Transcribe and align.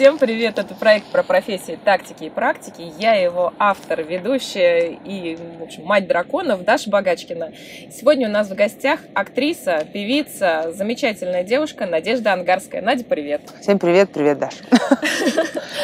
Всем 0.00 0.16
привет! 0.16 0.58
Это 0.58 0.74
проект 0.74 1.08
про 1.08 1.22
профессии, 1.22 1.78
тактики 1.84 2.24
и 2.24 2.30
практики. 2.30 2.90
Я 2.98 3.16
его 3.16 3.52
автор, 3.58 4.02
ведущая 4.02 4.92
и, 4.92 5.36
в 5.36 5.62
общем, 5.62 5.84
мать 5.84 6.08
драконов 6.08 6.64
Даша 6.64 6.88
Богачкина. 6.88 7.52
Сегодня 7.92 8.26
у 8.26 8.30
нас 8.30 8.48
в 8.48 8.54
гостях 8.54 9.00
актриса, 9.12 9.86
певица, 9.92 10.72
замечательная 10.72 11.44
девушка 11.44 11.84
Надежда 11.84 12.32
Ангарская. 12.32 12.80
Надя, 12.80 13.04
привет! 13.04 13.42
Всем 13.60 13.78
привет, 13.78 14.10
привет, 14.10 14.38
Даша. 14.38 14.64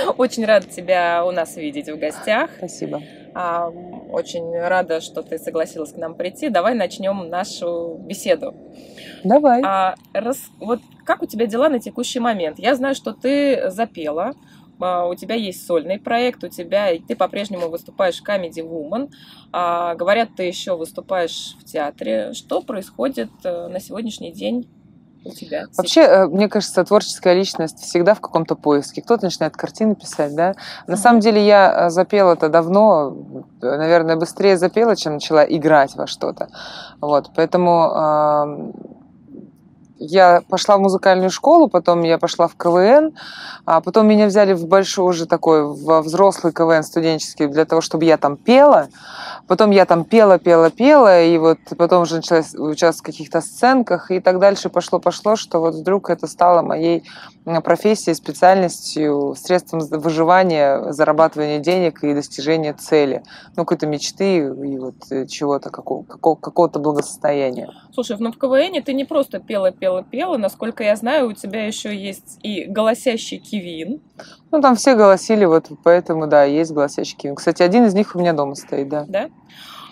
Очень 0.16 0.46
рада 0.46 0.66
тебя 0.66 1.22
у 1.26 1.30
нас 1.30 1.54
видеть 1.56 1.90
в 1.90 1.98
гостях. 1.98 2.48
Спасибо. 2.56 3.02
А, 3.34 3.68
очень 3.68 4.58
рада, 4.58 5.02
что 5.02 5.20
ты 5.20 5.36
согласилась 5.36 5.92
к 5.92 5.96
нам 5.96 6.14
прийти. 6.14 6.48
Давай 6.48 6.74
начнем 6.74 7.28
нашу 7.28 7.98
беседу. 8.00 8.54
Давай. 9.24 9.60
А, 9.62 9.94
рас, 10.14 10.38
вот 10.58 10.80
как 11.06 11.22
у 11.22 11.26
тебя 11.26 11.46
дела 11.46 11.68
на 11.68 11.80
текущий 11.80 12.20
момент? 12.20 12.58
Я 12.58 12.74
знаю, 12.74 12.94
что 12.94 13.12
ты 13.12 13.70
запела, 13.70 14.34
а, 14.80 15.06
у 15.06 15.14
тебя 15.14 15.34
есть 15.34 15.66
сольный 15.66 15.98
проект, 15.98 16.44
у 16.44 16.48
тебя 16.48 16.88
ты 17.06 17.16
по-прежнему 17.16 17.68
выступаешь 17.68 18.20
в 18.20 18.28
Comedy 18.28 18.60
Woman. 18.60 19.10
А, 19.52 19.94
говорят, 19.94 20.30
ты 20.36 20.42
еще 20.42 20.76
выступаешь 20.76 21.56
в 21.60 21.64
театре. 21.64 22.32
Что 22.34 22.60
происходит 22.60 23.30
э, 23.44 23.68
на 23.68 23.80
сегодняшний 23.80 24.32
день 24.32 24.68
у 25.24 25.30
тебя? 25.30 25.66
Вообще, 25.76 26.00
э, 26.02 26.26
мне 26.26 26.48
кажется, 26.48 26.84
творческая 26.84 27.34
личность 27.34 27.78
всегда 27.78 28.14
в 28.14 28.20
каком-то 28.20 28.54
поиске. 28.54 29.00
Кто-то 29.00 29.24
начинает 29.24 29.56
картины 29.56 29.94
писать, 29.94 30.34
да. 30.34 30.54
На 30.86 30.92
mm-hmm. 30.92 30.96
самом 30.96 31.20
деле 31.20 31.44
я 31.46 31.86
э, 31.86 31.90
запела 31.90 32.34
это 32.34 32.48
давно, 32.48 33.16
наверное, 33.62 34.16
быстрее 34.16 34.58
запела, 34.58 34.96
чем 34.96 35.14
начала 35.14 35.44
играть 35.44 35.94
во 35.94 36.06
что-то. 36.06 36.48
Вот, 37.00 37.30
поэтому 37.34 38.74
я 39.98 40.42
пошла 40.48 40.76
в 40.76 40.80
музыкальную 40.80 41.30
школу, 41.30 41.68
потом 41.68 42.02
я 42.02 42.18
пошла 42.18 42.48
в 42.48 42.56
КВН, 42.56 43.14
а 43.64 43.80
потом 43.80 44.06
меня 44.06 44.26
взяли 44.26 44.52
в 44.52 44.66
большой 44.66 45.06
уже 45.06 45.26
такой, 45.26 45.64
во 45.64 46.02
взрослый 46.02 46.52
КВН 46.52 46.82
студенческий 46.82 47.46
для 47.46 47.64
того, 47.64 47.80
чтобы 47.80 48.04
я 48.04 48.16
там 48.16 48.36
пела. 48.36 48.88
Потом 49.46 49.70
я 49.70 49.86
там 49.86 50.04
пела, 50.04 50.38
пела, 50.38 50.70
пела, 50.70 51.22
и 51.22 51.38
вот 51.38 51.58
потом 51.78 52.02
уже 52.02 52.16
начала 52.16 52.40
участвовать 52.40 52.98
в 52.98 53.02
каких-то 53.02 53.40
сценках, 53.40 54.10
и 54.10 54.20
так 54.20 54.38
дальше 54.38 54.68
пошло-пошло, 54.68 55.36
что 55.36 55.60
вот 55.60 55.74
вдруг 55.74 56.10
это 56.10 56.26
стало 56.26 56.62
моей 56.62 57.04
профессией, 57.62 58.14
специальностью, 58.14 59.34
средством 59.36 59.80
выживания, 59.80 60.92
зарабатывания 60.92 61.60
денег 61.60 62.02
и 62.02 62.12
достижения 62.12 62.72
цели. 62.72 63.22
Ну, 63.56 63.64
какой-то 63.64 63.86
мечты 63.86 64.38
и 64.38 64.78
вот 64.78 64.96
э, 65.10 65.26
чего-то, 65.26 65.70
какого, 65.70 66.02
какого, 66.02 66.34
какого-то 66.34 66.80
благосостояния. 66.80 67.70
Слушай, 67.92 68.16
ну 68.18 68.32
в 68.32 68.38
КВН 68.38 68.82
ты 68.82 68.92
не 68.92 69.04
просто 69.04 69.38
пела, 69.38 69.70
пела, 69.70 70.02
пела. 70.02 70.36
Насколько 70.36 70.82
я 70.82 70.96
знаю, 70.96 71.28
у 71.28 71.32
тебя 71.32 71.66
еще 71.66 71.96
есть 71.96 72.38
и 72.42 72.64
голосящий 72.64 73.38
кивин. 73.38 74.00
Ну, 74.50 74.60
там 74.60 74.74
все 74.74 74.96
голосили, 74.96 75.44
вот 75.44 75.70
поэтому, 75.84 76.26
да, 76.26 76.44
есть 76.44 76.72
голосящий 76.72 77.16
кивин. 77.16 77.36
Кстати, 77.36 77.62
один 77.62 77.84
из 77.84 77.94
них 77.94 78.14
у 78.14 78.18
меня 78.18 78.32
дома 78.32 78.54
стоит, 78.56 78.88
да. 78.88 79.04
Да? 79.08 79.28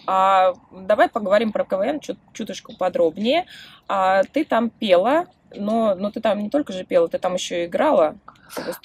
А, 0.07 0.55
давай 0.73 1.09
поговорим 1.09 1.53
про 1.53 1.65
КВН 1.65 2.01
чуточку 2.33 2.77
подробнее. 2.77 3.47
А, 3.89 4.23
ты 4.25 4.45
там 4.45 4.71
пела, 4.71 5.27
но, 5.57 5.95
но 5.95 6.11
ты 6.11 6.21
там 6.21 6.39
не 6.39 6.51
только 6.51 6.73
же 6.73 6.85
пела, 6.85 7.09
ты 7.09 7.19
там 7.19 7.35
еще 7.35 7.63
и 7.63 7.67
играла. 7.67 8.15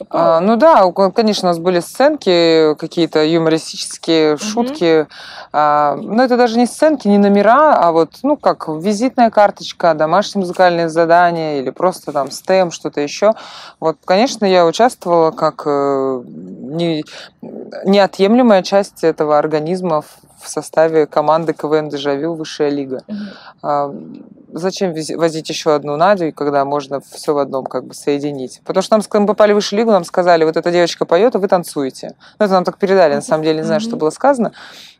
А, 0.09 0.39
ну 0.39 0.55
да, 0.55 0.91
конечно, 1.13 1.49
у 1.49 1.51
нас 1.51 1.59
были 1.59 1.79
сценки 1.79 2.75
какие-то 2.75 3.23
юмористические, 3.23 4.37
шутки. 4.37 5.07
А, 5.51 5.95
но 5.95 6.23
это 6.23 6.37
даже 6.37 6.57
не 6.57 6.65
сценки, 6.65 7.07
не 7.07 7.17
номера, 7.17 7.75
а 7.75 7.91
вот, 7.91 8.19
ну, 8.23 8.37
как 8.37 8.67
визитная 8.67 9.29
карточка, 9.29 9.93
домашние 9.93 10.41
музыкальные 10.41 10.89
задания 10.89 11.59
или 11.59 11.69
просто 11.69 12.11
там 12.11 12.31
стем, 12.31 12.71
что-то 12.71 13.01
еще. 13.01 13.33
Вот, 13.79 13.97
конечно, 14.05 14.45
я 14.45 14.65
участвовала 14.65 15.31
как 15.31 15.63
э, 15.65 16.23
не, 16.25 17.03
неотъемлемая 17.41 18.63
часть 18.63 19.03
этого 19.03 19.37
организма 19.37 20.01
в 20.01 20.49
составе 20.49 21.05
команды 21.05 21.53
КВН 21.53 21.89
«Дежавю» 21.89 22.33
Высшая 22.33 22.69
лига. 22.69 23.03
Mm-hmm. 23.07 24.38
Зачем 24.51 24.93
возить 25.17 25.49
еще 25.49 25.75
одну 25.75 25.95
Надю, 25.95 26.33
когда 26.33 26.65
можно 26.65 27.01
все 27.01 27.33
в 27.33 27.37
одном 27.37 27.65
как 27.65 27.85
бы 27.85 27.93
соединить? 27.93 28.61
Потому 28.65 28.81
что 28.81 28.95
нам, 28.95 29.01
когда 29.01 29.21
мы 29.21 29.27
попали 29.27 29.51
в 29.51 29.55
Высшую 29.55 29.79
лигу, 29.79 29.91
нам 29.91 30.03
сказали, 30.03 30.43
вот 30.43 30.57
эта 30.57 30.71
девочка 30.71 31.05
поет, 31.05 31.35
а 31.35 31.39
вы 31.39 31.47
танцуете. 31.47 32.15
Ну, 32.39 32.45
это 32.45 32.53
нам 32.53 32.63
так 32.63 32.77
передали, 32.77 33.15
на 33.15 33.21
самом 33.21 33.43
деле, 33.43 33.59
не 33.59 33.63
знаю, 33.63 33.81
что 33.81 33.95
было 33.95 34.09
сказано. 34.09 34.53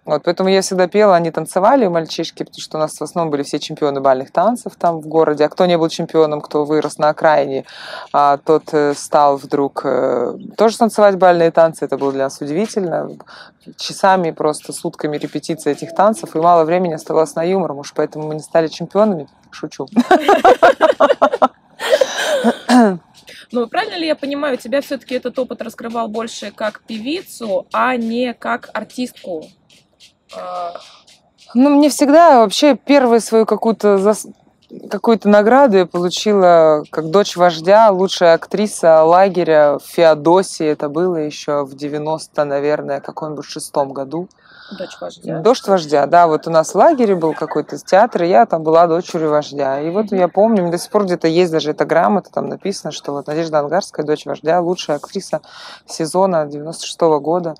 Вот, 0.10 0.24
поэтому 0.24 0.50
я 0.50 0.62
всегда 0.62 0.88
пела, 0.88 1.16
они 1.16 1.30
танцевали, 1.30 1.86
мальчишки, 1.86 2.44
потому 2.44 2.62
что 2.62 2.78
у 2.78 2.80
нас 2.80 2.98
в 2.98 3.02
основном 3.04 3.30
были 3.30 3.44
все 3.44 3.60
чемпионы 3.60 4.02
бальных 4.02 4.32
танцев 4.32 4.74
там 4.76 5.02
в 5.02 5.08
городе. 5.08 5.46
А 5.46 5.50
кто 5.50 5.68
не 5.68 5.78
был 5.78 5.88
чемпионом, 5.90 6.42
кто 6.42 6.66
вырос 6.66 6.98
на 6.98 7.10
окраине, 7.10 7.66
а, 8.12 8.38
тот 8.38 8.74
э, 8.74 8.94
стал 8.96 9.38
вдруг 9.38 9.81
э, 9.84 10.36
тоже 10.58 10.78
танцевать 10.78 11.18
бальные 11.18 11.52
танцы. 11.52 11.86
Это 11.86 11.98
было 11.98 12.12
для 12.12 12.24
нас 12.24 12.42
удивительно. 12.42 13.12
Часами, 13.78 14.31
просто 14.31 14.74
сутками 14.74 15.18
репетиции 15.18 15.72
этих 15.72 15.94
танцев, 15.94 16.36
и 16.36 16.40
мало 16.40 16.64
времени 16.64 16.94
оставалось 16.94 17.36
на 17.36 17.44
юмор, 17.44 17.74
уж 17.74 17.94
поэтому 17.94 18.30
мы 18.30 18.34
не 18.36 18.42
стали 18.42 18.68
чемпионами. 18.68 19.28
Шучу. 19.52 19.88
Ну, 23.52 23.68
правильно 23.68 23.96
ли 23.96 24.06
я 24.06 24.16
понимаю, 24.16 24.58
тебя 24.58 24.82
все-таки 24.82 25.16
этот 25.16 25.38
опыт 25.40 25.62
раскрывал 25.62 26.08
больше 26.08 26.52
как 26.52 26.82
певицу, 26.82 27.66
а 27.74 27.96
не 27.96 28.34
как 28.34 28.70
артистку? 28.74 29.46
Ну, 31.56 31.70
мне 31.70 31.90
всегда 31.90 32.42
вообще 32.42 32.76
первую 32.76 33.22
свою 33.22 33.48
какую-то 33.48 33.98
зас... 33.98 34.28
какую-то 34.90 35.30
награду 35.30 35.78
я 35.78 35.86
получила 35.88 36.84
как 36.92 37.10
дочь 37.10 37.36
вождя, 37.36 37.90
лучшая 37.90 38.36
актриса 38.36 39.04
лагеря 39.04 39.80
в 39.80 39.88
Феодосии. 39.88 40.68
Это 40.68 40.88
было 40.88 41.16
еще 41.16 41.66
в 41.66 41.76
90, 41.76 42.46
наверное, 42.46 43.02
каком-нибудь 43.02 43.46
шестом 43.46 43.94
году. 43.94 44.30
Дочь 44.78 44.97
вождя. 45.00 45.40
Дочь 45.40 45.63
вождя, 45.66 46.06
да. 46.06 46.28
Вот 46.28 46.47
у 46.47 46.52
нас 46.52 46.74
в 46.74 46.75
лагере 46.75 47.16
был 47.16 47.34
какой-то 47.34 47.78
театр, 47.78 48.24
и 48.24 48.28
я 48.28 48.46
там 48.46 48.63
была 48.63 48.88
дочерью 48.88 49.30
вождя. 49.30 49.80
И 49.81 49.90
вот 49.90 50.12
я 50.12 50.28
помню, 50.28 50.69
до 50.69 50.78
сих 50.78 50.91
пор 50.91 51.06
где-то 51.06 51.28
есть 51.28 51.52
даже 51.52 51.72
эта 51.72 51.85
грамота, 51.85 52.31
там 52.31 52.47
написано, 52.47 52.91
что 52.91 53.12
вот 53.12 53.28
Надежда 53.28 53.59
Ангарская, 53.59 54.06
дочь 54.06 54.25
вождя, 54.25 54.59
лучшая 54.62 54.97
актриса 54.97 55.41
сезона 55.85 56.46
96 56.46 57.00
-го 57.02 57.19
года 57.19 57.56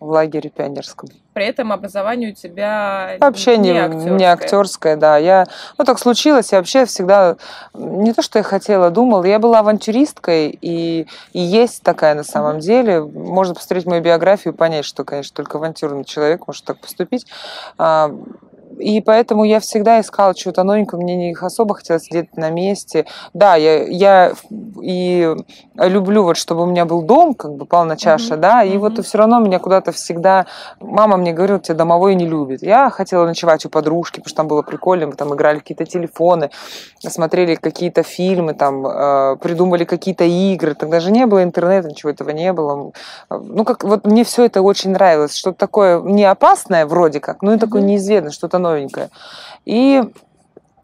в 0.00 0.08
лагере 0.08 0.50
пионерском. 0.50 1.08
При 1.36 1.44
этом 1.44 1.70
образование 1.70 2.30
у 2.30 2.34
тебя 2.34 3.18
вообще 3.20 3.58
не, 3.58 3.72
не 3.72 3.78
актерское. 3.78 4.12
не 4.16 4.24
актерское, 4.24 4.96
да. 4.96 5.18
Я, 5.18 5.46
ну 5.76 5.84
так 5.84 5.98
случилось, 5.98 6.50
я 6.50 6.56
вообще 6.56 6.86
всегда 6.86 7.36
не 7.74 8.14
то, 8.14 8.22
что 8.22 8.38
я 8.38 8.42
хотела, 8.42 8.88
думала, 8.88 9.22
я 9.22 9.38
была 9.38 9.58
авантюристкой 9.58 10.58
и, 10.58 11.06
и 11.34 11.38
есть 11.38 11.82
такая 11.82 12.14
на 12.14 12.24
самом 12.24 12.56
mm-hmm. 12.56 12.60
деле. 12.60 13.00
Можно 13.02 13.54
посмотреть 13.54 13.84
мою 13.84 14.00
биографию 14.00 14.54
и 14.54 14.56
понять, 14.56 14.86
что, 14.86 15.04
конечно, 15.04 15.36
только 15.36 15.58
авантюрный 15.58 16.06
человек 16.06 16.46
может 16.46 16.64
так 16.64 16.78
поступить. 16.78 17.26
И 18.78 19.00
поэтому 19.00 19.44
я 19.44 19.60
всегда 19.60 20.00
искала 20.00 20.34
чего-то 20.34 20.62
новенького, 20.62 21.00
мне 21.00 21.16
не 21.16 21.36
особо 21.40 21.74
хотелось 21.74 22.04
сидеть 22.04 22.36
на 22.36 22.50
месте. 22.50 23.06
Да, 23.32 23.56
я, 23.56 23.84
я 23.84 24.32
и 24.82 25.34
люблю 25.76 26.22
вот, 26.24 26.36
чтобы 26.36 26.62
у 26.62 26.66
меня 26.66 26.84
был 26.84 27.02
дом, 27.02 27.34
как 27.34 27.54
бы 27.54 27.64
полная 27.66 27.96
чаша, 27.96 28.34
mm-hmm. 28.34 28.40
да, 28.40 28.62
и 28.62 28.72
mm-hmm. 28.72 28.78
вот 28.78 29.04
все 29.04 29.18
равно 29.18 29.40
меня 29.40 29.58
куда-то 29.58 29.92
всегда... 29.92 30.46
Мама 30.80 31.16
мне 31.16 31.32
говорила, 31.32 31.58
тебя 31.58 31.74
домовой 31.74 32.14
не 32.14 32.26
любит. 32.26 32.62
Я 32.62 32.90
хотела 32.90 33.26
ночевать 33.26 33.64
у 33.66 33.68
подружки, 33.68 34.16
потому 34.16 34.28
что 34.28 34.36
там 34.36 34.48
было 34.48 34.62
прикольно, 34.62 35.06
мы 35.06 35.12
там 35.12 35.34
играли 35.34 35.58
какие-то 35.58 35.84
телефоны, 35.84 36.50
смотрели 36.98 37.54
какие-то 37.54 38.02
фильмы, 38.02 38.54
там, 38.54 38.86
э, 38.86 39.36
придумали 39.36 39.84
какие-то 39.84 40.24
игры, 40.24 40.74
тогда 40.74 41.00
же 41.00 41.10
не 41.10 41.26
было 41.26 41.42
интернета, 41.42 41.88
ничего 41.88 42.10
этого 42.10 42.30
не 42.30 42.52
было. 42.52 42.92
Ну, 43.30 43.64
как 43.64 43.84
вот 43.84 44.06
мне 44.06 44.24
все 44.24 44.44
это 44.44 44.62
очень 44.62 44.90
нравилось, 44.90 45.34
что-то 45.34 45.58
такое 45.58 46.00
не 46.00 46.24
опасное 46.24 46.86
вроде 46.86 47.20
как, 47.20 47.42
но 47.42 47.54
и 47.54 47.58
такое 47.58 47.82
неизвестное, 47.82 48.30
что-то 48.30 48.55
новенькое. 48.58 49.10
И 49.64 50.02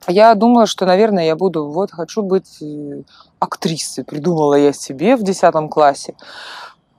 я 0.08 0.34
думала, 0.34 0.66
что, 0.66 0.86
наверное, 0.86 1.24
я 1.24 1.36
буду, 1.36 1.68
вот, 1.68 1.92
хочу 1.92 2.22
быть 2.22 2.60
э, 2.60 3.02
актрисой. 3.38 4.04
Придумала 4.04 4.54
я 4.54 4.72
себе 4.72 5.16
в 5.16 5.22
10 5.22 5.70
классе. 5.70 6.14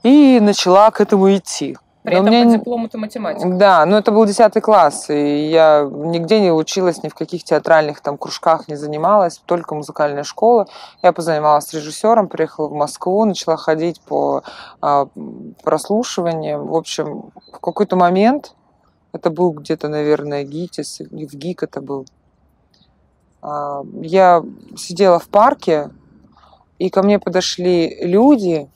И 0.04 0.40
начала 0.42 0.92
к 0.92 1.02
этому 1.02 1.34
идти. 1.36 1.78
При 2.04 2.16
но 2.16 2.22
этом 2.22 2.34
меня... 2.34 2.46
по 2.46 2.58
диплому 2.58 2.90
ты 2.90 2.98
математик. 2.98 3.58
Да, 3.58 3.86
но 3.86 3.98
это 3.98 4.12
был 4.12 4.26
10 4.26 4.62
класс, 4.62 5.10
и 5.10 5.48
я 5.50 5.88
нигде 5.90 6.42
не 6.42 6.52
училась, 6.52 7.02
ни 7.02 7.08
в 7.08 7.16
каких 7.16 7.46
театральных 7.46 8.02
там 8.02 8.18
кружках 8.18 8.68
не 8.68 8.76
занималась, 8.76 9.42
только 9.46 9.74
музыкальная 9.74 10.24
школа. 10.24 10.68
Я 11.02 11.14
позанималась 11.14 11.74
режиссером, 11.74 12.28
приехала 12.28 12.68
в 12.68 12.74
Москву, 12.74 13.24
начала 13.24 13.56
ходить 13.56 14.02
по 14.02 14.44
а, 14.82 15.08
прослушиваниям. 15.64 16.68
В 16.68 16.76
общем, 16.76 17.32
в 17.54 17.60
какой-то 17.60 17.96
момент 17.96 18.54
это 19.14 19.30
был 19.30 19.52
где-то, 19.52 19.88
наверное, 19.88 20.44
ГИТИС, 20.44 21.02
в 21.10 21.36
ГИК 21.36 21.64
это 21.64 21.82
был. 21.82 22.06
А, 23.42 23.84
я 24.02 24.44
сидела 24.76 25.20
в 25.20 25.30
парке, 25.30 25.92
и 26.80 26.90
ко 26.90 27.04
мне 27.04 27.20
подошли 27.20 27.98
люди, 28.02 28.70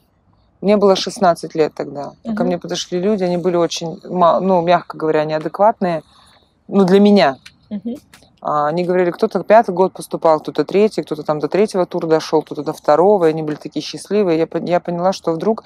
мне 0.62 0.78
было 0.78 0.96
16 0.96 1.56
лет 1.56 1.74
тогда. 1.74 2.14
Угу. 2.24 2.36
Ко 2.36 2.44
мне 2.44 2.58
подошли 2.58 3.00
люди, 3.00 3.24
они 3.24 3.38
были 3.38 3.56
очень, 3.56 4.00
ну, 4.04 4.62
мягко 4.62 4.96
говоря, 4.98 5.26
неадекватные, 5.26 6.04
ну, 6.68 6.86
для 6.86 7.00
меня. 7.00 7.38
Угу. 7.70 7.98
Они 8.42 8.84
говорили, 8.84 9.12
кто-то 9.12 9.44
пятый 9.44 9.74
год 9.74 9.94
поступал, 9.94 10.40
кто-то 10.40 10.64
третий, 10.64 11.02
кто-то 11.02 11.24
там 11.24 11.40
до 11.40 11.48
третьего 11.48 11.86
тура 11.86 12.06
дошел, 12.06 12.44
кто-то 12.44 12.64
до 12.64 12.74
второго, 12.74 13.26
и 13.26 13.30
они 13.30 13.42
были 13.42 13.56
такие 13.56 13.84
счастливые. 13.84 14.38
Я, 14.38 14.48
я 14.62 14.80
поняла, 14.80 15.12
что 15.12 15.32
вдруг 15.34 15.64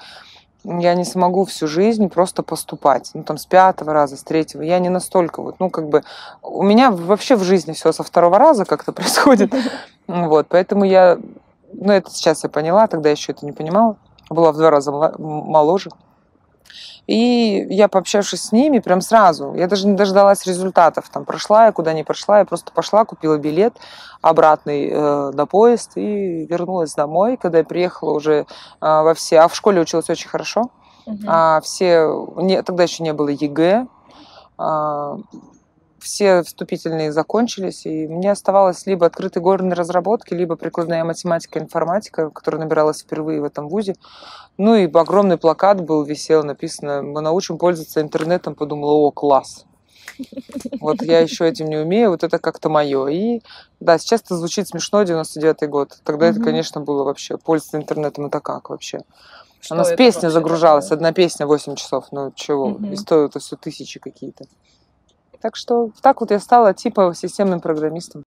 я 0.64 0.94
не 0.94 1.04
смогу 1.04 1.44
всю 1.44 1.66
жизнь 1.66 2.08
просто 2.08 2.42
поступать. 2.42 3.10
Ну, 3.14 3.24
там, 3.24 3.36
с 3.36 3.46
пятого 3.46 3.92
раза, 3.92 4.16
с 4.16 4.22
третьего. 4.22 4.62
Я 4.62 4.78
не 4.78 4.88
настолько 4.88 5.42
вот, 5.42 5.56
ну, 5.58 5.70
как 5.70 5.88
бы... 5.88 6.02
У 6.42 6.62
меня 6.62 6.90
вообще 6.90 7.36
в 7.36 7.42
жизни 7.42 7.72
все 7.72 7.92
со 7.92 8.02
второго 8.02 8.38
раза 8.38 8.64
как-то 8.64 8.92
происходит. 8.92 9.52
Вот, 10.06 10.46
поэтому 10.48 10.84
я... 10.84 11.18
Ну, 11.72 11.92
это 11.92 12.10
сейчас 12.10 12.44
я 12.44 12.50
поняла, 12.50 12.86
тогда 12.86 13.10
еще 13.10 13.32
это 13.32 13.44
не 13.44 13.52
понимала. 13.52 13.96
Была 14.28 14.52
в 14.52 14.56
два 14.56 14.70
раза 14.70 14.92
моложе. 14.92 15.90
И 17.06 17.66
я, 17.68 17.88
пообщавшись 17.88 18.42
с 18.42 18.52
ними, 18.52 18.78
прям 18.78 19.00
сразу, 19.00 19.54
я 19.54 19.66
даже 19.66 19.88
не 19.88 19.96
дождалась 19.96 20.46
результатов. 20.46 21.08
Там 21.10 21.24
прошла 21.24 21.66
я, 21.66 21.72
куда 21.72 21.92
не 21.92 22.04
прошла, 22.04 22.38
я 22.38 22.44
просто 22.44 22.72
пошла, 22.72 23.04
купила 23.04 23.38
билет 23.38 23.74
обратный 24.20 24.88
э, 24.88 25.30
на 25.32 25.46
поезд 25.46 25.92
и 25.96 26.46
вернулась 26.46 26.94
домой. 26.94 27.36
Когда 27.36 27.58
я 27.58 27.64
приехала 27.64 28.12
уже 28.12 28.32
э, 28.32 28.44
во 28.80 29.14
все... 29.14 29.40
А 29.40 29.48
в 29.48 29.56
школе 29.56 29.80
училась 29.80 30.08
очень 30.08 30.28
хорошо. 30.28 30.70
Угу. 31.06 31.18
А 31.26 31.60
все... 31.62 32.28
Не, 32.36 32.62
тогда 32.62 32.84
еще 32.84 33.02
не 33.02 33.12
было 33.12 33.28
ЕГЭ. 33.28 33.86
А, 34.58 35.16
все 36.02 36.42
вступительные 36.42 37.12
закончились, 37.12 37.86
и 37.86 38.06
мне 38.06 38.32
оставалось 38.32 38.86
либо 38.86 39.06
открытые 39.06 39.42
горные 39.42 39.74
разработки, 39.74 40.34
либо 40.34 40.56
прикладная 40.56 41.04
математика 41.04 41.58
и 41.58 41.62
информатика, 41.62 42.30
которая 42.30 42.62
набиралась 42.62 43.02
впервые 43.02 43.40
в 43.40 43.44
этом 43.44 43.68
вузе. 43.68 43.94
Ну 44.58 44.74
и 44.74 44.90
огромный 44.92 45.38
плакат 45.38 45.80
был, 45.80 46.02
висел, 46.02 46.42
написано 46.44 47.02
«Мы 47.02 47.20
научим 47.20 47.58
пользоваться 47.58 48.00
интернетом». 48.00 48.54
Подумала, 48.54 48.92
о, 48.92 49.10
класс. 49.10 49.64
Вот 50.80 51.02
я 51.02 51.20
еще 51.20 51.48
этим 51.48 51.68
не 51.68 51.76
умею, 51.76 52.10
вот 52.10 52.22
это 52.22 52.38
как-то 52.38 52.68
мое. 52.68 53.06
И 53.08 53.40
да, 53.80 53.98
сейчас 53.98 54.20
это 54.22 54.36
звучит 54.36 54.68
смешно, 54.68 55.02
99-й 55.02 55.66
год. 55.68 55.98
Тогда 56.04 56.26
угу. 56.26 56.34
это, 56.34 56.44
конечно, 56.44 56.80
было 56.80 57.04
вообще, 57.04 57.38
пользоваться 57.38 57.78
интернетом 57.78 58.26
это 58.26 58.40
как 58.40 58.70
вообще? 58.70 59.00
Что 59.60 59.74
У 59.74 59.78
нас 59.78 59.92
песня 59.92 60.28
загружалась, 60.28 60.86
такое? 60.86 60.96
одна 60.96 61.12
песня 61.12 61.46
8 61.46 61.76
часов, 61.76 62.06
ну 62.10 62.32
чего, 62.34 62.66
угу. 62.66 62.86
и 62.86 62.96
стоит 62.96 63.30
это 63.30 63.38
все 63.38 63.56
тысячи 63.56 64.00
какие-то. 64.00 64.44
Так 65.42 65.56
что 65.56 65.90
так 66.02 66.20
вот 66.20 66.30
я 66.30 66.38
стала 66.38 66.72
типа 66.72 67.12
системным 67.14 67.60
программистом. 67.60 68.22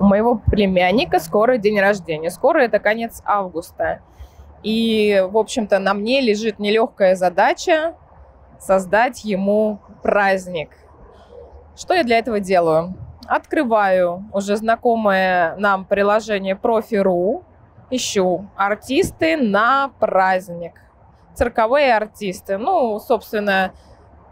У 0.00 0.04
моего 0.04 0.36
племянника 0.36 1.20
скоро 1.20 1.58
день 1.58 1.78
рождения. 1.78 2.30
Скоро 2.30 2.60
это 2.60 2.78
конец 2.78 3.20
августа. 3.26 4.00
И, 4.62 5.22
в 5.30 5.36
общем-то, 5.36 5.78
на 5.78 5.92
мне 5.92 6.22
лежит 6.22 6.58
нелегкая 6.58 7.16
задача 7.16 7.96
создать 8.58 9.24
ему 9.24 9.80
праздник. 10.02 10.70
Что 11.76 11.92
я 11.92 12.02
для 12.02 12.18
этого 12.18 12.40
делаю? 12.40 12.94
Открываю 13.26 14.24
уже 14.32 14.56
знакомое 14.56 15.54
нам 15.56 15.84
приложение 15.84 16.56
Профи.ру, 16.56 17.44
ищу 17.90 18.48
артисты 18.56 19.36
на 19.36 19.90
праздник. 20.00 20.80
Цирковые 21.34 21.94
артисты. 21.94 22.56
Ну, 22.56 22.98
собственно, 22.98 23.74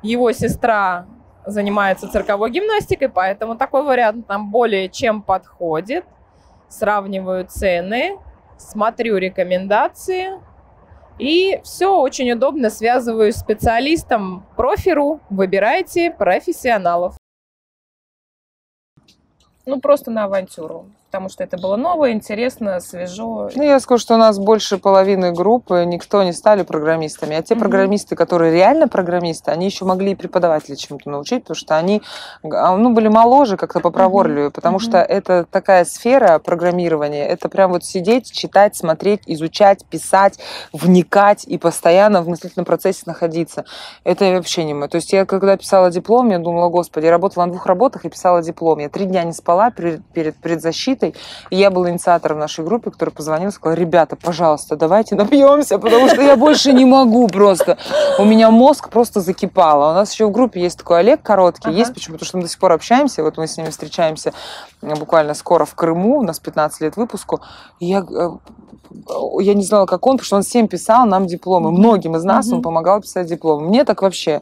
его 0.03 0.33
сестра 0.33 1.07
занимается 1.45 2.09
цирковой 2.09 2.51
гимнастикой, 2.51 3.09
поэтому 3.09 3.57
такой 3.57 3.83
вариант 3.85 4.29
нам 4.29 4.51
более 4.51 4.89
чем 4.89 5.23
подходит. 5.23 6.05
Сравниваю 6.69 7.47
цены, 7.47 8.19
смотрю 8.59 9.17
рекомендации 9.19 10.41
и 11.19 11.61
все 11.65 11.97
очень 11.97 12.31
удобно 12.33 12.69
связываю 12.69 13.33
с 13.33 13.37
специалистом 13.37 14.45
профиру. 14.57 15.21
Выбирайте 15.31 16.11
профессионалов. 16.11 17.17
Ну, 19.65 19.81
просто 19.81 20.11
на 20.11 20.25
авантюру 20.25 20.87
потому 21.17 21.31
что 21.31 21.45
это 21.45 21.57
было 21.57 21.77
новое, 21.77 22.13
интересно, 22.13 22.79
свежо. 22.81 23.49
Ну, 23.55 23.63
я 23.63 23.81
скажу, 23.81 24.03
что 24.03 24.15
у 24.17 24.19
нас 24.19 24.39
больше 24.39 24.77
половины 24.77 25.33
группы 25.33 25.85
никто 25.87 26.23
не 26.23 26.33
стали 26.33 26.63
программистами. 26.63 27.37
А 27.37 27.43
те 27.43 27.55
mm-hmm. 27.55 27.59
программисты, 27.59 28.17
которые 28.17 28.53
реально 28.53 28.87
программисты, 28.87 29.51
они 29.51 29.65
еще 29.65 29.87
могли 29.87 30.13
и 30.13 30.15
преподавателей 30.15 30.77
чему-то 30.77 31.09
научить, 31.09 31.45
потому 31.45 31.57
что 31.57 31.79
они 31.79 32.03
а, 32.45 32.77
ну, 32.77 32.93
были 32.93 33.09
моложе 33.09 33.57
как-то 33.57 33.81
попроворливее, 33.81 34.49
mm-hmm. 34.49 34.51
потому 34.51 34.77
mm-hmm. 34.77 34.81
что 34.81 34.99
это 34.99 35.47
такая 35.51 35.87
сфера 35.87 36.39
программирования. 36.39 37.27
Это 37.27 37.49
прям 37.49 37.73
вот 37.73 37.83
сидеть, 37.83 38.31
читать, 38.31 38.77
смотреть, 38.77 39.23
изучать, 39.25 39.87
писать, 39.87 40.39
вникать 40.75 41.45
и 41.47 41.57
постоянно 41.57 42.21
в 42.21 42.29
мыслительном 42.29 42.67
процессе 42.67 43.05
находиться. 43.07 43.65
Это 44.05 44.31
вообще 44.33 44.65
не 44.65 44.75
мое. 44.75 44.89
То 44.89 44.97
есть 44.97 45.15
я 45.15 45.25
когда 45.25 45.57
писала 45.57 45.91
диплом, 45.91 46.29
я 46.29 46.39
думала, 46.39 46.69
господи, 46.69 47.07
я 47.07 47.11
работала 47.11 47.47
на 47.47 47.53
двух 47.53 47.65
работах 47.65 48.05
и 48.05 48.11
писала 48.11 48.43
диплом. 48.43 48.81
Я 48.81 48.91
три 48.91 49.07
дня 49.07 49.25
не 49.25 49.33
спала 49.33 49.71
перед, 49.71 50.05
перед 50.13 50.37
предзащитой, 50.37 51.06
защитой. 51.06 51.06
И 51.51 51.57
я 51.57 51.71
была 51.71 51.91
инициатором 51.91 52.39
нашей 52.39 52.65
группы, 52.65 52.91
который 52.91 53.11
позвонил 53.11 53.51
и 53.51 53.53
сказал, 53.53 53.77
ребята, 53.77 54.17
пожалуйста, 54.17 54.77
давайте 54.77 55.15
напьемся, 55.15 55.79
потому 55.79 56.09
что 56.09 56.23
я 56.23 56.37
больше 56.37 56.73
не 56.73 56.85
могу 56.85 57.29
просто. 57.29 57.79
У 58.19 58.25
меня 58.25 58.51
мозг 58.51 58.91
просто 58.91 59.21
закипал. 59.21 59.83
А 59.83 59.91
у 59.93 59.95
нас 59.95 60.13
еще 60.13 60.27
в 60.27 60.33
группе 60.33 60.61
есть 60.61 60.79
такой 60.79 61.01
Олег 61.01 61.23
Короткий, 61.23 61.69
ага. 61.69 61.79
есть 61.79 61.95
почему? 61.95 62.15
Потому 62.15 62.27
что 62.27 62.37
мы 62.39 62.43
до 62.45 62.49
сих 62.49 62.59
пор 62.59 62.73
общаемся, 62.73 63.23
вот 63.23 63.37
мы 63.37 63.47
с 63.47 63.57
ними 63.57 63.71
встречаемся 63.71 64.33
э, 64.83 64.95
буквально 64.95 65.35
скоро 65.35 65.65
в 65.65 65.75
Крыму, 65.75 66.19
у 66.19 66.23
нас 66.23 66.39
15 66.41 66.81
лет 66.81 66.97
выпуску. 66.97 67.41
И 67.81 67.87
я 67.87 68.01
э, 68.01 68.31
я 69.41 69.55
не 69.55 69.65
знала, 69.65 69.87
как 69.87 70.07
он, 70.07 70.17
потому 70.17 70.27
что 70.27 70.37
он 70.37 70.43
всем 70.43 70.69
писал 70.69 71.07
нам 71.07 71.27
дипломы. 71.27 71.71
Многим 71.73 72.17
из 72.17 72.25
нас 72.25 72.51
он 72.53 72.63
помогал 72.63 73.01
писать 73.01 73.27
дипломы. 73.27 73.69
Мне 73.69 73.85
так 73.85 74.03
вообще. 74.03 74.41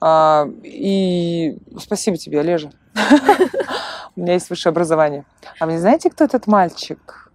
А, 0.00 0.46
и 0.62 1.56
спасибо 1.78 2.16
тебе, 2.16 2.40
Олежа. 2.40 2.70
У 4.16 4.20
меня 4.20 4.34
есть 4.34 4.50
высшее 4.50 4.70
образование. 4.70 5.24
А 5.58 5.66
вы 5.66 5.72
не 5.72 5.78
знаете, 5.78 6.10
кто 6.10 6.24
этот 6.24 6.46
мальчик? 6.46 7.30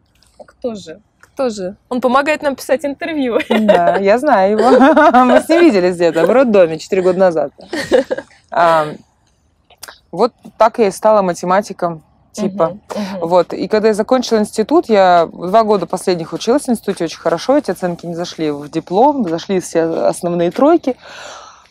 Кто 0.45 0.75
же? 0.75 1.01
Кто 1.19 1.49
же? 1.49 1.75
Он 1.89 2.01
помогает 2.01 2.41
нам 2.41 2.55
писать 2.55 2.85
интервью. 2.85 3.39
Да, 3.49 3.97
я 3.97 4.17
знаю 4.17 4.57
его. 4.57 4.69
Мы 5.25 5.41
с 5.41 5.49
ним 5.49 5.61
виделись 5.61 5.95
где-то 5.95 6.25
в 6.25 6.29
роддоме 6.29 6.77
4 6.79 7.01
года 7.01 7.19
назад. 7.19 7.51
А, 8.51 8.87
вот 10.11 10.33
так 10.57 10.79
я 10.79 10.87
и 10.87 10.91
стала 10.91 11.21
математиком 11.21 12.03
типа. 12.31 12.77
Uh-huh, 12.87 12.97
uh-huh. 12.97 13.27
Вот. 13.27 13.53
И 13.53 13.67
когда 13.67 13.89
я 13.89 13.93
закончила 13.93 14.39
институт, 14.39 14.89
я 14.89 15.29
два 15.31 15.63
года 15.63 15.85
последних 15.85 16.33
училась 16.33 16.63
в 16.63 16.69
институте 16.69 17.05
очень 17.05 17.19
хорошо, 17.19 17.57
эти 17.57 17.71
оценки 17.71 18.05
не 18.05 18.15
зашли 18.15 18.51
в 18.51 18.69
диплом, 18.69 19.27
зашли 19.27 19.59
все 19.59 19.83
основные 19.83 20.51
тройки, 20.51 20.95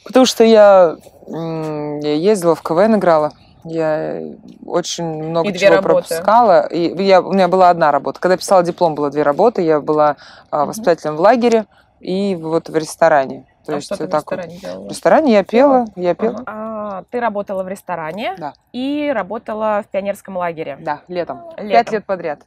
потому 0.05 0.27
что 0.27 0.45
я, 0.45 0.97
я 1.27 2.15
ездила 2.15 2.55
в 2.55 2.63
КВН, 2.63 2.97
играла. 2.97 3.33
Я 3.69 4.23
очень 4.65 5.05
много 5.05 5.49
и 5.49 5.53
чего 5.57 5.77
работы. 5.77 6.09
пропускала. 6.09 6.67
И 6.67 7.03
я, 7.05 7.21
у 7.21 7.33
меня 7.33 7.49
была 7.49 7.71
одна 7.71 7.93
работа. 7.93 8.21
Когда 8.21 8.35
я 8.35 8.39
писала 8.39 8.63
диплом, 8.63 8.95
было 8.95 9.11
две 9.11 9.23
работы. 9.23 9.63
Я 9.63 9.81
была 9.81 10.17
а, 10.51 10.65
воспитателем 10.65 11.17
в 11.17 11.21
лагере 11.21 11.67
и 12.01 12.35
вот 12.35 12.69
в 12.69 12.77
ресторане. 12.77 13.47
То 13.65 13.73
а 13.73 13.77
есть 13.77 13.87
что 13.87 13.97
ты 13.97 14.09
так 14.09 14.31
в 14.31 14.33
ресторане 14.33 14.55
вот. 14.55 14.61
делала? 14.61 14.85
В 14.87 14.89
ресторане 14.89 15.33
я 15.33 15.45
пела, 15.45 15.85
я 15.95 16.15
пела. 16.15 16.43
А, 16.47 17.05
ты 17.11 17.21
работала 17.21 17.63
в 17.63 17.69
ресторане 17.69 18.35
да. 18.39 18.55
и 18.73 19.13
работала 19.15 19.85
в 19.87 19.91
пионерском 19.91 20.37
лагере. 20.37 20.79
Да, 20.81 21.03
летом. 21.09 21.43
летом. 21.57 21.69
Пять 21.69 21.93
лет 21.93 22.07
подряд. 22.07 22.41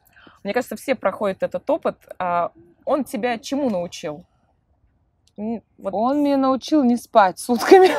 Мне 0.43 0.53
кажется, 0.53 0.75
все 0.75 0.95
проходят 0.95 1.43
этот 1.43 1.69
опыт. 1.69 1.97
А 2.17 2.51
он 2.85 3.03
тебя 3.03 3.37
чему 3.37 3.69
научил? 3.69 4.25
Вот. 5.37 5.93
Он 5.93 6.23
меня 6.23 6.37
научил 6.37 6.83
не 6.83 6.97
спать 6.97 7.39
сутками. 7.39 7.89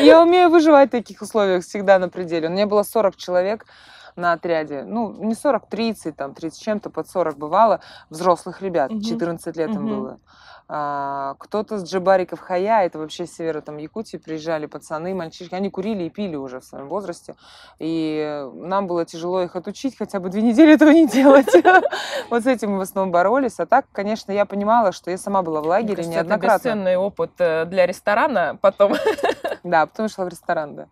Я 0.02 0.22
умею 0.22 0.50
выживать 0.50 0.88
в 0.88 0.92
таких 0.92 1.22
условиях 1.22 1.64
всегда 1.64 1.98
на 1.98 2.08
пределе. 2.08 2.48
У 2.48 2.50
меня 2.50 2.66
было 2.66 2.82
40 2.82 3.16
человек 3.16 3.66
на 4.16 4.32
отряде. 4.32 4.82
Ну, 4.84 5.12
не 5.12 5.34
40, 5.34 5.68
30, 5.68 6.16
там, 6.16 6.34
30 6.34 6.62
чем-то, 6.62 6.90
под 6.90 7.08
40 7.08 7.36
бывало. 7.36 7.80
Взрослых 8.10 8.62
ребят, 8.62 8.90
14 8.90 9.56
лет 9.56 9.70
им 9.70 9.88
было. 9.88 10.18
А, 10.68 11.34
кто-то 11.38 11.78
с 11.78 11.84
Джибариков 11.84 12.40
Хая, 12.40 12.86
это 12.86 12.98
вообще 12.98 13.26
с 13.26 13.34
севера 13.34 13.60
там 13.60 13.76
Якутии, 13.76 14.16
приезжали 14.16 14.66
пацаны, 14.66 15.14
мальчишки, 15.14 15.54
они 15.54 15.70
курили 15.70 16.04
и 16.04 16.10
пили 16.10 16.36
уже 16.36 16.60
в 16.60 16.64
своем 16.64 16.88
возрасте, 16.88 17.34
и 17.78 18.48
нам 18.54 18.86
было 18.86 19.04
тяжело 19.04 19.42
их 19.42 19.56
отучить, 19.56 19.96
хотя 19.96 20.20
бы 20.20 20.28
две 20.28 20.42
недели 20.42 20.74
этого 20.74 20.90
не 20.90 21.06
делать. 21.06 21.52
Вот 22.30 22.44
с 22.44 22.46
этим 22.46 22.72
мы 22.72 22.78
в 22.78 22.82
основном 22.82 23.12
боролись, 23.12 23.58
а 23.58 23.66
так, 23.66 23.86
конечно, 23.92 24.32
я 24.32 24.46
понимала, 24.46 24.92
что 24.92 25.10
я 25.10 25.18
сама 25.18 25.42
была 25.42 25.60
в 25.60 25.66
лагере 25.66 26.04
неоднократно. 26.04 26.46
Это 26.46 26.56
бесценный 26.56 26.96
опыт 26.96 27.32
э, 27.38 27.64
для 27.66 27.86
ресторана 27.86 28.58
потом. 28.60 28.94
Да, 29.64 29.86
потом 29.86 30.08
шла 30.08 30.24
в 30.24 30.28
ресторан, 30.28 30.74
да. 30.74 30.88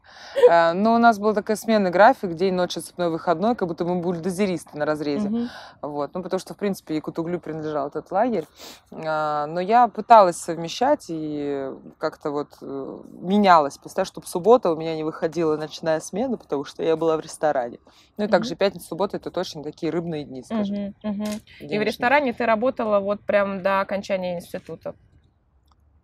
А, 0.49 0.75
но 0.75 0.95
у 0.95 0.99
нас 0.99 1.19
был 1.19 1.35
такой 1.35 1.57
сменный 1.57 1.91
график, 1.91 2.35
день, 2.35 2.55
ночь, 2.55 2.75
цепной 2.75 3.11
выходной, 3.11 3.57
как 3.57 3.67
будто 3.67 3.85
мы 3.85 3.97
бульдозеристы 3.97 4.79
на 4.79 4.87
разрезе. 4.87 5.49
Вот, 5.83 6.15
ну, 6.15 6.23
потому 6.23 6.39
что, 6.39 6.55
в 6.55 6.57
принципе, 6.57 6.95
Якутуглю 6.95 7.41
принадлежал 7.41 7.89
этот 7.89 8.13
лагерь. 8.13 8.47
А, 8.93 9.47
но 9.61 9.65
я 9.65 9.89
пыталась 9.89 10.39
совмещать 10.39 11.07
и 11.11 11.71
как-то 11.99 12.31
вот 12.31 12.49
э, 12.63 12.99
менялась. 13.21 13.77
Представь, 13.77 14.09
чтобы 14.09 14.27
суббота 14.27 14.73
у 14.73 14.77
меня 14.77 14.97
не 14.97 15.05
выходила 15.05 15.59
ночная 15.59 16.01
смена, 16.01 16.39
потому 16.39 16.65
что 16.65 16.83
я 16.83 16.97
была 16.97 17.19
в 17.19 17.21
ресторане. 17.21 17.79
Ну 18.17 18.25
и 18.25 18.27
mm-hmm. 18.27 18.31
также 18.31 18.57
пятница, 18.57 18.87
суббота 18.87 19.19
это 19.19 19.31
точно 19.31 19.63
такие 19.63 19.93
рыбные 19.93 20.25
дни, 20.25 20.43
скажем. 20.43 20.77
Mm-hmm. 20.77 20.95
Mm-hmm. 21.05 21.67
И 21.67 21.79
в 21.79 21.83
ресторане 21.83 22.33
ты 22.33 22.47
работала 22.47 23.01
вот 23.01 23.21
прям 23.21 23.63
до 23.63 23.81
окончания 23.83 24.37
института? 24.37 24.95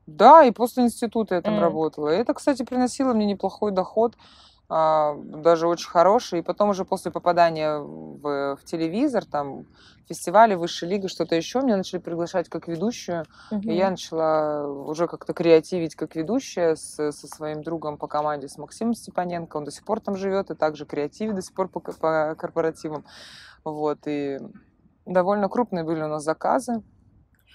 Да, 0.06 0.44
и 0.44 0.50
после 0.50 0.84
института 0.84 1.36
я 1.36 1.40
там 1.40 1.54
mm. 1.54 1.60
работала. 1.60 2.10
И 2.10 2.18
это, 2.18 2.34
кстати, 2.34 2.62
приносило 2.62 3.14
мне 3.14 3.24
неплохой 3.24 3.72
доход. 3.72 4.16
А, 4.68 5.14
даже 5.16 5.68
очень 5.68 5.88
хороший. 5.88 6.40
И 6.40 6.42
потом 6.42 6.70
уже 6.70 6.84
после 6.84 7.10
попадания 7.10 7.78
в, 7.78 8.56
в 8.56 8.64
телевизор, 8.64 9.24
там, 9.24 9.66
фестивали, 10.08 10.54
высшей 10.54 10.88
лиги, 10.88 11.06
что-то 11.06 11.34
еще, 11.34 11.60
меня 11.60 11.76
начали 11.76 12.00
приглашать 12.00 12.48
как 12.48 12.68
ведущую. 12.68 13.24
Угу. 13.50 13.62
И 13.62 13.74
я 13.74 13.90
начала 13.90 14.66
уже 14.66 15.06
как-то 15.06 15.32
креативить 15.34 15.94
как 15.94 16.16
ведущая 16.16 16.76
с, 16.76 17.12
со 17.12 17.26
своим 17.26 17.62
другом 17.62 17.96
по 17.96 18.08
команде, 18.08 18.48
с 18.48 18.58
Максимом 18.58 18.94
Степаненко. 18.94 19.56
Он 19.56 19.64
до 19.64 19.70
сих 19.70 19.84
пор 19.84 20.00
там 20.00 20.16
живет 20.16 20.50
и 20.50 20.54
также 20.54 20.84
креативит 20.84 21.34
до 21.34 21.42
сих 21.42 21.54
пор 21.54 21.68
по, 21.68 21.80
по 21.80 22.34
корпоративам. 22.36 23.04
Вот, 23.64 23.98
и 24.06 24.38
довольно 25.04 25.48
крупные 25.48 25.84
были 25.84 26.02
у 26.02 26.08
нас 26.08 26.24
заказы, 26.24 26.82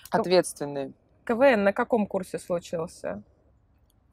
ответственные. 0.09 0.93
КВН 1.25 1.63
на 1.63 1.73
каком 1.73 2.07
курсе 2.07 2.39
случился? 2.39 3.23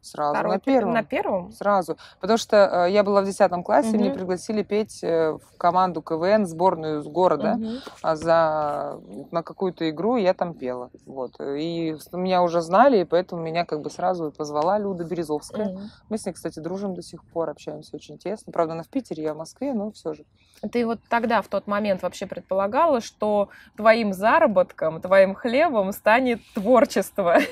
Сразу, 0.00 0.34
Второй, 0.34 0.52
на 0.52 0.58
первом. 0.60 0.92
На 0.92 1.02
первом? 1.02 1.52
Сразу. 1.52 1.96
Потому 2.20 2.38
что 2.38 2.86
э, 2.86 2.90
я 2.92 3.02
была 3.02 3.22
в 3.22 3.26
10 3.26 3.50
классе, 3.64 3.90
угу. 3.90 3.98
меня 3.98 4.12
пригласили 4.12 4.62
петь 4.62 5.02
э, 5.02 5.32
в 5.32 5.58
команду 5.58 6.02
КВН, 6.02 6.46
сборную 6.46 7.02
с 7.02 7.06
города, 7.06 7.54
угу. 7.54 7.68
а 8.02 8.16
за, 8.16 9.00
на 9.30 9.42
какую-то 9.42 9.88
игру 9.90 10.16
я 10.16 10.34
там 10.34 10.54
пела. 10.54 10.90
Вот. 11.06 11.40
И 11.40 11.96
меня 12.12 12.42
уже 12.42 12.60
знали, 12.60 13.00
и 13.00 13.04
поэтому 13.04 13.42
меня 13.42 13.64
как 13.64 13.80
бы 13.80 13.90
сразу 13.90 14.30
позвала 14.30 14.78
Люда 14.78 15.04
Березовская. 15.04 15.68
Угу. 15.68 15.80
Мы 16.10 16.18
с 16.18 16.26
ней, 16.26 16.32
кстати, 16.32 16.60
дружим 16.60 16.94
до 16.94 17.02
сих 17.02 17.24
пор, 17.24 17.50
общаемся 17.50 17.96
очень 17.96 18.18
тесно. 18.18 18.52
Правда, 18.52 18.74
она 18.74 18.84
в 18.84 18.88
Питере, 18.88 19.24
я 19.24 19.34
в 19.34 19.38
Москве, 19.38 19.74
но 19.74 19.90
все 19.90 20.14
же. 20.14 20.24
Ты 20.72 20.86
вот 20.86 21.00
тогда, 21.08 21.42
в 21.42 21.48
тот 21.48 21.66
момент, 21.66 22.02
вообще 22.02 22.26
предполагала, 22.26 23.00
что 23.00 23.48
твоим 23.76 24.12
заработком, 24.12 25.00
твоим 25.00 25.34
хлебом 25.34 25.92
станет 25.92 26.40
творчество? 26.54 27.38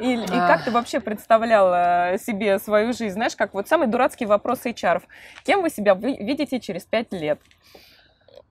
И, 0.00 0.14
и 0.14 0.26
как 0.26 0.64
ты 0.64 0.70
вообще 0.70 1.00
представляла 1.00 1.63
себе 2.18 2.58
свою 2.58 2.92
жизнь? 2.92 3.14
Знаешь, 3.14 3.36
как 3.36 3.54
вот 3.54 3.68
самый 3.68 3.88
дурацкий 3.88 4.26
вопрос 4.26 4.64
HR. 4.64 5.02
Кем 5.44 5.62
вы 5.62 5.70
себя 5.70 5.94
видите 5.94 6.60
через 6.60 6.84
пять 6.84 7.12
лет? 7.12 7.40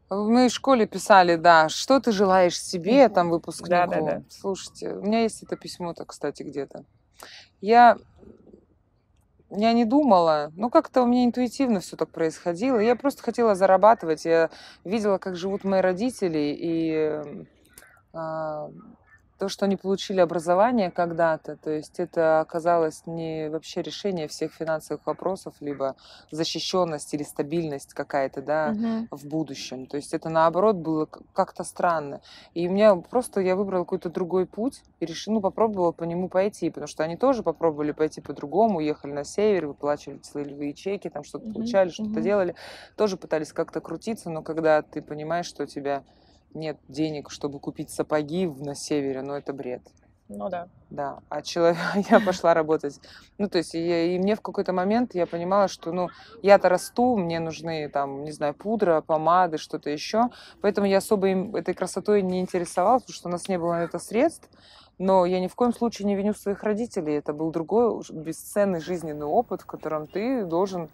В 0.10 0.30
моей 0.30 0.50
школе 0.50 0.86
писали, 0.86 1.36
да, 1.36 1.70
что 1.70 2.00
ты 2.00 2.12
желаешь 2.12 2.62
себе, 2.62 3.10
там, 3.10 3.30
выпускнику. 3.30 3.70
Да, 3.70 3.88
да, 3.88 4.02
да. 4.02 4.22
Слушайте, 4.30 4.94
у 4.94 5.02
меня 5.02 5.22
есть 5.22 5.42
это 5.42 5.56
письмо-то, 5.56 6.06
кстати, 6.06 6.44
где-то. 6.44 6.86
Я 7.62 7.98
я 9.56 9.74
не 9.74 9.86
думала, 9.86 10.52
ну 10.56 10.70
как-то 10.72 11.04
у 11.04 11.06
меня 11.06 11.26
интуитивно 11.26 11.80
все 11.80 11.96
так 11.96 12.10
происходило. 12.10 12.80
Я 12.80 12.96
просто 12.96 13.22
хотела 13.22 13.54
зарабатывать. 13.54 14.26
Я 14.26 14.50
видела, 14.84 15.20
как 15.20 15.36
живут 15.36 15.64
мои 15.64 15.82
родители, 15.82 16.56
и 16.58 17.22
э, 18.14 18.70
то, 19.44 19.50
что 19.50 19.66
они 19.66 19.76
получили 19.76 20.22
образование 20.22 20.90
когда-то, 20.90 21.58
то 21.58 21.70
есть 21.70 22.00
это 22.00 22.40
оказалось 22.40 23.04
не 23.06 23.50
вообще 23.50 23.82
решение 23.82 24.30
всех 24.30 24.54
финансовых 24.54 25.06
вопросов, 25.06 25.54
либо 25.60 25.98
защищенность 26.32 27.14
или 27.14 27.24
стабильность 27.24 27.94
какая-то, 27.94 28.42
да, 28.42 28.72
угу. 28.74 29.18
в 29.18 29.28
будущем. 29.28 29.86
То 29.86 29.98
есть 29.98 30.14
это 30.14 30.30
наоборот 30.30 30.78
было 30.78 31.10
как-то 31.34 31.66
странно. 31.66 32.22
И 32.54 32.70
у 32.70 32.72
меня 32.72 32.96
просто 32.96 33.42
я 33.42 33.58
выбрала 33.58 33.84
какой-то 33.84 34.10
другой 34.10 34.46
путь 34.46 34.82
и 35.02 35.06
решила, 35.06 35.34
ну, 35.34 35.42
попробовала 35.42 35.92
по 35.92 36.06
нему 36.06 36.30
пойти, 36.30 36.70
потому 36.70 36.88
что 36.88 37.04
они 37.04 37.18
тоже 37.18 37.44
попробовали 37.44 37.92
пойти 37.92 38.22
по-другому, 38.22 38.78
уехали 38.78 39.12
на 39.12 39.26
север, 39.26 39.68
выплачивали 39.68 40.20
целевые 40.20 40.74
чеки, 40.74 41.10
там 41.10 41.26
что-то 41.26 41.48
угу. 41.48 41.56
получали, 41.56 41.90
что-то 41.90 42.12
угу. 42.12 42.22
делали, 42.22 42.56
тоже 42.96 43.18
пытались 43.18 43.52
как-то 43.52 43.82
крутиться, 43.82 44.30
но 44.30 44.42
когда 44.42 44.82
ты 44.84 45.02
понимаешь, 45.02 45.48
что 45.48 45.64
у 45.64 45.66
тебя 45.66 46.06
нет 46.56 46.78
денег, 46.88 47.30
чтобы 47.30 47.60
купить 47.60 47.90
сапоги 47.90 48.48
на 48.48 48.76
севере, 48.76 49.22
но 49.22 49.38
это 49.38 49.54
бред. 49.54 49.82
Ну 50.30 50.50
да. 50.50 50.68
Да, 50.90 51.20
а 51.30 51.42
человек, 51.42 51.78
я 52.10 52.20
пошла 52.20 52.54
работать. 52.54 53.00
Ну, 53.38 53.50
то 53.50 53.58
есть, 53.58 53.74
и, 53.74 54.16
и 54.16 54.20
мне 54.20 54.36
в 54.36 54.42
какой-то 54.42 54.74
момент 54.74 55.16
я 55.16 55.26
понимала, 55.26 55.68
что, 55.68 55.92
ну, 55.92 56.10
я-то 56.42 56.70
расту, 56.70 57.18
мне 57.18 57.40
нужны, 57.40 57.90
там, 57.90 58.24
не 58.24 58.32
знаю, 58.32 58.54
пудра, 58.54 59.02
помады, 59.02 59.58
что-то 59.58 59.90
еще. 59.90 60.30
Поэтому 60.62 60.88
я 60.88 60.98
особо 60.98 61.30
им 61.30 61.56
этой 61.56 61.74
красотой 61.74 62.22
не 62.22 62.40
интересовалась, 62.40 63.04
потому 63.04 63.16
что 63.16 63.30
у 63.30 63.32
нас 63.32 63.48
не 63.48 63.58
было 63.58 63.74
на 63.74 63.84
это 63.84 64.00
средств. 64.00 64.50
Но 65.00 65.26
я 65.26 65.40
ни 65.40 65.48
в 65.48 65.56
коем 65.56 65.74
случае 65.74 66.06
не 66.06 66.16
виню 66.16 66.36
своих 66.36 66.64
родителей. 66.64 67.16
Это 67.16 67.34
был 67.34 67.52
другой 67.52 68.04
бесценный 68.12 68.80
жизненный 68.80 69.26
опыт, 69.26 69.64
в 69.64 69.66
котором 69.66 70.06
ты 70.06 70.46
должен 70.46 70.90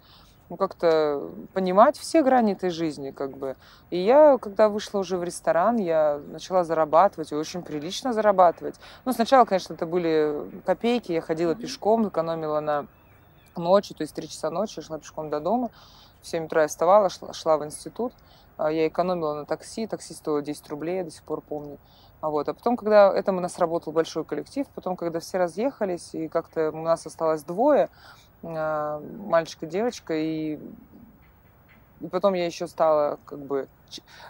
ну, 0.50 0.56
как-то 0.56 1.30
понимать 1.54 1.96
все 1.96 2.22
грани 2.22 2.52
этой 2.52 2.70
жизни, 2.70 3.12
как 3.12 3.36
бы. 3.36 3.56
И 3.90 3.98
я, 3.98 4.36
когда 4.36 4.68
вышла 4.68 4.98
уже 4.98 5.16
в 5.16 5.22
ресторан, 5.22 5.76
я 5.76 6.20
начала 6.26 6.64
зарабатывать, 6.64 7.30
и 7.30 7.36
очень 7.36 7.62
прилично 7.62 8.12
зарабатывать. 8.12 8.74
Ну, 9.04 9.12
сначала, 9.12 9.44
конечно, 9.44 9.74
это 9.74 9.86
были 9.86 10.50
копейки, 10.66 11.12
я 11.12 11.20
ходила 11.20 11.54
пешком, 11.54 12.08
экономила 12.08 12.58
на 12.58 12.86
ночи, 13.56 13.94
то 13.94 14.02
есть 14.02 14.14
три 14.14 14.28
часа 14.28 14.50
ночи, 14.50 14.82
шла 14.82 14.98
пешком 14.98 15.30
до 15.30 15.38
дома, 15.38 15.70
в 16.20 16.26
7 16.26 16.46
утра 16.46 16.62
я 16.62 16.68
вставала, 16.68 17.08
шла, 17.08 17.32
шла 17.32 17.56
в 17.56 17.64
институт, 17.64 18.12
а, 18.56 18.72
я 18.72 18.88
экономила 18.88 19.34
на 19.34 19.46
такси, 19.46 19.86
такси 19.86 20.14
стоило 20.14 20.42
10 20.42 20.68
рублей, 20.68 20.98
я 20.98 21.04
до 21.04 21.10
сих 21.10 21.22
пор 21.22 21.40
помню. 21.40 21.78
А 22.20 22.28
вот. 22.28 22.48
А 22.48 22.54
потом, 22.54 22.76
когда 22.76 23.10
это 23.12 23.32
у 23.32 23.40
нас 23.40 23.58
работал 23.58 23.92
большой 23.92 24.24
коллектив, 24.24 24.66
потом, 24.74 24.96
когда 24.96 25.20
все 25.20 25.38
разъехались, 25.38 26.10
и 26.12 26.28
как-то 26.28 26.70
у 26.70 26.82
нас 26.82 27.06
осталось 27.06 27.44
двое, 27.44 27.88
мальчик 28.42 29.62
и 29.62 29.66
девочка, 29.66 30.14
и, 30.14 30.58
и 32.00 32.08
потом 32.08 32.34
я 32.34 32.46
еще 32.46 32.66
стала 32.66 33.18
как 33.26 33.38
бы 33.38 33.68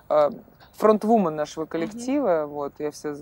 а, 0.08 0.30
фронтвумен 0.72 1.34
нашего 1.34 1.66
коллектива, 1.66 2.42
mm-hmm. 2.42 2.46
вот, 2.46 2.72
я 2.78 2.90
все 2.90 3.14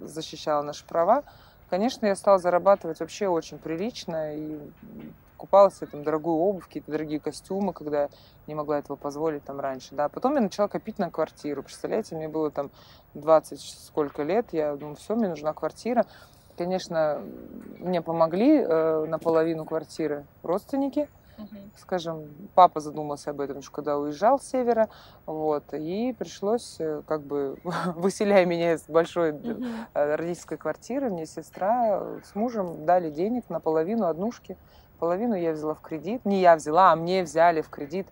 защищала 0.00 0.62
наши 0.62 0.84
права. 0.84 1.22
Конечно, 1.70 2.06
я 2.06 2.14
стала 2.14 2.38
зарабатывать 2.38 3.00
вообще 3.00 3.26
очень 3.26 3.58
прилично 3.58 4.36
и 4.36 4.60
купалась 5.36 5.74
в 5.74 5.82
этом 5.82 6.02
дорогую 6.02 6.36
обувь, 6.36 6.64
какие-то 6.64 6.90
дорогие 6.90 7.20
костюмы, 7.20 7.72
когда 7.72 8.08
не 8.46 8.54
могла 8.54 8.78
этого 8.78 8.96
позволить 8.96 9.44
там 9.44 9.60
раньше, 9.60 9.94
да. 9.94 10.08
Потом 10.08 10.34
я 10.34 10.40
начала 10.40 10.68
копить 10.68 10.98
на 10.98 11.10
квартиру, 11.10 11.62
представляете, 11.62 12.14
мне 12.16 12.28
было 12.28 12.50
там 12.50 12.70
20 13.14 13.60
сколько 13.60 14.22
лет, 14.22 14.46
я 14.52 14.74
думаю, 14.76 14.96
все, 14.96 15.14
мне 15.14 15.28
нужна 15.28 15.52
квартира. 15.52 16.06
Конечно, 16.56 17.20
мне 17.78 18.00
помогли 18.00 18.58
э, 18.60 19.04
наполовину 19.06 19.64
квартиры 19.64 20.24
родственники. 20.42 21.08
Угу. 21.36 21.56
Скажем, 21.78 22.28
папа 22.54 22.78
задумался 22.78 23.30
об 23.30 23.40
этом, 23.40 23.60
когда 23.72 23.98
уезжал 23.98 24.38
с 24.38 24.44
севера, 24.44 24.88
вот, 25.26 25.64
и 25.74 26.14
пришлось, 26.16 26.76
э, 26.78 27.02
как 27.06 27.22
бы, 27.22 27.58
выселяя 27.96 28.46
меня 28.46 28.74
из 28.74 28.84
большой 28.88 29.32
угу. 29.32 29.64
родительской 29.94 30.56
квартиры, 30.56 31.10
мне 31.10 31.26
сестра 31.26 32.20
с 32.22 32.34
мужем 32.34 32.86
дали 32.86 33.10
денег 33.10 33.50
на 33.50 33.58
половину 33.58 34.06
однушки. 34.06 34.56
Половину 35.00 35.34
я 35.34 35.52
взяла 35.52 35.74
в 35.74 35.80
кредит. 35.80 36.24
Не 36.24 36.40
я 36.40 36.54
взяла, 36.54 36.92
а 36.92 36.96
мне 36.96 37.24
взяли 37.24 37.62
в 37.62 37.68
кредит. 37.68 38.06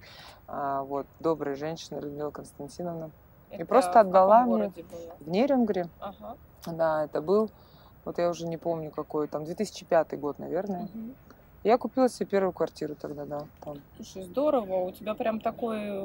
А, 0.48 0.82
вот, 0.82 1.06
добрая 1.20 1.54
женщина 1.54 2.00
Людмила 2.00 2.30
Константиновна. 2.30 3.10
Это 3.50 3.62
и 3.62 3.64
просто 3.64 4.00
отдала 4.00 4.44
мне 4.44 4.68
было? 4.68 5.16
в 5.20 5.28
Нерюнгре. 5.28 5.88
Ага. 6.00 6.36
Да, 6.66 7.04
это 7.04 7.20
был 7.22 7.50
вот 8.04 8.18
я 8.18 8.28
уже 8.28 8.46
не 8.46 8.56
помню 8.56 8.90
какой, 8.90 9.28
там 9.28 9.44
2005 9.44 10.18
год, 10.18 10.38
наверное. 10.38 10.84
Угу. 10.84 11.14
Я 11.64 11.78
купила 11.78 12.08
себе 12.08 12.26
первую 12.26 12.52
квартиру 12.52 12.96
тогда, 13.00 13.24
да. 13.24 13.42
Там. 13.64 13.76
Слушай, 13.96 14.24
здорово. 14.24 14.86
У 14.86 14.90
тебя 14.90 15.14
прям 15.14 15.38
такой 15.38 16.00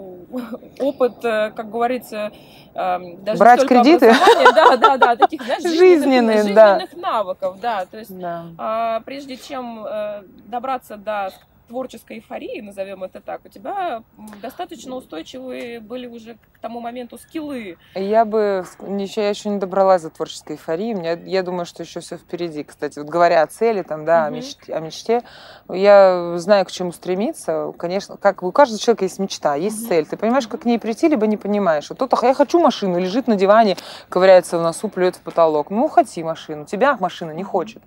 опыт, 0.80 1.26
э, 1.26 1.52
как 1.56 1.72
говорится, 1.72 2.32
эм, 2.76 3.24
даже 3.24 3.40
Брать 3.40 3.66
кредиты? 3.66 4.14
Да, 4.54 4.78
да, 4.78 4.98
да, 4.98 5.16
таких, 5.16 5.42
знаешь, 5.42 5.64
жизненных, 5.64 6.44
жизненных, 6.44 6.56
да. 6.56 6.88
навыков, 6.96 7.58
да. 7.60 7.86
То 7.88 7.98
есть, 7.98 8.16
да. 8.16 8.46
А, 8.60 9.00
прежде 9.02 9.36
чем 9.36 9.84
э, 9.84 10.24
добраться 10.46 10.96
до 10.96 11.32
творческой 11.68 12.18
эйфории, 12.18 12.62
назовем 12.62 13.04
это 13.04 13.22
так, 13.22 13.42
у 13.46 13.50
тебя 13.50 14.04
достаточно 14.42 14.96
устойчивые 14.96 15.80
были 15.80 16.08
уже 16.08 16.36
к 16.36 16.60
тому 16.60 16.80
моменту 16.80 17.18
скиллы. 17.18 17.78
Я 17.96 18.26
бы 18.26 18.66
еще, 18.80 19.22
я 19.22 19.30
еще 19.30 19.50
не 19.50 19.60
добралась 19.60 20.02
до 20.02 20.10
творческой 20.10 20.54
эйфории. 20.54 20.94
Мне, 20.94 21.20
я 21.26 21.44
думаю, 21.44 21.66
что 21.66 21.84
еще 21.84 22.00
все 22.00 22.18
впереди. 22.18 22.64
Кстати, 22.64 23.00
вот 23.00 23.08
говоря 23.08 23.44
о 23.44 23.48
цели, 23.48 23.82
там, 23.84 24.06
да, 24.06 24.24
угу. 24.24 24.28
о, 24.28 24.30
мечте, 24.32 24.74
о 24.74 24.80
мечте, 24.80 25.24
я 25.70 26.38
знаю, 26.38 26.66
к 26.66 26.72
чему 26.72 26.92
стремиться. 26.92 27.74
Конечно, 27.78 28.18
как 28.18 28.44
у 28.44 28.52
каждого 28.52 28.80
человека 28.80 29.06
есть 29.06 29.20
мечта, 29.20 29.56
есть 29.56 29.82
угу. 29.82 29.90
цель. 29.90 30.06
Ты 30.06 30.18
понимаешь, 30.18 30.48
как 30.48 30.62
к 30.62 30.66
ней 30.66 30.80
прийти, 30.80 31.08
либо 31.08 31.28
не 31.28 31.38
понимаешь. 31.38 31.90
Вот 31.90 31.98
кто-то, 31.98 32.26
я 32.26 32.34
хочу 32.34 32.60
машину, 32.60 33.00
лежит 33.00 33.28
на 33.28 33.36
диване, 33.36 33.78
ковыряется 34.10 34.58
в 34.58 34.62
носу, 34.62 34.90
плюет 34.90 35.16
в 35.16 35.22
потолок. 35.22 35.70
Ну, 35.70 35.88
хоти 35.88 36.24
машину. 36.24 36.66
Тебя 36.66 36.98
машина 37.00 37.32
не 37.32 37.44
хочет. 37.44 37.84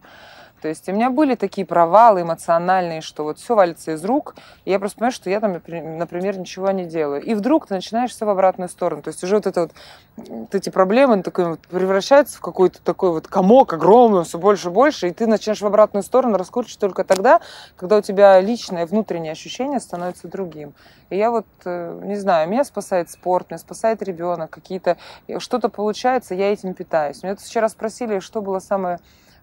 То 0.61 0.69
есть 0.69 0.88
у 0.88 0.93
меня 0.93 1.11
были 1.11 1.35
такие 1.35 1.67
провалы 1.67 2.23
эмоциональные, 2.23 3.00
что 3.00 3.25
вот 3.25 3.38
все 3.38 3.55
валится 3.55 3.93
из 3.93 4.05
рук, 4.05 4.35
и 4.64 4.71
я 4.71 4.79
просто 4.79 4.99
понимаю, 4.99 5.12
что 5.12 5.31
я 5.31 5.40
там, 5.40 5.52
например, 5.52 6.38
ничего 6.38 6.71
не 6.71 6.85
делаю. 6.85 7.23
И 7.23 7.35
вдруг 7.35 7.67
ты 7.67 7.75
начинаешь 7.75 8.11
все 8.11 8.26
в 8.26 8.29
обратную 8.29 8.69
сторону. 8.69 9.02
То 9.02 9.09
есть 9.09 9.25
уже 9.25 9.37
вот 9.37 9.47
это 9.47 9.62
вот, 9.62 9.73
вот 10.17 10.55
эти 10.55 10.71
проблемы 10.71 11.23
такой, 11.23 11.50
вот, 11.50 11.61
превращаются 11.61 12.38
в 12.38 12.40
какой-то 12.40 12.83
такой 12.83 13.11
вот 13.11 13.26
комок 13.26 13.73
огромный, 13.73 14.25
все 14.25 14.38
больше 14.38 14.69
и 14.69 14.71
больше, 14.71 15.09
и 15.09 15.12
ты 15.12 15.26
начинаешь 15.26 15.61
в 15.61 15.67
обратную 15.67 16.02
сторону 16.02 16.37
раскручивать 16.37 16.79
только 16.79 17.05
тогда, 17.05 17.40
когда 17.76 17.97
у 17.99 18.02
тебя 18.02 18.40
личное 18.40 18.87
внутреннее 18.87 19.33
ощущение 19.33 19.81
становится 19.81 20.29
другим. 20.29 20.75
И 21.09 21.17
я 21.17 21.31
вот, 21.31 21.47
э, 21.64 22.00
не 22.05 22.17
знаю, 22.17 22.49
меня 22.49 22.64
спасает 22.64 23.11
спорт, 23.11 23.50
меня 23.50 23.59
спасает 23.59 24.02
ребенок, 24.02 24.50
какие-то, 24.50 24.97
что-то 25.38 25.69
получается, 25.69 26.35
я 26.35 26.52
этим 26.52 26.75
питаюсь. 26.75 27.23
Меня 27.23 27.35
тут 27.35 27.45
вчера 27.45 27.69
спросили, 27.69 28.21
что 28.21 28.43
было 28.43 28.59
самое 28.59 28.99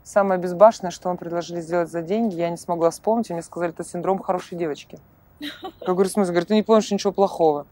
Самое 0.07 0.39
безбашенное, 0.39 0.89
что 0.89 1.09
вам 1.09 1.17
предложили 1.17 1.59
сделать 1.59 1.91
за 1.91 2.01
деньги, 2.01 2.35
я 2.35 2.49
не 2.49 2.55
смогла 2.55 2.91
вспомнить, 2.91 3.29
и 3.29 3.33
мне 3.33 3.41
сказали, 3.41 3.73
это 3.73 3.83
синдром 3.83 4.19
хорошей 4.19 4.57
девочки. 4.57 4.99
Я 5.41 5.51
говорю, 5.81 6.07
в 6.07 6.13
смысле? 6.13 6.31
Говорит, 6.31 6.47
ты 6.47 6.55
не 6.55 6.63
помнишь 6.63 6.89
ничего 6.91 7.11
плохого. 7.11 7.65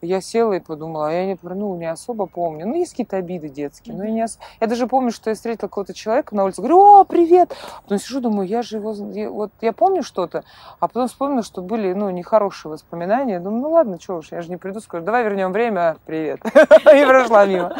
Я 0.00 0.20
села 0.20 0.54
и 0.54 0.60
подумала, 0.60 1.08
а 1.08 1.12
я 1.12 1.24
не, 1.24 1.38
ну, 1.40 1.76
не 1.76 1.86
особо 1.86 2.26
помню. 2.26 2.66
Ну, 2.66 2.74
есть 2.74 2.92
какие-то 2.92 3.16
обиды 3.16 3.48
детские. 3.48 3.94
Но 3.94 4.02
я, 4.02 4.10
не 4.10 4.24
ос... 4.24 4.40
я 4.60 4.66
даже 4.66 4.88
помню, 4.88 5.12
что 5.12 5.30
я 5.30 5.36
встретила 5.36 5.68
какого-то 5.68 5.94
человека 5.94 6.34
на 6.34 6.42
улице, 6.42 6.62
говорю, 6.62 6.80
о, 6.80 7.04
привет! 7.04 7.54
Потом 7.84 7.98
сижу, 7.98 8.20
думаю, 8.20 8.48
я 8.48 8.62
же 8.62 8.78
его... 8.78 8.94
Я, 9.12 9.30
вот 9.30 9.52
я 9.60 9.72
помню 9.72 10.02
что-то, 10.02 10.42
а 10.80 10.88
потом 10.88 11.06
вспомнила, 11.06 11.44
что 11.44 11.62
были, 11.62 11.92
ну, 11.92 12.10
нехорошие 12.10 12.72
воспоминания. 12.72 13.38
Думаю, 13.38 13.62
ну, 13.62 13.70
ладно, 13.70 14.00
что 14.00 14.16
уж, 14.16 14.32
я 14.32 14.42
же 14.42 14.50
не 14.50 14.56
приду, 14.56 14.80
скажу, 14.80 15.04
давай 15.04 15.22
вернем 15.22 15.52
время, 15.52 15.96
привет. 16.06 16.40
И 16.44 17.06
прошла 17.06 17.46
мимо. 17.46 17.76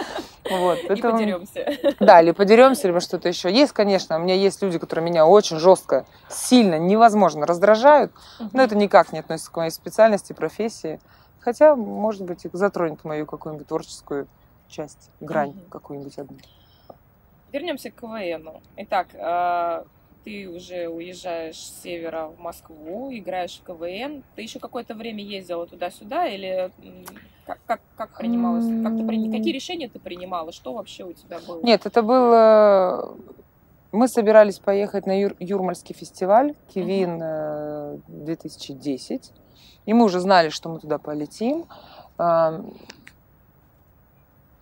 Вот, 0.50 0.78
и 0.78 0.88
подеремся. 0.88 1.95
Да, 2.00 2.21
или 2.21 2.33
подеремся, 2.33 2.87
либо 2.88 3.00
что-то 3.00 3.28
еще. 3.28 3.52
Есть, 3.52 3.73
конечно, 3.73 4.17
у 4.17 4.21
меня 4.21 4.35
есть 4.35 4.62
люди, 4.62 4.78
которые 4.78 5.05
меня 5.05 5.26
очень 5.26 5.59
жестко, 5.59 6.07
сильно, 6.28 6.78
невозможно 6.78 7.47
раздражают, 7.47 8.12
но 8.52 8.62
это 8.62 8.76
никак 8.76 9.12
не 9.12 9.21
относится 9.21 9.50
к 9.50 9.57
моей 9.57 9.71
специальности, 9.71 10.33
профессии. 10.33 11.00
Хотя, 11.40 11.76
может 11.76 12.23
быть, 12.23 12.47
затронет 12.52 13.05
мою 13.05 13.26
какую-нибудь 13.26 13.67
творческую 13.67 14.26
часть, 14.69 15.11
грань 15.21 15.55
какую-нибудь 15.71 16.19
одну. 16.19 16.37
Вернемся 17.52 17.90
к 17.90 17.95
КВНу. 17.95 18.61
Итак, 18.76 19.09
а, 19.14 19.85
ты 20.28 20.47
уже 20.47 20.88
уезжаешь 20.88 21.56
с 21.56 21.82
севера 21.82 22.26
в 22.26 22.38
Москву, 22.38 23.11
играешь 23.11 23.62
в 23.62 23.66
КВН. 23.66 24.23
Ты 24.37 24.42
еще 24.42 24.58
какое-то 24.58 24.94
время 24.94 25.23
ездила 25.23 25.66
туда-сюда 25.66 26.26
или 26.26 26.70
как, 27.47 27.58
как, 27.64 27.80
как 27.97 28.18
принималось? 28.18 28.66
Как 28.82 28.99
ты, 28.99 29.06
при... 29.06 29.30
Какие 29.30 29.54
решения 29.54 29.88
ты 29.88 29.99
принимала? 29.99 30.52
Что 30.52 30.75
вообще 30.75 31.04
у 31.04 31.14
тебя 31.14 31.38
было? 31.47 31.62
Нет, 31.62 31.87
это 31.87 32.02
было... 32.02 33.16
Мы 33.90 34.06
собирались 34.06 34.58
поехать 34.58 35.06
на 35.06 35.18
Юр... 35.18 35.35
Юрмальский 35.38 35.94
фестиваль 35.94 36.54
Кивин 36.75 37.23
uh-huh. 37.23 38.02
2010. 38.08 39.32
И 39.87 39.92
мы 39.94 40.04
уже 40.04 40.20
знали, 40.20 40.50
что 40.50 40.68
мы 40.68 40.78
туда 40.78 40.99
полетим. 40.99 41.64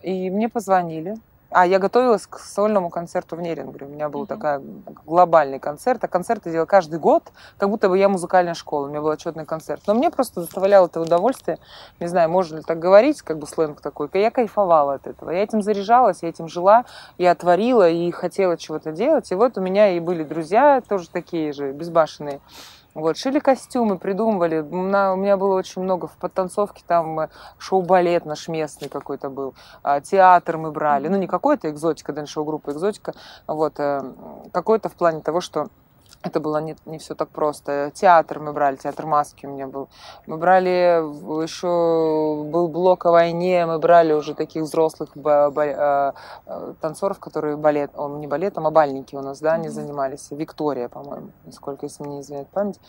И 0.02 0.30
мне 0.30 0.48
позвонили. 0.48 1.16
А, 1.58 1.64
я 1.64 1.78
готовилась 1.78 2.26
к 2.26 2.38
сольному 2.38 2.90
концерту 2.90 3.34
в 3.34 3.40
Неринге. 3.40 3.86
У 3.86 3.88
меня 3.88 4.10
был 4.10 4.24
mm-hmm. 4.24 4.82
такой 4.84 5.04
глобальный 5.06 5.58
концерт. 5.58 6.04
А 6.04 6.06
концерты 6.06 6.50
делала 6.50 6.66
каждый 6.66 6.98
год, 6.98 7.32
как 7.56 7.70
будто 7.70 7.88
бы 7.88 7.96
я 7.96 8.10
музыкальная 8.10 8.52
школа. 8.52 8.84
У 8.84 8.90
меня 8.90 9.00
был 9.00 9.08
отчетный 9.08 9.46
концерт. 9.46 9.80
Но 9.86 9.94
мне 9.94 10.10
просто 10.10 10.42
доставляло 10.42 10.84
это 10.84 11.00
удовольствие. 11.00 11.56
Не 11.98 12.08
знаю, 12.08 12.28
можно 12.28 12.58
ли 12.58 12.62
так 12.62 12.78
говорить, 12.78 13.22
как 13.22 13.38
бы 13.38 13.46
сленг 13.46 13.80
такой. 13.80 14.10
Я 14.12 14.30
кайфовала 14.30 14.92
от 14.92 15.06
этого. 15.06 15.30
Я 15.30 15.42
этим 15.42 15.62
заряжалась, 15.62 16.18
я 16.22 16.28
этим 16.28 16.46
жила. 16.46 16.84
Я 17.16 17.34
творила 17.34 17.88
и 17.88 18.10
хотела 18.10 18.58
чего-то 18.58 18.92
делать. 18.92 19.32
И 19.32 19.34
вот 19.34 19.56
у 19.56 19.62
меня 19.62 19.96
и 19.96 19.98
были 19.98 20.24
друзья 20.24 20.82
тоже 20.86 21.08
такие 21.08 21.54
же, 21.54 21.72
безбашенные. 21.72 22.42
Вот, 22.96 23.18
шили 23.18 23.40
костюмы, 23.40 23.98
придумывали. 23.98 24.62
На, 24.62 25.12
у 25.12 25.16
меня 25.16 25.36
было 25.36 25.54
очень 25.58 25.82
много 25.82 26.06
в 26.06 26.16
подтанцовке, 26.16 26.82
там 26.86 27.20
э, 27.20 27.28
шоу-балет 27.58 28.24
наш 28.24 28.48
местный 28.48 28.88
какой-то 28.88 29.28
был, 29.28 29.54
а, 29.82 30.00
театр 30.00 30.56
мы 30.56 30.72
брали. 30.72 31.08
Ну, 31.08 31.18
не 31.18 31.26
какой-то 31.26 31.68
экзотика, 31.68 32.14
да, 32.14 32.24
шоу-группа 32.24 32.70
экзотика, 32.70 33.12
вот, 33.46 33.74
э, 33.78 34.00
какой-то 34.50 34.88
в 34.88 34.94
плане 34.94 35.20
того, 35.20 35.42
что 35.42 35.68
это 36.22 36.40
было 36.40 36.60
не, 36.60 36.76
не 36.86 36.98
все 36.98 37.14
так 37.14 37.28
просто. 37.28 37.90
Театр 37.94 38.40
мы 38.40 38.52
брали, 38.52 38.76
театр 38.76 39.06
маски 39.06 39.46
у 39.46 39.50
меня 39.50 39.66
был. 39.66 39.88
Мы 40.26 40.36
брали 40.36 41.00
еще 41.42 42.44
был 42.50 42.68
блок 42.68 43.06
о 43.06 43.12
войне, 43.12 43.66
мы 43.66 43.78
брали 43.78 44.12
уже 44.12 44.34
таких 44.34 44.64
взрослых 44.64 45.10
бо, 45.14 45.50
бо, 45.50 45.64
э, 45.64 46.12
э, 46.46 46.74
танцоров, 46.80 47.18
которые 47.18 47.56
балет, 47.56 47.92
он 47.94 48.20
не 48.20 48.26
балетом, 48.26 48.66
а 48.66 48.70
бальники 48.70 49.14
у 49.14 49.22
нас, 49.22 49.40
да, 49.40 49.52
они 49.52 49.68
занимались. 49.68 50.28
Виктория, 50.30 50.88
по-моему, 50.88 51.30
насколько 51.44 51.86
если 51.86 52.02
мне 52.02 52.16
не 52.16 52.20
изменяет 52.22 52.48
память, 52.48 52.80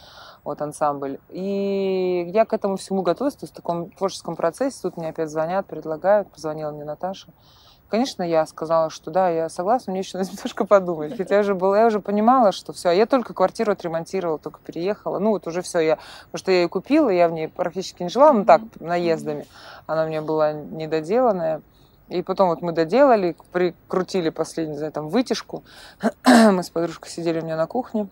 вот 0.43 0.61
ансамбль. 0.61 1.19
И 1.29 2.29
я 2.33 2.45
к 2.45 2.53
этому 2.53 2.77
всему 2.77 3.01
готовилась, 3.01 3.35
то 3.35 3.43
есть 3.43 3.53
в 3.53 3.55
таком 3.55 3.91
творческом 3.91 4.35
процессе. 4.35 4.79
Тут 4.81 4.97
мне 4.97 5.09
опять 5.09 5.29
звонят, 5.29 5.65
предлагают, 5.67 6.31
позвонила 6.31 6.71
мне 6.71 6.85
Наташа. 6.85 7.27
Конечно, 7.89 8.21
я 8.21 8.45
сказала, 8.45 8.89
что 8.89 9.11
да, 9.11 9.29
я 9.29 9.47
согласна, 9.47 9.91
мне 9.91 10.01
еще 10.01 10.17
надо 10.17 10.29
немножко 10.31 10.65
подумать. 10.65 11.15
Хотя 11.15 11.35
я 11.35 11.41
уже 11.41 11.55
была, 11.55 11.79
я 11.79 11.85
уже 11.87 12.01
понимала, 12.01 12.51
что 12.51 12.73
все. 12.73 12.91
Я 12.91 13.05
только 13.05 13.33
квартиру 13.33 13.71
отремонтировала, 13.71 14.39
только 14.39 14.59
переехала. 14.59 15.19
Ну, 15.19 15.29
вот 15.29 15.47
уже 15.47 15.61
все, 15.61 15.79
я, 15.79 15.95
потому 16.25 16.39
что 16.39 16.51
я 16.51 16.61
ее 16.61 16.69
купила, 16.69 17.09
я 17.09 17.29
в 17.29 17.31
ней 17.31 17.47
практически 17.47 18.03
не 18.03 18.09
жила, 18.09 18.33
ну 18.33 18.43
так, 18.43 18.61
наездами. 18.81 19.45
Она 19.85 20.03
у 20.03 20.07
меня 20.07 20.21
была 20.21 20.51
недоделанная. 20.51 21.61
И 22.09 22.21
потом 22.21 22.49
вот 22.49 22.61
мы 22.61 22.73
доделали, 22.73 23.35
прикрутили 23.51 24.29
последнюю, 24.29 24.73
не 24.73 24.77
знаю, 24.77 24.91
там, 24.91 25.09
вытяжку. 25.09 25.63
мы 26.25 26.63
с 26.63 26.69
подружкой 26.69 27.09
сидели 27.09 27.39
у 27.39 27.43
меня 27.43 27.55
на 27.55 27.67
кухне. 27.67 28.07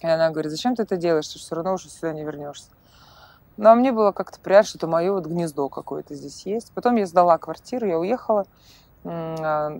И 0.00 0.06
она 0.06 0.30
говорит, 0.30 0.50
зачем 0.50 0.76
ты 0.76 0.82
это 0.82 0.96
делаешь, 0.96 1.28
ты 1.28 1.38
все 1.38 1.54
равно 1.54 1.74
уже 1.74 1.88
сюда 1.88 2.12
не 2.12 2.24
вернешься. 2.24 2.70
Ну, 3.56 3.68
а 3.68 3.74
мне 3.74 3.92
было 3.92 4.12
как-то 4.12 4.40
приятно, 4.40 4.68
что 4.68 4.78
это 4.78 4.86
мое 4.86 5.12
вот 5.12 5.26
гнездо 5.26 5.68
какое-то 5.68 6.14
здесь 6.14 6.44
есть. 6.44 6.72
Потом 6.72 6.96
я 6.96 7.06
сдала 7.06 7.38
квартиру, 7.38 7.86
я 7.86 7.98
уехала. 7.98 8.46
А, 9.06 9.70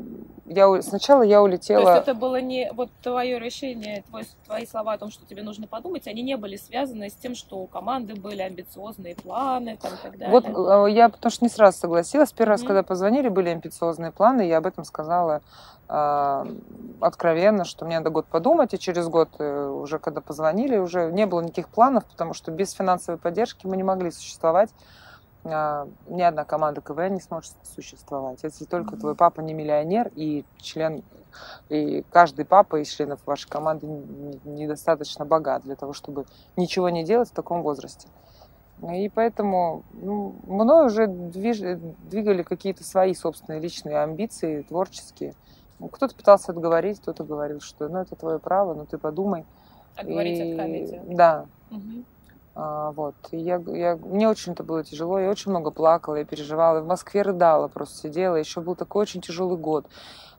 я, 0.46 0.82
сначала 0.82 1.22
я 1.22 1.42
улетела... 1.42 1.84
То 1.84 1.90
есть 1.90 2.02
это 2.02 2.14
было 2.14 2.40
не... 2.40 2.70
Вот 2.72 2.90
твое 3.02 3.38
решение, 3.38 4.02
твой, 4.08 4.24
твои 4.44 4.66
слова 4.66 4.92
о 4.92 4.98
том, 4.98 5.10
что 5.10 5.24
тебе 5.24 5.42
нужно 5.42 5.66
подумать, 5.66 6.06
они 6.06 6.22
не 6.22 6.37
были 6.37 6.56
связаны 6.56 7.08
с 7.08 7.14
тем, 7.14 7.34
что 7.34 7.56
у 7.58 7.66
команды 7.66 8.14
были 8.14 8.42
амбициозные 8.42 9.14
планы 9.14 9.78
там, 9.80 9.94
и 9.94 9.96
так 10.02 10.18
далее? 10.18 10.30
Вот 10.30 10.44
а, 10.46 10.87
я 10.87 11.08
потому 11.08 11.30
что 11.30 11.44
не 11.44 11.48
сразу 11.48 11.78
согласилась. 11.78 12.32
Первый 12.32 12.54
mm-hmm. 12.54 12.60
раз, 12.60 12.62
когда 12.62 12.82
позвонили, 12.82 13.28
были 13.28 13.48
амбициозные 13.48 14.12
планы, 14.12 14.42
я 14.42 14.58
об 14.58 14.66
этом 14.66 14.84
сказала 14.84 15.40
э, 15.88 16.44
откровенно, 17.00 17.64
что 17.64 17.87
мне 17.87 17.98
надо 17.98 18.10
год 18.10 18.26
подумать, 18.26 18.74
и 18.74 18.78
через 18.78 19.08
год 19.08 19.30
э, 19.38 19.66
уже, 19.68 19.98
когда 19.98 20.20
позвонили, 20.20 20.76
уже 20.76 21.10
не 21.10 21.24
было 21.24 21.40
никаких 21.40 21.68
планов, 21.68 22.04
потому 22.04 22.34
что 22.34 22.50
без 22.50 22.72
финансовой 22.72 23.18
поддержки 23.18 23.66
мы 23.66 23.78
не 23.78 23.82
могли 23.82 24.10
существовать. 24.10 24.70
А, 25.44 25.88
ни 26.09 26.22
одна 26.22 26.44
команда 26.44 26.80
КВН 26.80 27.14
не 27.14 27.20
сможет 27.20 27.54
существовать. 27.62 28.42
Если 28.42 28.64
только 28.64 28.96
твой 28.96 29.14
папа 29.14 29.40
не 29.40 29.52
миллионер 29.52 30.11
и 30.14 30.44
член, 30.59 31.02
и 31.68 32.04
каждый 32.11 32.44
папа 32.44 32.80
из 32.80 32.88
членов 32.88 33.20
вашей 33.26 33.48
команды 33.48 33.87
недостаточно 34.44 35.24
богат 35.24 35.62
для 35.62 35.76
того, 35.76 35.92
чтобы 35.92 36.26
ничего 36.57 36.88
не 36.88 37.04
делать 37.04 37.28
в 37.28 37.35
таком 37.35 37.62
возрасте. 37.62 38.09
И 38.83 39.09
поэтому 39.09 39.85
ну, 39.92 40.35
мной 40.46 40.87
уже 40.87 41.07
движ... 41.07 41.59
двигали 42.11 42.42
какие-то 42.42 42.85
свои 42.85 43.14
собственные 43.14 43.61
личные 43.61 43.98
амбиции, 43.98 44.62
творческие. 44.62 45.35
Ну, 45.78 45.88
кто-то 45.88 46.14
пытался 46.14 46.52
отговорить, 46.52 47.00
кто-то 47.00 47.24
говорил, 47.24 47.61
что 47.61 47.88
ну 47.88 47.98
это 47.98 48.16
твое 48.16 48.38
право, 48.38 48.74
но 48.74 48.80
ну, 48.80 48.87
ты 48.87 48.98
подумай. 48.98 49.44
Отговорить 49.96 50.38
и... 50.38 50.52
от 50.52 50.59
комедии. 50.59 51.02
Да. 51.07 51.46
Угу. 51.70 52.04
А, 52.54 52.92
вот. 52.92 53.14
И 53.30 53.36
я, 53.38 53.62
я, 53.66 53.96
мне 53.96 54.28
очень 54.28 54.52
это 54.52 54.62
было 54.62 54.84
тяжело, 54.84 55.18
я 55.18 55.30
очень 55.30 55.50
много 55.50 55.70
плакала, 55.70 56.16
я 56.16 56.24
переживала. 56.24 56.80
В 56.80 56.86
Москве 56.86 57.22
рыдала, 57.22 57.68
просто 57.68 57.98
сидела. 57.98 58.36
Еще 58.36 58.60
был 58.60 58.76
такой 58.76 59.02
очень 59.02 59.20
тяжелый 59.20 59.58
год. 59.58 59.86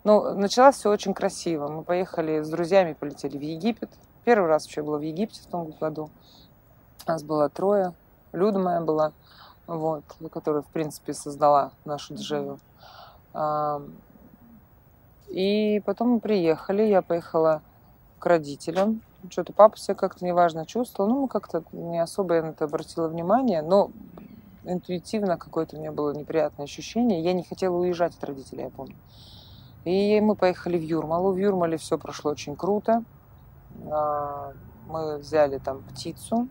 Но 0.03 0.33
началось 0.33 0.75
все 0.75 0.89
очень 0.89 1.13
красиво. 1.13 1.67
Мы 1.67 1.83
поехали 1.83 2.41
с 2.41 2.49
друзьями, 2.49 2.93
полетели 2.93 3.37
в 3.37 3.41
Египет. 3.41 3.89
Первый 4.23 4.47
раз 4.47 4.63
вообще 4.63 4.81
была 4.81 4.97
в 4.97 5.01
Египте 5.01 5.41
в 5.41 5.47
том 5.47 5.71
году. 5.79 6.09
Нас 7.07 7.23
было 7.23 7.49
трое. 7.49 7.93
Люда 8.31 8.59
моя 8.59 8.81
была, 8.81 9.13
вот, 9.67 10.03
которая, 10.31 10.61
в 10.61 10.67
принципе, 10.67 11.13
создала 11.13 11.71
нашу 11.85 12.15
джеву. 12.15 12.59
И 15.27 15.81
потом 15.85 16.09
мы 16.09 16.19
приехали, 16.19 16.83
я 16.83 17.01
поехала 17.01 17.61
к 18.19 18.25
родителям, 18.25 19.01
что-то 19.29 19.53
папа 19.53 19.77
себя 19.77 19.95
как-то 19.95 20.25
неважно 20.25 20.65
чувствовал. 20.65 21.09
Ну, 21.09 21.21
мы 21.21 21.27
как-то 21.27 21.63
не 21.71 21.99
особо 21.99 22.35
я 22.35 22.43
на 22.43 22.47
это 22.47 22.65
обратила 22.65 23.07
внимание, 23.07 23.61
но 23.61 23.91
интуитивно 24.63 25.37
какое-то 25.37 25.75
у 25.75 25.79
меня 25.79 25.91
было 25.91 26.13
неприятное 26.13 26.65
ощущение. 26.65 27.21
Я 27.21 27.33
не 27.33 27.43
хотела 27.43 27.75
уезжать 27.75 28.15
от 28.15 28.23
родителей, 28.23 28.63
я 28.63 28.69
помню. 28.69 28.95
И 29.85 30.19
мы 30.19 30.35
поехали 30.35 30.77
в 30.77 30.81
Юрмалу. 30.81 31.31
В 31.31 31.37
Юрмале 31.37 31.77
все 31.77 31.97
прошло 31.97 32.31
очень 32.31 32.55
круто. 32.55 33.03
А, 33.91 34.53
мы 34.87 35.17
взяли 35.17 35.59
там 35.59 35.83
птицу. 35.83 36.47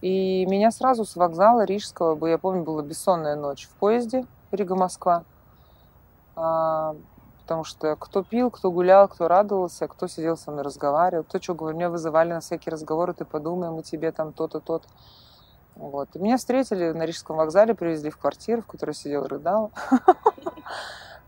И 0.00 0.46
меня 0.46 0.70
сразу 0.70 1.04
с 1.04 1.16
вокзала 1.16 1.64
Рижского, 1.64 2.26
я 2.26 2.38
помню, 2.38 2.62
была 2.62 2.82
бессонная 2.82 3.36
ночь 3.36 3.66
в 3.66 3.74
поезде 3.76 4.26
Рига-Москва 4.50 5.24
а, 6.34 6.94
потому 7.46 7.62
что 7.62 7.94
кто 7.94 8.24
пил, 8.24 8.50
кто 8.50 8.72
гулял, 8.72 9.06
кто 9.06 9.28
радовался, 9.28 9.86
кто 9.86 10.08
сидел 10.08 10.36
со 10.36 10.50
мной 10.50 10.64
разговаривал, 10.64 11.22
кто 11.22 11.40
что 11.40 11.54
говорил, 11.54 11.78
меня 11.78 11.90
вызывали 11.90 12.32
на 12.32 12.40
всякие 12.40 12.72
разговоры, 12.72 13.14
ты 13.14 13.24
подумай, 13.24 13.70
мы 13.70 13.84
тебе 13.84 14.10
там 14.10 14.32
то-то, 14.32 14.58
то-то. 14.58 14.88
Вот. 15.76 16.08
И 16.16 16.18
меня 16.18 16.38
встретили 16.38 16.90
на 16.90 17.06
Рижском 17.06 17.36
вокзале, 17.36 17.76
привезли 17.76 18.10
в 18.10 18.18
квартиру, 18.18 18.62
в 18.62 18.66
которой 18.66 18.94
сидел 18.94 19.26
рыдал. 19.26 19.70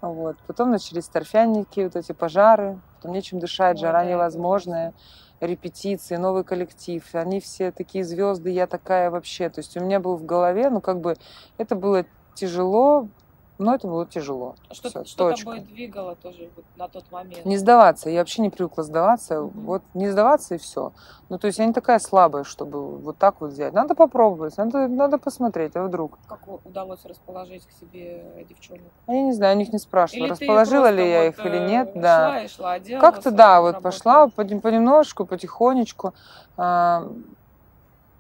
Вот. 0.00 0.36
Потом 0.46 0.70
начались 0.70 1.08
торфяники, 1.08 1.80
вот 1.80 1.96
эти 1.96 2.12
пожары, 2.12 2.78
потом 2.94 3.12
нечем 3.12 3.40
дышать, 3.40 3.80
жара 3.80 4.04
невозможная, 4.04 4.94
репетиции, 5.40 6.14
новый 6.14 6.44
коллектив. 6.44 7.04
Они 7.14 7.40
все 7.40 7.72
такие 7.72 8.04
звезды, 8.04 8.50
я 8.50 8.68
такая 8.68 9.10
вообще. 9.10 9.50
То 9.50 9.58
есть 9.58 9.76
у 9.76 9.80
меня 9.80 9.98
был 9.98 10.14
в 10.14 10.24
голове, 10.24 10.70
ну 10.70 10.80
как 10.80 11.00
бы 11.00 11.16
это 11.56 11.74
было 11.74 12.04
тяжело, 12.34 13.08
Но 13.58 13.74
это 13.74 13.88
было 13.88 14.06
тяжело. 14.06 14.54
Что, 14.70 14.88
Всё, 14.88 15.04
что 15.04 15.30
точка. 15.30 15.44
тобой 15.44 15.60
двигало 15.60 16.14
тоже 16.14 16.48
вот 16.54 16.64
на 16.76 16.86
тот 16.86 17.10
момент? 17.10 17.44
Не 17.44 17.56
сдаваться. 17.56 18.08
Я 18.08 18.20
вообще 18.20 18.40
не 18.42 18.50
привыкла 18.50 18.84
сдаваться. 18.84 19.40
Мгм. 19.40 19.64
Вот 19.64 19.82
не 19.94 20.08
сдаваться 20.08 20.54
и 20.54 20.58
все. 20.58 20.92
Ну, 21.28 21.38
то 21.38 21.48
есть 21.48 21.58
я 21.58 21.66
не 21.66 21.72
такая 21.72 21.98
слабая, 21.98 22.44
чтобы 22.44 22.98
вот 22.98 23.18
так 23.18 23.40
вот 23.40 23.50
взять. 23.50 23.72
Надо 23.72 23.96
попробовать, 23.96 24.56
надо, 24.56 24.86
надо 24.86 25.18
посмотреть, 25.18 25.74
а 25.74 25.82
вдруг. 25.82 26.18
Как 26.28 26.38
удалось 26.64 27.04
расположить 27.04 27.66
к 27.66 27.72
себе 27.72 28.46
девчонок? 28.48 28.82
А 29.06 29.12
я 29.12 29.22
не 29.22 29.32
знаю, 29.32 29.56
у 29.56 29.58
них 29.58 29.72
не 29.72 29.80
спрашивала, 29.80 30.26
Или 30.26 30.30
расположила 30.32 30.90
ли 30.90 31.10
я 31.10 31.24
вот, 31.24 31.28
их 31.38 31.44
или 31.44 31.58
э, 31.58 31.66
нет. 31.68 31.92
Да. 31.96 32.28
Шла 32.30 32.40
и 32.42 32.48
шла, 32.48 32.78
делала 32.78 33.00
Как-то 33.00 33.30
да, 33.32 33.60
вот 33.60 33.74
работу? 33.74 33.82
пошла 33.82 34.26
понем- 34.28 34.60
понемножку, 34.60 35.26
потихонечку. 35.26 36.14
а, 36.56 37.08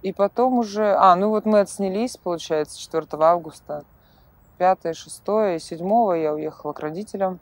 И 0.02 0.12
потом 0.12 0.58
уже... 0.58 0.96
А, 0.98 1.14
ну 1.14 1.28
вот 1.28 1.44
мы 1.44 1.60
отснялись, 1.60 2.16
получается, 2.16 2.76
4 2.78 3.06
августа. 3.20 3.84
5, 4.58 4.94
6 4.96 5.22
и 5.56 5.58
7 5.58 6.16
я 6.20 6.34
уехала 6.34 6.72
к 6.72 6.80
родителям. 6.80 7.38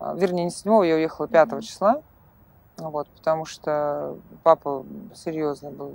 А, 0.00 0.14
Вернее, 0.14 0.44
не 0.44 0.50
7 0.50 0.84
я 0.86 0.94
уехала 0.96 1.28
5 1.28 1.52
Мгм. 1.52 1.60
числа. 1.60 2.02
Вот, 2.78 3.06
потому 3.08 3.44
что 3.44 4.16
папа 4.42 4.84
серьезно 5.14 5.70
был, 5.70 5.92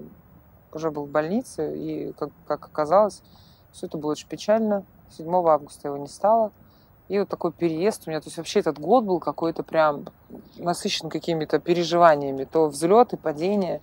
уже 0.71 0.91
был 0.91 1.05
в 1.05 1.09
больнице, 1.09 1.75
и, 1.77 2.13
как, 2.13 2.29
как 2.47 2.65
оказалось, 2.65 3.21
все 3.71 3.87
это 3.87 3.97
было 3.97 4.11
очень 4.11 4.27
печально. 4.29 4.83
7 5.17 5.33
августа 5.49 5.87
его 5.89 5.97
не 5.97 6.07
стало. 6.07 6.51
И 7.09 7.17
вот 7.19 7.27
такой 7.27 7.51
переезд 7.51 8.03
у 8.05 8.11
меня, 8.11 8.21
то 8.21 8.27
есть 8.27 8.37
вообще 8.37 8.59
этот 8.59 8.79
год 8.79 9.03
был 9.03 9.19
какой-то 9.19 9.63
прям 9.63 10.05
насыщен 10.57 11.09
какими-то 11.09 11.59
переживаниями, 11.59 12.43
то 12.45 12.67
взлеты, 12.67 13.17
падения. 13.17 13.81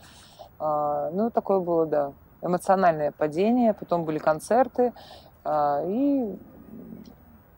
А, 0.59 1.11
Ну, 1.11 1.31
такое 1.31 1.59
было, 1.61 1.87
да, 1.87 2.12
эмоциональное 2.40 3.11
падение, 3.12 3.75
потом 3.75 4.05
были 4.05 4.18
концерты, 4.18 4.92
а, 5.44 5.83
и 5.85 6.37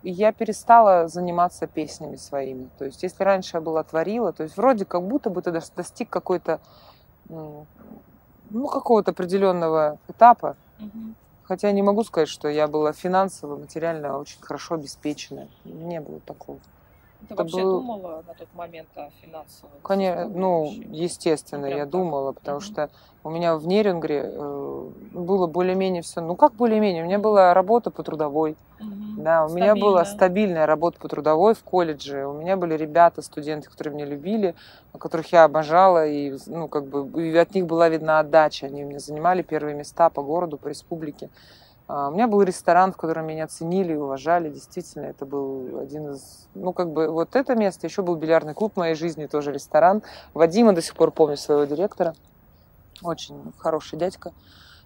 и 0.03 0.11
я 0.11 0.33
перестала 0.33 1.09
заниматься 1.09 1.67
песнями 1.67 2.17
своими. 2.17 2.69
То 2.79 2.85
есть, 2.85 3.03
если 3.03 3.25
раньше 3.25 3.57
я 3.57 3.61
была 3.61 3.83
творила, 3.83 4.33
то 4.33 4.45
есть 4.45 4.57
вроде 4.57 4.85
как 4.85 5.03
будто 5.03 5.31
бы 5.31 5.43
ты 5.43 5.51
дос- 5.51 5.73
достиг 5.75 6.09
какой-то, 6.09 6.61
ну, 7.29 7.67
какого-то 8.69 9.11
определенного 9.11 9.99
этапа, 10.09 10.57
Мгм. 10.79 11.17
Хотя 11.43 11.73
не 11.73 11.83
могу 11.83 12.05
сказать, 12.05 12.29
что 12.29 12.49
я 12.49 12.69
была 12.69 12.93
финансово, 12.93 13.57
материально 13.57 14.19
очень 14.19 14.41
хорошо 14.41 14.75
обеспечена. 14.75 15.49
Не 15.65 16.01
было 16.01 16.21
такого. 16.21 16.59
Ты 17.21 17.35
Это 17.35 17.43
вообще 17.43 17.63
был- 17.63 17.81
думала 17.81 18.23
на 18.27 18.35
тот 18.35 18.53
момент 18.55 18.89
о 18.97 19.11
финансовом? 19.21 19.81
Конечно, 19.83 20.29
ну, 20.29 20.73
естественно, 20.91 21.63
Ну, 21.63 21.67
прям 21.69 21.79
я 21.79 21.85
так. 21.85 21.93
думала, 21.93 22.33
потому 22.33 22.57
Мгм. 22.59 22.65
что 22.65 22.91
у 23.25 23.31
меня 23.31 23.57
в 23.57 23.67
Нерингре 23.67 24.23
э, 24.25 24.91
было 25.13 25.47
более-менее 25.47 26.03
все. 26.03 26.21
Ну, 26.21 26.37
как 26.37 26.55
более-менее? 26.55 27.03
У 27.03 27.07
меня 27.07 27.19
была 27.19 27.53
работа 27.55 27.91
по 27.91 28.03
трудовой. 28.03 28.57
Мгм. 28.79 29.25
Да, 29.25 29.45
у 29.47 29.49
меня 29.49 29.75
была 29.75 30.05
Стабильно. 30.05 30.05
стабильная 30.05 30.67
работа 30.67 30.99
по 31.01 31.09
трудовой 31.09 31.55
в 31.55 31.65
колледже. 31.65 32.27
У 32.27 32.35
меня 32.35 32.57
были 32.57 32.75
ребята, 32.75 33.21
студенты, 33.23 33.69
которые 33.69 33.95
меня 33.95 34.05
любили, 34.07 34.55
которых 34.97 35.33
я 35.33 35.45
обожала, 35.45 36.07
и, 36.07 36.33
ну, 36.47 36.69
как 36.69 36.87
бы, 36.87 37.27
и 37.29 37.37
от 37.37 37.53
них 37.55 37.67
была 37.67 37.89
видна 37.89 38.21
отдача. 38.21 38.67
Они 38.67 38.85
меня 38.85 39.01
занимали 39.01 39.43
первые 39.43 39.75
места 39.75 40.09
по 40.11 40.23
городу, 40.23 40.57
по 40.59 40.69
республике. 40.69 41.31
У 41.89 42.11
меня 42.11 42.29
был 42.29 42.43
ресторан, 42.43 42.93
в 42.93 42.99
котором 42.99 43.27
меня 43.27 43.47
ценили 43.47 43.95
и 43.95 43.97
уважали. 43.97 44.51
Действительно, 44.51 45.07
это 45.07 45.25
был 45.25 45.79
один 45.79 46.11
из... 46.11 46.47
Ну, 46.55 46.75
как 46.75 46.91
бы, 46.91 47.09
вот 47.09 47.35
это 47.35 47.55
место. 47.55 47.87
Еще 47.87 48.03
был 48.03 48.15
бильярдный 48.17 48.53
клуб 48.53 48.75
в 48.75 48.77
моей 48.77 48.95
жизни, 48.95 49.25
тоже 49.25 49.53
ресторан. 49.53 50.03
Вадима 50.35 50.75
до 50.75 50.83
сих 50.83 50.95
пор 50.95 51.13
помню, 51.13 51.39
своего 51.39 51.65
директора. 51.65 52.15
Очень 53.03 53.55
хороший 53.57 53.99
дядька. 53.99 54.33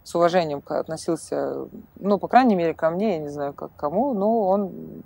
С 0.04 0.14
уважением 0.14 0.62
относился, 0.64 1.66
ну, 1.96 2.18
по 2.18 2.28
крайней 2.28 2.54
мере, 2.54 2.72
ко 2.72 2.90
мне, 2.90 3.14
я 3.14 3.18
не 3.18 3.30
знаю, 3.30 3.52
как 3.52 3.70
кому, 3.76 4.14
но 4.14 4.48
он 4.48 5.02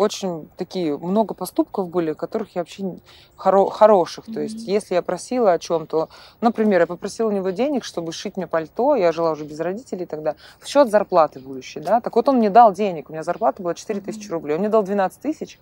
очень 0.00 0.48
такие, 0.56 0.96
много 0.96 1.34
поступков 1.34 1.90
были, 1.90 2.14
которых 2.14 2.56
я 2.56 2.62
вообще 2.62 3.00
хоро- 3.36 3.70
хороших. 3.70 4.24
То 4.32 4.40
есть, 4.40 4.66
если 4.66 4.94
я 4.94 5.02
просила 5.02 5.52
о 5.52 5.58
чем-то, 5.58 6.08
например, 6.40 6.80
я 6.80 6.86
попросила 6.86 7.28
у 7.28 7.32
него 7.32 7.50
денег, 7.50 7.84
чтобы 7.84 8.12
шить 8.12 8.38
мне 8.38 8.46
пальто, 8.46 8.94
я 8.94 9.12
жила 9.12 9.32
уже 9.32 9.44
без 9.44 9.60
родителей 9.60 10.06
тогда, 10.06 10.36
в 10.58 10.66
счет 10.66 10.90
зарплаты 10.90 11.38
будущей, 11.40 11.80
да, 11.80 12.00
так 12.00 12.16
вот 12.16 12.30
он 12.30 12.38
мне 12.38 12.48
дал 12.48 12.72
денег, 12.72 13.10
у 13.10 13.12
меня 13.12 13.22
зарплата 13.22 13.62
была 13.62 13.74
4 13.74 14.00
тысячи 14.00 14.30
рублей, 14.30 14.54
он 14.54 14.60
мне 14.60 14.70
дал 14.70 14.82
12 14.82 15.20
тысяч, 15.20 15.60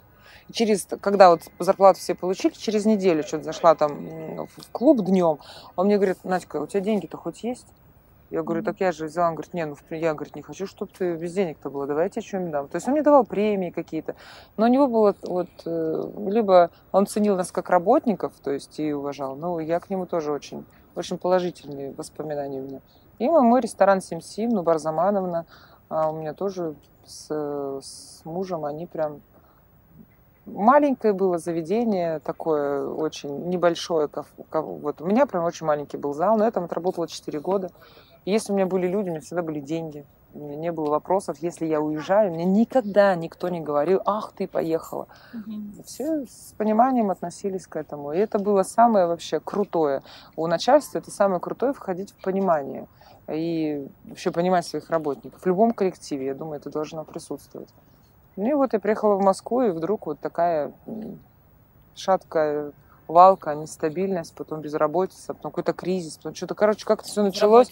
и 0.49 0.53
через, 0.53 0.87
когда 1.01 1.31
вот 1.31 1.43
зарплату 1.59 1.99
все 1.99 2.15
получили, 2.15 2.53
через 2.53 2.85
неделю 2.85 3.25
что-то 3.25 3.43
зашла 3.43 3.75
там 3.75 4.47
в 4.47 4.71
клуб 4.71 5.05
днем, 5.05 5.41
он 5.75 5.87
мне 5.87 5.97
говорит, 5.97 6.19
Надька, 6.23 6.59
у 6.61 6.67
тебя 6.69 6.81
деньги-то 6.81 7.17
хоть 7.17 7.43
есть? 7.43 7.67
Я 8.31 8.43
говорю, 8.43 8.63
так 8.63 8.81
я 8.81 8.93
же 8.93 9.07
взяла. 9.07 9.29
Он 9.29 9.35
говорит, 9.35 9.55
не, 9.55 9.65
ну 9.65 9.77
я 9.91 10.15
говорит, 10.15 10.37
не 10.37 10.43
хочу, 10.43 10.67
чтобы 10.67 10.93
ты 10.97 11.17
без 11.17 11.33
денег-то 11.33 11.71
было, 11.71 11.87
давайте 11.87 12.21
что-нибудь 12.21 12.53
дам. 12.53 12.69
То 12.69 12.77
есть 12.77 12.87
он 12.87 12.93
мне 12.93 13.03
давал 13.03 13.25
премии 13.25 13.71
какие-то. 13.71 14.17
Но 14.57 14.67
у 14.67 14.69
него 14.69 14.87
было 14.87 15.15
вот, 15.23 15.49
э, 15.65 16.03
либо 16.27 16.71
он 16.93 17.07
ценил 17.07 17.37
нас 17.37 17.51
как 17.51 17.71
работников, 17.71 18.35
то 18.43 18.51
есть 18.51 18.79
и 18.81 18.93
уважал, 18.93 19.35
но 19.35 19.61
я 19.61 19.81
к 19.81 19.89
нему 19.89 20.07
тоже 20.07 20.31
очень, 20.33 20.67
очень 20.95 21.17
положительные 21.17 21.93
воспоминания 21.93 22.61
у 22.61 22.65
меня. 22.65 22.81
И 23.19 23.29
мой, 23.29 23.61
ресторан 23.61 24.01
Сим-Сим, 24.01 24.51
ну, 24.51 24.63
Барзамановна, 24.63 25.47
а, 25.89 26.11
у 26.11 26.17
меня 26.17 26.35
тоже 26.35 26.77
с, 27.05 27.29
с 27.81 28.25
мужем, 28.25 28.65
они 28.65 28.87
прям 28.87 29.23
маленькое 30.47 31.13
было 31.13 31.39
заведение, 31.39 32.21
такое 32.21 32.87
очень 32.87 33.49
небольшое. 33.49 34.09
Вот 34.53 35.01
у 35.01 35.07
меня 35.07 35.27
прям 35.27 35.45
очень 35.45 35.67
маленький 35.67 35.97
был 35.97 36.15
зал, 36.15 36.37
но 36.37 36.45
я 36.45 36.51
там 36.51 36.65
отработала 36.65 37.09
4 37.09 37.41
года. 37.41 37.71
И 38.25 38.31
если 38.31 38.53
у 38.53 38.57
меня 38.57 38.67
были 38.67 38.87
люди, 38.87 39.09
у 39.09 39.13
меня 39.13 39.21
всегда 39.21 39.43
были 39.43 39.61
деньги. 39.61 40.05
У 40.35 40.41
меня 40.41 40.57
не 40.57 40.73
было 40.73 40.91
вопросов, 40.91 41.39
если 41.41 41.65
я 41.65 41.81
уезжаю, 41.81 42.33
мне 42.33 42.45
никогда 42.45 43.15
никто 43.15 43.49
не 43.49 43.61
говорил, 43.61 44.03
ах, 44.05 44.33
ты 44.37 44.47
поехала. 44.47 45.09
Мгм. 45.33 45.83
Все 45.85 46.27
с 46.27 46.55
пониманием 46.59 47.11
относились 47.11 47.67
к 47.67 47.77
этому. 47.77 48.13
И 48.13 48.19
это 48.19 48.39
было 48.39 48.63
самое 48.63 49.07
вообще 49.07 49.41
крутое. 49.41 50.03
У 50.37 50.47
начальства 50.47 50.99
это 50.99 51.11
самое 51.11 51.41
крутое 51.41 51.73
входить 51.73 52.13
в 52.13 52.23
понимание. 52.23 52.87
И 53.27 53.89
вообще 54.05 54.31
понимать 54.31 54.67
своих 54.67 54.91
работников. 54.91 55.41
В 55.41 55.47
любом 55.47 55.73
коллективе, 55.73 56.27
я 56.27 56.35
думаю, 56.35 56.61
это 56.61 56.71
должно 56.71 57.05
присутствовать. 57.05 57.69
Ну 58.37 58.49
и 58.49 58.55
вот 58.55 58.73
я 58.73 58.81
приехала 58.81 59.17
в 59.17 59.23
Москву, 59.23 59.63
и 59.63 59.71
вдруг 59.71 60.07
вот 60.07 60.21
такая 60.21 60.73
шаткая 61.95 62.73
валка, 63.09 63.55
нестабильность, 63.55 64.35
потом 64.35 64.61
безработица, 64.61 65.35
потом 65.35 65.51
какой-то 65.51 65.73
кризис, 65.73 66.19
потом 66.19 66.35
что-то, 66.35 66.55
короче, 66.55 66.85
как-то 66.85 67.09
все 67.09 67.23
началось. 67.23 67.71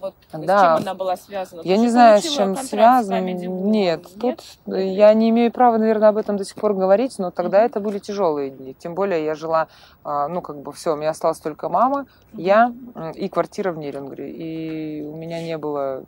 Вот, 0.00 0.14
с 0.32 0.38
Да. 0.38 0.76
чем 0.76 0.76
она 0.76 0.94
была 0.94 1.16
связана? 1.16 1.62
Я 1.64 1.74
Ты 1.74 1.80
не 1.80 1.88
знаю, 1.88 2.20
с 2.20 2.24
чем 2.24 2.56
с 2.56 2.68
связано. 2.68 3.20
Нет, 3.20 4.06
тут 4.20 4.44
э, 4.66 4.86
я 4.86 5.12
не 5.12 5.30
имею 5.30 5.50
права, 5.50 5.76
наверное, 5.76 6.10
об 6.10 6.16
этом 6.16 6.36
до 6.36 6.44
сих 6.44 6.54
пор 6.54 6.74
говорить, 6.74 7.18
но 7.18 7.30
тогда 7.32 7.58
Мгм. 7.58 7.66
это 7.66 7.80
были 7.80 7.98
тяжелые 7.98 8.50
дни. 8.50 8.74
Тем 8.74 8.94
более 8.94 9.24
я 9.24 9.34
жила, 9.34 9.66
а, 10.04 10.28
ну, 10.28 10.40
как 10.40 10.58
бы 10.58 10.72
все, 10.72 10.92
у 10.92 10.96
меня 10.96 11.10
осталась 11.10 11.40
только 11.40 11.68
мама, 11.68 12.06
Мгм. 12.32 12.42
я 12.42 12.72
и 13.14 13.28
квартира 13.28 13.72
в 13.72 13.78
Нерингре. 13.78 14.30
И 14.30 15.02
у 15.02 15.16
меня 15.16 15.42
не 15.42 15.58
было, 15.58 16.04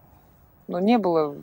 ну, 0.68 0.78
не 0.78 0.98
было 0.98 1.34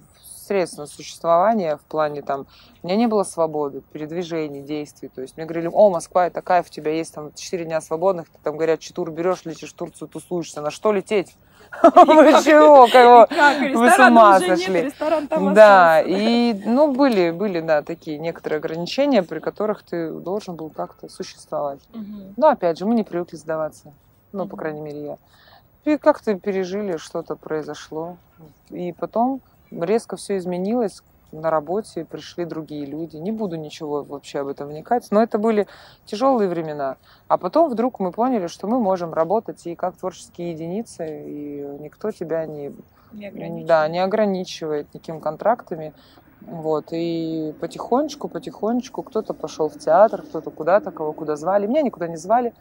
средств 0.47 0.77
на 0.77 0.88
существование 0.88 1.77
в 1.77 1.81
плане 1.81 2.21
там, 2.21 2.47
у 2.81 2.88
меня 2.88 2.95
не 2.95 3.07
было 3.07 3.23
свободы, 3.23 3.81
передвижений, 3.91 4.62
действий. 4.62 5.10
То 5.10 5.21
есть 5.21 5.38
мне 5.38 5.45
говорили, 5.45 5.69
о, 5.71 5.89
Москва, 5.89 6.27
это 6.27 6.41
кайф, 6.41 6.67
у 6.67 6.69
тебя 6.69 6.91
есть 6.91 7.13
там 7.13 7.33
4 7.33 7.65
дня 7.65 7.81
свободных, 7.81 8.29
ты 8.29 8.38
там 8.43 8.57
горячий 8.57 8.93
тур 8.93 9.12
берешь, 9.12 9.45
летишь 9.45 9.71
в 9.71 9.75
Турцию, 9.75 10.07
тусуешься. 10.07 10.62
На 10.62 10.71
что 10.71 10.91
лететь? 10.91 11.36
Вы 11.83 12.31
чего? 12.43 12.88
Как, 12.88 13.75
Вы 13.75 13.89
с 13.91 13.99
ума 13.99 14.39
сошли. 14.39 14.91
Да, 15.53 16.01
и, 16.01 16.53
ну, 16.65 16.93
были, 16.93 17.31
были, 17.31 17.60
да, 17.60 17.81
такие 17.81 18.17
некоторые 18.17 18.60
ограничения, 18.60 19.21
при 19.21 19.39
которых 19.39 19.83
ты 19.83 20.12
должен 20.12 20.55
был 20.55 20.69
как-то 20.69 21.10
существовать. 21.10 21.79
Но, 22.38 22.47
опять 22.47 22.77
же, 22.77 22.86
мы 22.86 22.95
не 22.95 23.03
привыкли 23.03 23.36
сдаваться. 23.36 23.93
Ну, 24.31 24.47
по 24.47 24.55
крайней 24.57 24.81
мере, 24.81 25.05
я. 25.05 25.17
И 25.88 25.97
как-то 25.97 26.36
пережили, 26.36 26.97
что-то 26.97 27.36
произошло. 27.36 28.17
И 28.69 28.91
потом 28.91 29.41
резко 29.71 30.15
все 30.17 30.38
изменилось. 30.38 31.01
На 31.32 31.49
работе 31.51 32.06
пришли 32.06 32.45
другие 32.45 32.86
люди. 32.86 33.17
Не 33.17 33.32
буду 33.32 33.58
ничего 33.58 34.03
вообще 34.03 34.39
об 34.39 34.47
этом 34.47 34.69
вникать. 34.69 35.08
Но 35.12 35.21
это 35.21 35.38
были 35.38 35.67
тяжелые 36.06 36.47
времена. 36.49 36.95
А 37.27 37.38
потом 37.38 37.69
вдруг 37.69 37.99
мы 37.99 38.12
поняли, 38.12 38.47
что 38.47 38.67
мы 38.67 38.80
можем 38.80 39.13
работать 39.13 39.65
и 39.67 39.75
как 39.75 39.97
творческие 39.97 40.51
единицы, 40.51 41.06
и 41.25 41.62
никто 41.80 42.12
тебя 42.12 42.45
не 42.45 42.71
Не 43.12 43.65
да, 43.65 43.88
не 43.89 43.99
ограничивает 43.99 44.93
никакими 44.93 45.19
контрактами. 45.19 45.93
Вот, 46.41 46.93
и 46.93 47.53
потихонечку, 47.60 48.30
потихонечку 48.30 49.03
кто-то 49.03 49.34
пошел 49.34 49.69
в 49.69 49.77
театр, 49.77 50.21
кто-то 50.21 50.51
куда-то, 50.51 50.91
кого 50.91 51.12
куда 51.12 51.36
звали. 51.36 51.67
Меня 51.67 51.82
никуда 51.82 52.08
не 52.08 52.15
звали, 52.15 52.53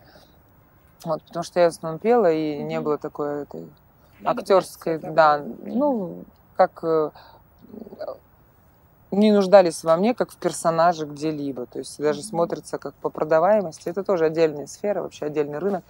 вот, 1.05 1.23
потому 1.25 1.45
что 1.45 1.61
я 1.61 1.67
в 1.67 1.69
основном 1.69 2.01
пела, 2.01 2.33
и 2.33 2.63
не 2.63 2.77
Мгм. 2.77 2.85
было 2.85 2.99
такой 2.99 3.43
этой 3.43 3.69
Надо 4.21 4.41
актерской, 4.41 4.99
да, 4.99 5.43
ну, 5.45 6.25
как 6.57 6.81
э, 6.83 7.11
не 9.11 9.33
нуждались 9.33 9.85
во 9.85 9.97
мне, 9.97 10.15
как 10.15 10.31
в 10.31 10.37
персонаже 10.37 11.07
где-либо. 11.07 11.67
То 11.67 11.79
есть 11.79 11.99
даже 11.99 12.23
смотрится 12.23 12.79
как 12.79 12.95
по 12.95 13.11
продаваемости. 13.11 13.89
Это 13.89 14.03
тоже 14.05 14.27
отдельная 14.27 14.67
сфера, 14.67 15.03
вообще 15.03 15.27
отдельный 15.27 15.59
рынок. 15.59 15.85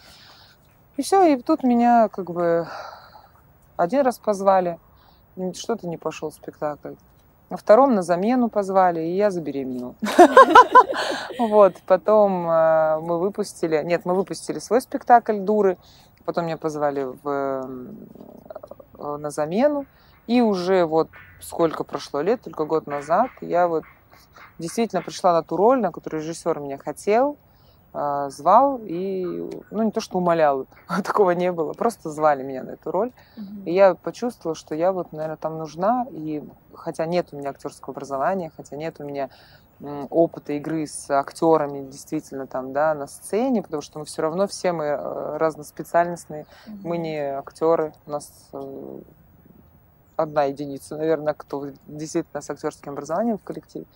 И 0.97 1.03
все, 1.03 1.25
и 1.25 1.41
тут 1.41 1.63
меня 1.63 2.09
как 2.09 2.31
бы 2.31 2.67
один 3.77 4.03
раз 4.03 4.19
позвали, 4.19 4.79
что-то 5.55 5.87
не 5.87 5.97
пошел 5.97 6.33
спектакль. 6.33 6.95
На 7.51 7.57
втором 7.57 7.95
на 7.95 8.03
замену 8.03 8.49
позвали, 8.49 9.01
и 9.01 9.17
я 9.17 9.31
забеременела. 9.31 9.95
Вот, 11.39 11.75
потом 11.87 12.49
э, 12.49 12.99
мы 13.01 13.19
выпустили, 13.19 13.83
нет, 13.85 14.07
мы 14.07 14.15
выпустили 14.15 14.59
свой 14.59 14.81
спектакль 14.81 15.39
«Дуры», 15.39 15.77
потом 16.25 16.47
меня 16.47 16.57
позвали 16.57 17.07
э, 17.25 17.63
на 18.99 19.31
замену, 19.31 19.85
и 20.27 20.41
уже 20.41 20.85
вот 20.85 21.09
сколько 21.41 21.85
прошло 21.85 22.21
лет, 22.21 22.43
только 22.43 22.65
год 22.65 22.87
назад, 22.87 23.31
я 23.41 23.69
вот 23.69 23.85
действительно 24.59 25.03
пришла 25.03 25.33
на 25.33 25.43
ту 25.43 25.57
роль, 25.57 25.81
на 25.81 25.93
которую 25.93 26.23
режиссер 26.23 26.59
меня 26.61 26.79
хотел, 26.79 27.37
э, 27.93 28.29
звал 28.31 28.81
и, 28.83 29.25
ну, 29.71 29.83
не 29.83 29.91
то, 29.91 30.01
что 30.01 30.19
умолял, 30.19 30.67
такого 31.05 31.33
не 31.33 31.53
было, 31.53 31.73
просто 31.73 32.11
звали 32.11 32.43
меня 32.43 32.63
на 32.65 32.71
эту 32.71 32.91
роль. 32.91 33.13
И 33.65 33.73
я 33.73 33.95
почувствовала, 33.95 34.55
что 34.55 34.75
я 34.75 34.93
вот, 34.93 35.13
наверное, 35.13 35.37
там 35.37 35.59
нужна, 35.59 36.07
и 36.11 36.43
хотя 36.75 37.07
нет 37.07 37.29
у 37.33 37.37
меня 37.37 37.51
актерского 37.51 37.93
образования, 37.93 38.51
хотя 38.57 38.77
нет 38.77 38.97
у 38.99 39.05
меня 39.05 39.31
опыта 39.81 40.55
игры 40.55 40.87
с 40.87 41.11
актерами 41.11 41.87
действительно 41.91 42.47
там, 42.47 42.73
да, 42.73 42.95
на 42.95 43.07
сцене, 43.07 43.63
потому 43.63 43.83
что 43.83 43.99
мы 43.99 44.07
все 44.07 44.23
равно 44.23 44.47
все 44.47 44.73
мы 44.73 44.85
э, 44.85 45.37
разноспециальностные, 45.37 46.47
mm-hmm. 46.67 46.81
мы 46.83 46.97
не 46.97 47.19
актеры, 47.19 47.93
у 48.07 48.11
нас 48.11 48.49
э, 48.55 49.01
одна 50.17 50.45
единица, 50.45 50.97
наверное, 50.97 51.35
кто 51.35 51.69
действительно 51.87 52.41
с 52.41 52.51
актерским 52.51 52.93
образованием 52.93 53.39
в 53.39 53.45
коллективе. 53.45 53.87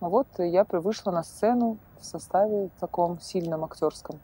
Вот 0.00 0.26
я 0.38 0.66
вышла 0.68 1.12
на 1.12 1.22
сцену 1.22 1.78
в 2.00 2.04
составе 2.04 2.70
таком 2.80 3.20
сильном 3.20 3.64
актерском. 3.64 4.20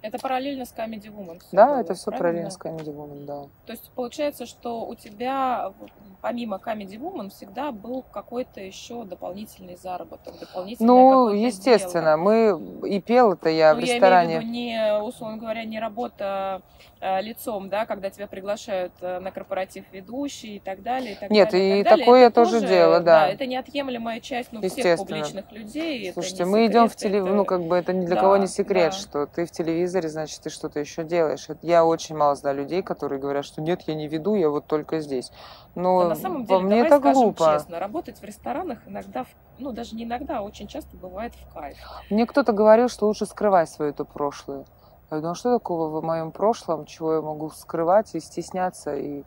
Это 0.00 0.18
параллельно 0.18 0.64
с 0.64 0.72
Comedy 0.72 1.06
Woman. 1.06 1.40
Да, 1.52 1.66
было, 1.66 1.80
это 1.80 1.94
все 1.94 2.10
параллельно 2.10 2.50
с 2.50 2.58
Comedy 2.58 2.94
Woman, 2.94 3.24
да. 3.24 3.42
То 3.66 3.72
есть 3.72 3.90
получается, 3.94 4.46
что 4.46 4.86
у 4.86 4.94
тебя 4.94 5.72
помимо 6.20 6.60
Comedy 6.64 6.98
Woman 6.98 7.30
всегда 7.30 7.72
был 7.72 8.04
какой-то 8.12 8.60
еще 8.60 9.04
дополнительный 9.04 9.76
заработок, 9.76 10.38
дополнительное 10.38 10.88
Ну, 10.88 11.28
естественно, 11.30 12.16
дело. 12.16 12.16
мы 12.16 12.88
и 12.88 13.00
пел 13.00 13.32
это 13.32 13.48
я 13.48 13.74
ну, 13.74 13.80
в 13.80 13.82
ресторане. 13.82 14.34
Я 14.34 14.40
имею 14.40 14.40
в 14.40 14.44
виду 14.44 14.52
не, 14.52 15.02
условно 15.02 15.36
говоря, 15.36 15.64
не 15.64 15.78
работа 15.78 16.62
э, 17.00 17.20
лицом, 17.22 17.68
да, 17.68 17.86
когда 17.86 18.10
тебя 18.10 18.26
приглашают 18.26 18.92
э, 19.00 19.20
на 19.20 19.30
корпоратив 19.30 19.84
ведущий 19.92 20.56
и 20.56 20.60
так 20.60 20.82
далее. 20.82 21.12
И 21.12 21.16
так 21.16 21.30
Нет, 21.30 21.50
далее, 21.50 21.78
и, 21.78 21.80
и 21.80 21.84
так 21.84 21.98
такое 21.98 22.22
я 22.22 22.30
тоже 22.30 22.60
делала, 22.60 23.00
да. 23.00 23.20
да. 23.20 23.28
Это 23.28 23.46
неотъемлемая 23.46 24.20
часть 24.20 24.52
ну, 24.52 24.60
всех 24.68 24.98
публичных 24.98 25.50
людей. 25.52 26.12
Слушайте, 26.12 26.44
мы 26.44 26.64
секрет, 26.64 26.70
идем 26.70 26.88
в 26.88 26.96
телевизор, 26.96 27.28
это... 27.28 27.36
ну 27.36 27.44
как 27.44 27.62
бы 27.62 27.76
это 27.76 27.92
ни 27.92 28.06
для 28.06 28.16
да, 28.16 28.20
кого 28.20 28.36
не 28.36 28.46
секрет, 28.46 28.92
да. 28.92 28.98
что 28.98 29.26
ты 29.26 29.46
в 29.46 29.50
телевизоре, 29.50 29.87
значит, 29.88 30.40
ты 30.40 30.50
что-то 30.50 30.80
еще 30.80 31.04
делаешь. 31.04 31.48
Я 31.62 31.84
очень 31.84 32.16
мало 32.16 32.34
знаю 32.34 32.56
людей, 32.56 32.82
которые 32.82 33.18
говорят, 33.20 33.44
что 33.44 33.60
нет, 33.62 33.82
я 33.86 33.94
не 33.94 34.08
веду, 34.08 34.34
я 34.34 34.48
вот 34.50 34.66
только 34.66 35.00
здесь. 35.00 35.32
Но 35.74 36.02
да, 36.02 36.08
на 36.10 36.14
самом 36.14 36.44
деле, 36.44 36.60
мне 36.60 36.80
это 36.80 36.98
глупо. 36.98 37.54
честно, 37.54 37.78
работать 37.78 38.20
в 38.20 38.24
ресторанах 38.24 38.78
иногда, 38.86 39.24
ну 39.58 39.72
даже 39.72 39.96
не 39.96 40.04
иногда, 40.04 40.38
а 40.38 40.42
очень 40.42 40.66
часто 40.66 40.96
бывает 40.96 41.32
в 41.34 41.54
кайф. 41.54 41.76
Мне 42.10 42.26
кто-то 42.26 42.52
говорил, 42.52 42.88
что 42.88 43.06
лучше 43.06 43.26
скрывать 43.26 43.70
свое 43.70 43.90
это 43.90 44.04
прошлое. 44.04 44.64
Я 45.10 45.18
думаю, 45.18 45.34
что 45.34 45.56
такого 45.56 46.00
в 46.00 46.04
моем 46.04 46.32
прошлом, 46.32 46.84
чего 46.84 47.14
я 47.14 47.20
могу 47.22 47.50
скрывать 47.50 48.14
и 48.14 48.20
стесняться. 48.20 48.94
И 48.94 49.24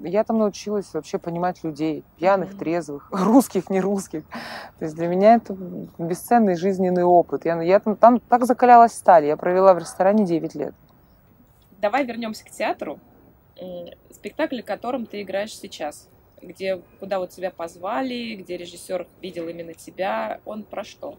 я 0.00 0.24
там 0.24 0.38
научилась 0.38 0.92
вообще 0.94 1.18
понимать 1.18 1.64
людей, 1.64 2.04
пьяных, 2.16 2.56
трезвых, 2.56 3.08
русских, 3.10 3.70
не 3.70 3.80
русских. 3.80 4.24
То 4.78 4.84
есть 4.84 4.94
для 4.94 5.08
меня 5.08 5.34
это 5.34 5.56
бесценный 5.98 6.56
жизненный 6.56 7.04
опыт. 7.04 7.44
Я, 7.44 7.60
я 7.62 7.80
там, 7.80 7.96
там 7.96 8.20
так 8.20 8.46
закалялась 8.46 8.92
сталь. 8.92 9.26
Я 9.26 9.36
провела 9.36 9.74
в 9.74 9.78
ресторане 9.78 10.24
9 10.24 10.54
лет. 10.54 10.74
Давай 11.78 12.04
вернемся 12.04 12.44
к 12.44 12.50
театру. 12.50 12.98
Спектакль, 14.10 14.62
которым 14.62 15.06
ты 15.06 15.22
играешь 15.22 15.56
сейчас, 15.56 16.08
где 16.42 16.80
куда 17.00 17.18
вот 17.18 17.30
тебя 17.30 17.50
позвали, 17.50 18.36
где 18.36 18.56
режиссер 18.56 19.06
видел 19.20 19.48
именно 19.48 19.72
тебя, 19.72 20.40
он 20.44 20.62
про 20.62 20.84
что? 20.84 21.16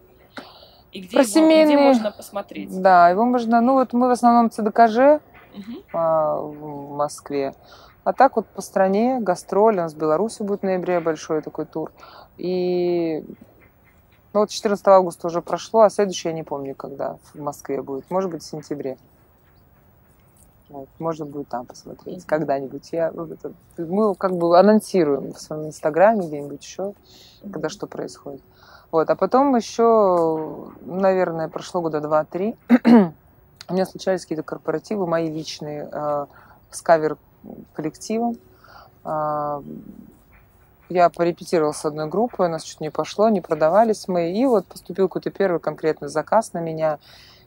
И 0.91 1.01
где, 1.01 1.17
Про 1.17 1.21
его, 1.21 1.31
семейные... 1.31 1.75
где 1.75 1.77
можно 1.77 2.11
посмотреть? 2.11 2.81
Да, 2.81 3.09
его 3.09 3.25
можно... 3.25 3.59
Ну, 3.61 3.73
вот 3.73 3.93
мы 3.93 4.07
в 4.07 4.11
основном 4.11 4.49
в 4.49 4.53
ЦДКЖ 4.53 5.21
угу. 5.53 5.83
в 5.91 6.95
Москве. 6.95 7.53
А 8.07 8.13
так 8.13 8.37
вот 8.37 8.47
по 8.47 8.61
стране 8.61 9.19
гастроли. 9.19 9.79
У 9.79 9.81
нас 9.81 9.93
в 9.93 9.97
Беларуси 9.97 10.41
будет 10.41 10.61
в 10.61 10.63
ноябре 10.63 11.01
большой 11.01 11.41
такой 11.41 11.65
тур. 11.65 11.91
И 12.37 13.21
ну, 14.31 14.39
вот 14.39 14.49
14 14.49 14.87
августа 14.87 15.27
уже 15.27 15.41
прошло, 15.41 15.81
а 15.81 15.89
следующий 15.89 16.29
я 16.29 16.33
не 16.33 16.43
помню, 16.43 16.73
когда 16.73 17.17
в 17.33 17.35
Москве 17.41 17.81
будет. 17.81 18.09
Может 18.09 18.31
быть, 18.31 18.43
в 18.43 18.45
сентябре. 18.45 18.97
Вот, 20.69 20.87
можно 20.99 21.25
будет 21.25 21.49
там 21.49 21.65
посмотреть 21.65 22.23
когда-нибудь. 22.25 22.87
Я, 22.93 23.09
это, 23.09 23.51
мы 23.77 24.15
как 24.15 24.37
бы 24.37 24.57
анонсируем 24.57 25.33
в 25.33 25.41
своем 25.41 25.67
инстаграме 25.67 26.27
где-нибудь 26.27 26.63
еще, 26.63 26.93
когда 27.51 27.67
что 27.67 27.87
происходит. 27.87 28.41
Вот, 28.89 29.09
а 29.09 29.17
потом 29.17 29.53
еще, 29.53 30.69
наверное, 30.85 31.49
прошло 31.49 31.81
года 31.81 31.99
два-три, 31.99 32.55
у 33.69 33.73
меня 33.73 33.85
случались 33.85 34.21
какие-то 34.21 34.43
корпоративы, 34.43 35.05
мои 35.05 35.29
личные, 35.29 35.89
э, 35.91 36.25
с 36.71 36.81
кавер-коллективом. 36.81 37.27
Э, 39.03 39.61
я 40.89 41.09
порепетировала 41.09 41.73
с 41.73 41.83
одной 41.83 42.07
группой, 42.07 42.47
у 42.47 42.49
нас 42.49 42.63
чуть 42.63 42.79
не 42.79 42.89
пошло, 42.89 43.27
не 43.29 43.41
продавались 43.41 44.07
мы. 44.07 44.31
И 44.31 44.45
вот 44.45 44.65
поступил 44.65 45.07
какой-то 45.07 45.31
первый 45.31 45.59
конкретный 45.59 46.07
заказ 46.07 46.53
на 46.53 46.59
меня. 46.59 46.99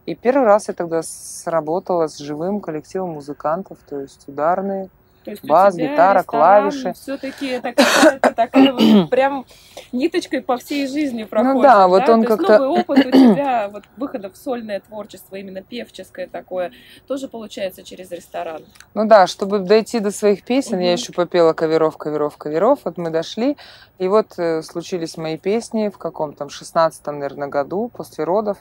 И 0.07 0.15
первый 0.15 0.47
раз 0.47 0.69
я 0.69 0.75
тогда 0.75 1.03
сработала 1.03 2.09
с 2.09 2.19
живым 2.19 2.61
коллективом 2.61 3.11
музыкантов, 3.11 3.79
то 3.89 4.01
есть 4.01 4.29
ударные, 4.29 4.89
то 5.25 5.33
есть 5.33 5.45
Бас, 5.45 5.75
гитара, 5.77 6.23
клавиши. 6.23 6.95
Все-таки 6.95 7.61
такая, 7.61 8.19
такая 8.19 8.73
вот 8.73 9.11
прям 9.11 9.45
ниточкой 9.93 10.41
по 10.41 10.57
всей 10.57 10.87
жизни 10.87 11.25
проходит. 11.25 11.55
Ну 11.57 11.63
да, 11.63 11.89
вот 11.89 12.07
да? 12.07 12.15
он 12.15 12.25
как-то... 12.25 12.59
новый 12.59 12.81
опыт 12.81 13.07
у 13.07 13.11
тебя, 13.11 13.69
вот 13.73 13.85
выхода 13.99 14.31
в 14.31 14.37
сольное 14.37 14.81
творчество, 14.81 15.37
именно 15.37 15.63
певческое 15.63 16.27
такое, 16.27 16.73
тоже 17.07 17.29
получается 17.29 17.83
через 17.83 18.11
ресторан. 18.11 18.65
Ну 18.95 19.07
да, 19.07 19.27
чтобы 19.27 19.59
дойти 19.59 20.01
до 20.01 20.11
своих 20.11 20.43
песен, 20.43 20.77
угу. 20.77 20.85
я 20.85 20.93
еще 20.93 21.13
попела 21.13 21.53
каверов, 21.53 21.99
каверов, 21.99 22.39
каверов, 22.39 22.81
вот 22.85 22.97
мы 22.97 23.11
дошли, 23.11 23.59
и 23.99 24.09
вот 24.09 24.39
э, 24.39 24.63
случились 24.63 25.19
мои 25.19 25.37
песни 25.37 25.91
в 25.91 25.99
каком-то 25.99 26.45
16-м, 26.45 27.19
наверное, 27.19 27.49
году, 27.49 27.91
после 27.95 28.25
родов. 28.25 28.57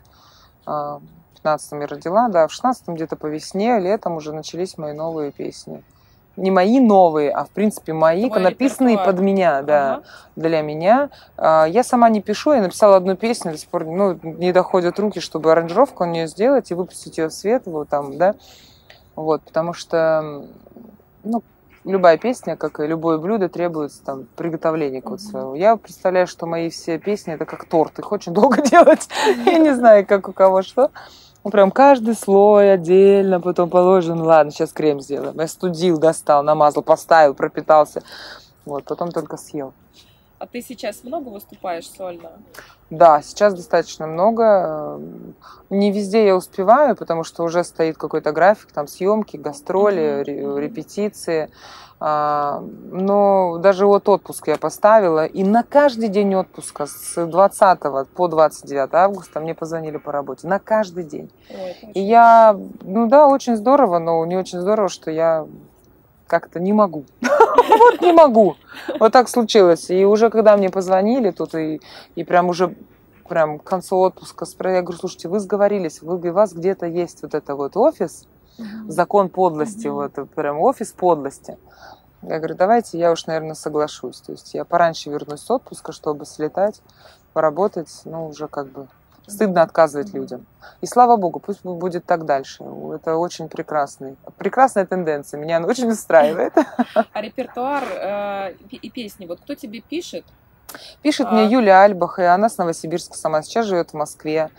А, 0.66 1.00
в 1.34 1.46
15-м 1.46 1.80
я 1.80 1.88
родила, 1.88 2.28
да, 2.28 2.48
в 2.50 2.52
16-м 2.52 2.96
где-то 2.96 3.16
по 3.16 3.28
весне, 3.28 3.80
летом 3.80 4.18
уже 4.18 4.34
начались 4.34 4.78
мои 4.78 4.92
новые 4.92 5.32
песни 5.32 5.84
не 6.40 6.52
мои 6.52 6.80
новые, 6.80 7.32
а 7.32 7.44
в 7.44 7.50
принципе 7.50 7.94
мои, 7.94 8.30
Твой 8.30 8.42
написанные 8.42 8.94
репертуар. 8.94 9.16
под 9.16 9.24
меня, 9.24 9.62
да, 9.62 9.94
ага. 9.94 10.04
для 10.36 10.62
меня. 10.62 11.10
А, 11.38 11.66
я 11.66 11.84
сама 11.84 12.10
не 12.10 12.22
пишу, 12.22 12.54
я 12.54 12.62
написала 12.62 12.98
одну 12.98 13.16
песню, 13.16 13.52
до 13.52 13.58
сих 13.58 13.70
пор 13.70 13.86
ну, 13.86 14.18
не 14.24 14.52
доходят 14.52 15.00
руки, 15.00 15.20
чтобы 15.20 15.52
аранжировку 15.52 16.06
на 16.06 16.12
нее 16.12 16.28
сделать 16.28 16.72
и 16.72 16.74
выпустить 16.74 17.18
ее 17.18 17.28
в 17.28 17.34
свет, 17.34 17.64
вот 17.66 17.90
там, 17.90 18.18
да, 18.18 18.36
вот, 19.16 19.42
потому 19.44 19.74
что, 19.74 20.46
ну, 21.24 21.44
любая 21.84 22.18
песня, 22.18 22.56
как 22.56 22.80
и 22.80 22.88
любое 22.88 23.18
блюдо, 23.18 23.50
требуется 23.50 24.04
там 24.04 24.26
приготовления 24.36 25.02
какого-то 25.02 25.24
своего. 25.24 25.56
Я 25.56 25.76
представляю, 25.76 26.28
что 26.28 26.46
мои 26.46 26.70
все 26.70 26.98
песни 26.98 27.34
это 27.34 27.46
как 27.46 27.66
торт, 27.66 28.00
их 28.00 28.12
очень 28.12 28.34
долго 28.34 28.62
делать. 28.62 29.08
Я 29.46 29.58
не 29.58 29.76
знаю, 29.76 30.06
как 30.06 30.30
у 30.30 30.34
кого 30.34 30.62
что. 30.62 30.92
Ну, 31.44 31.52
прям 31.52 31.72
каждый 31.72 32.16
слой 32.16 32.74
отдельно, 32.74 33.40
потом 33.40 33.70
положен. 33.70 34.22
Ладно, 34.22 34.52
сейчас 34.52 34.74
крем 34.74 35.00
сделаем. 35.00 35.40
Я 35.40 35.48
студил, 35.48 35.98
достал, 35.98 36.44
намазал, 36.44 36.84
поставил, 36.84 37.34
пропитался. 37.34 38.04
Вот, 38.66 38.84
потом 38.84 39.12
только 39.12 39.38
съел. 39.38 39.74
А 40.38 40.48
ты 40.48 40.62
сейчас 40.62 41.04
много 41.04 41.30
выступаешь 41.30 41.90
сольно? 41.90 42.32
Да, 42.90 43.22
сейчас 43.22 43.54
достаточно 43.54 44.08
много. 44.08 45.00
Не 45.70 45.92
везде 45.92 46.26
я 46.26 46.36
успеваю, 46.36 46.96
потому 46.96 47.24
что 47.24 47.44
уже 47.44 47.64
стоит 47.64 47.98
какой-то 47.98 48.32
график, 48.32 48.72
там 48.72 48.88
съемки, 48.88 49.38
гастроли, 49.38 50.24
mm-hmm. 50.24 50.60
репетиции. 50.60 51.52
А, 52.02 52.64
но 52.92 53.58
даже 53.58 53.86
вот 53.86 54.08
отпуск 54.08 54.48
я 54.48 54.58
поставила, 54.58 55.26
и 55.26 55.44
на 55.44 55.64
каждый 55.64 56.08
день 56.08 56.34
отпуска 56.34 56.86
с 56.86 57.26
20 57.26 57.80
по 58.16 58.28
29 58.28 58.94
августа 58.94 59.42
мне 59.42 59.54
позвонили 59.54 59.98
по 59.98 60.12
работе. 60.14 60.48
На 60.48 60.60
каждый 60.60 61.04
день. 61.04 61.30
Ой, 61.50 61.92
и 61.94 62.00
я, 62.00 62.58
ну 62.84 63.08
да, 63.08 63.28
очень 63.28 63.58
здорово, 63.58 64.00
но 64.00 64.26
не 64.26 64.38
очень 64.38 64.60
здорово, 64.60 64.88
что 64.88 65.12
я 65.12 65.46
как-то 66.28 66.60
не 66.60 66.74
могу. 66.74 67.06
Вот 67.70 68.02
не 68.02 68.14
могу. 68.14 68.56
Вот 69.00 69.14
так 69.14 69.30
случилось. 69.30 69.90
И 69.90 70.04
уже 70.04 70.30
когда 70.30 70.58
мне 70.58 70.70
позвонили 70.70 71.30
тут, 71.30 71.54
и, 71.54 71.80
и 72.16 72.24
прям 72.24 72.50
уже 72.50 72.76
прям 73.28 73.60
к 73.60 73.64
концу 73.64 73.98
отпуска, 73.98 74.46
я 74.70 74.82
говорю, 74.82 74.98
слушайте, 74.98 75.30
вы 75.30 75.40
сговорились, 75.40 76.02
вы, 76.02 76.16
у 76.16 76.34
вас 76.34 76.54
где-то 76.54 76.88
есть 76.88 77.22
вот 77.22 77.36
это 77.36 77.56
вот 77.56 77.78
офис, 77.78 78.26
закон 78.88 79.30
подлости, 79.30 79.88
вот 79.88 80.14
прям 80.36 80.60
офис 80.60 80.92
подлости. 80.92 81.58
Я 82.22 82.38
говорю, 82.38 82.56
давайте 82.56 82.98
я 82.98 83.12
уж, 83.12 83.26
наверное, 83.28 83.56
соглашусь. 83.56 84.20
То 84.22 84.34
есть 84.34 84.54
я 84.54 84.66
пораньше 84.66 85.10
вернусь 85.10 85.42
с 85.42 85.52
отпуска, 85.52 85.92
чтобы 85.92 86.26
слетать, 86.26 86.82
поработать, 87.34 88.02
ну, 88.06 88.28
уже 88.28 88.48
как 88.48 88.68
бы 88.68 88.88
стыдно 89.30 89.62
отказывать 89.62 90.14
людям. 90.14 90.46
И 90.82 90.86
слава 90.86 91.16
богу, 91.16 91.40
пусть 91.40 91.64
будет 91.64 92.06
так 92.06 92.26
дальше. 92.26 92.64
Это 92.94 93.16
очень 93.16 93.48
прекрасный, 93.48 94.18
прекрасная 94.38 94.86
тенденция. 94.86 95.40
Меня 95.40 95.58
она 95.58 95.68
очень 95.68 95.90
устраивает. 95.90 96.54
А 97.14 97.22
репертуар 97.22 97.84
э, 97.84 98.54
и 98.72 98.90
песни, 98.90 99.26
вот 99.26 99.40
кто 99.40 99.56
тебе 99.56 99.82
пишет, 99.82 100.26
Пишет 101.02 101.28
А. 101.30 101.34
мне 101.34 101.46
Юля 101.46 101.84
Альбах, 101.84 102.20
и 102.20 102.24
она 102.24 102.50
с 102.50 102.58
Новосибирска 102.58 103.18
сама 103.18 103.42
сейчас 103.42 103.66
живет 103.66 103.92
в 103.92 103.94
Москве. 103.94 104.50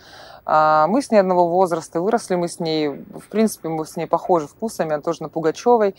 А, 0.45 0.87
Мы 0.87 1.01
с 1.01 1.11
ней 1.11 1.19
одного 1.19 1.47
возраста, 1.47 2.01
выросли 2.01 2.35
мы 2.35 2.47
с 2.47 2.59
ней, 2.59 2.89
в 2.89 3.27
принципе, 3.29 3.69
мы 3.69 3.85
с 3.85 3.95
ней 3.95 4.07
похожи 4.07 4.47
вкусами, 4.47 4.93
она 4.93 5.01
тоже 5.01 5.23
на 5.23 5.29
Пугачевой. 5.29 5.95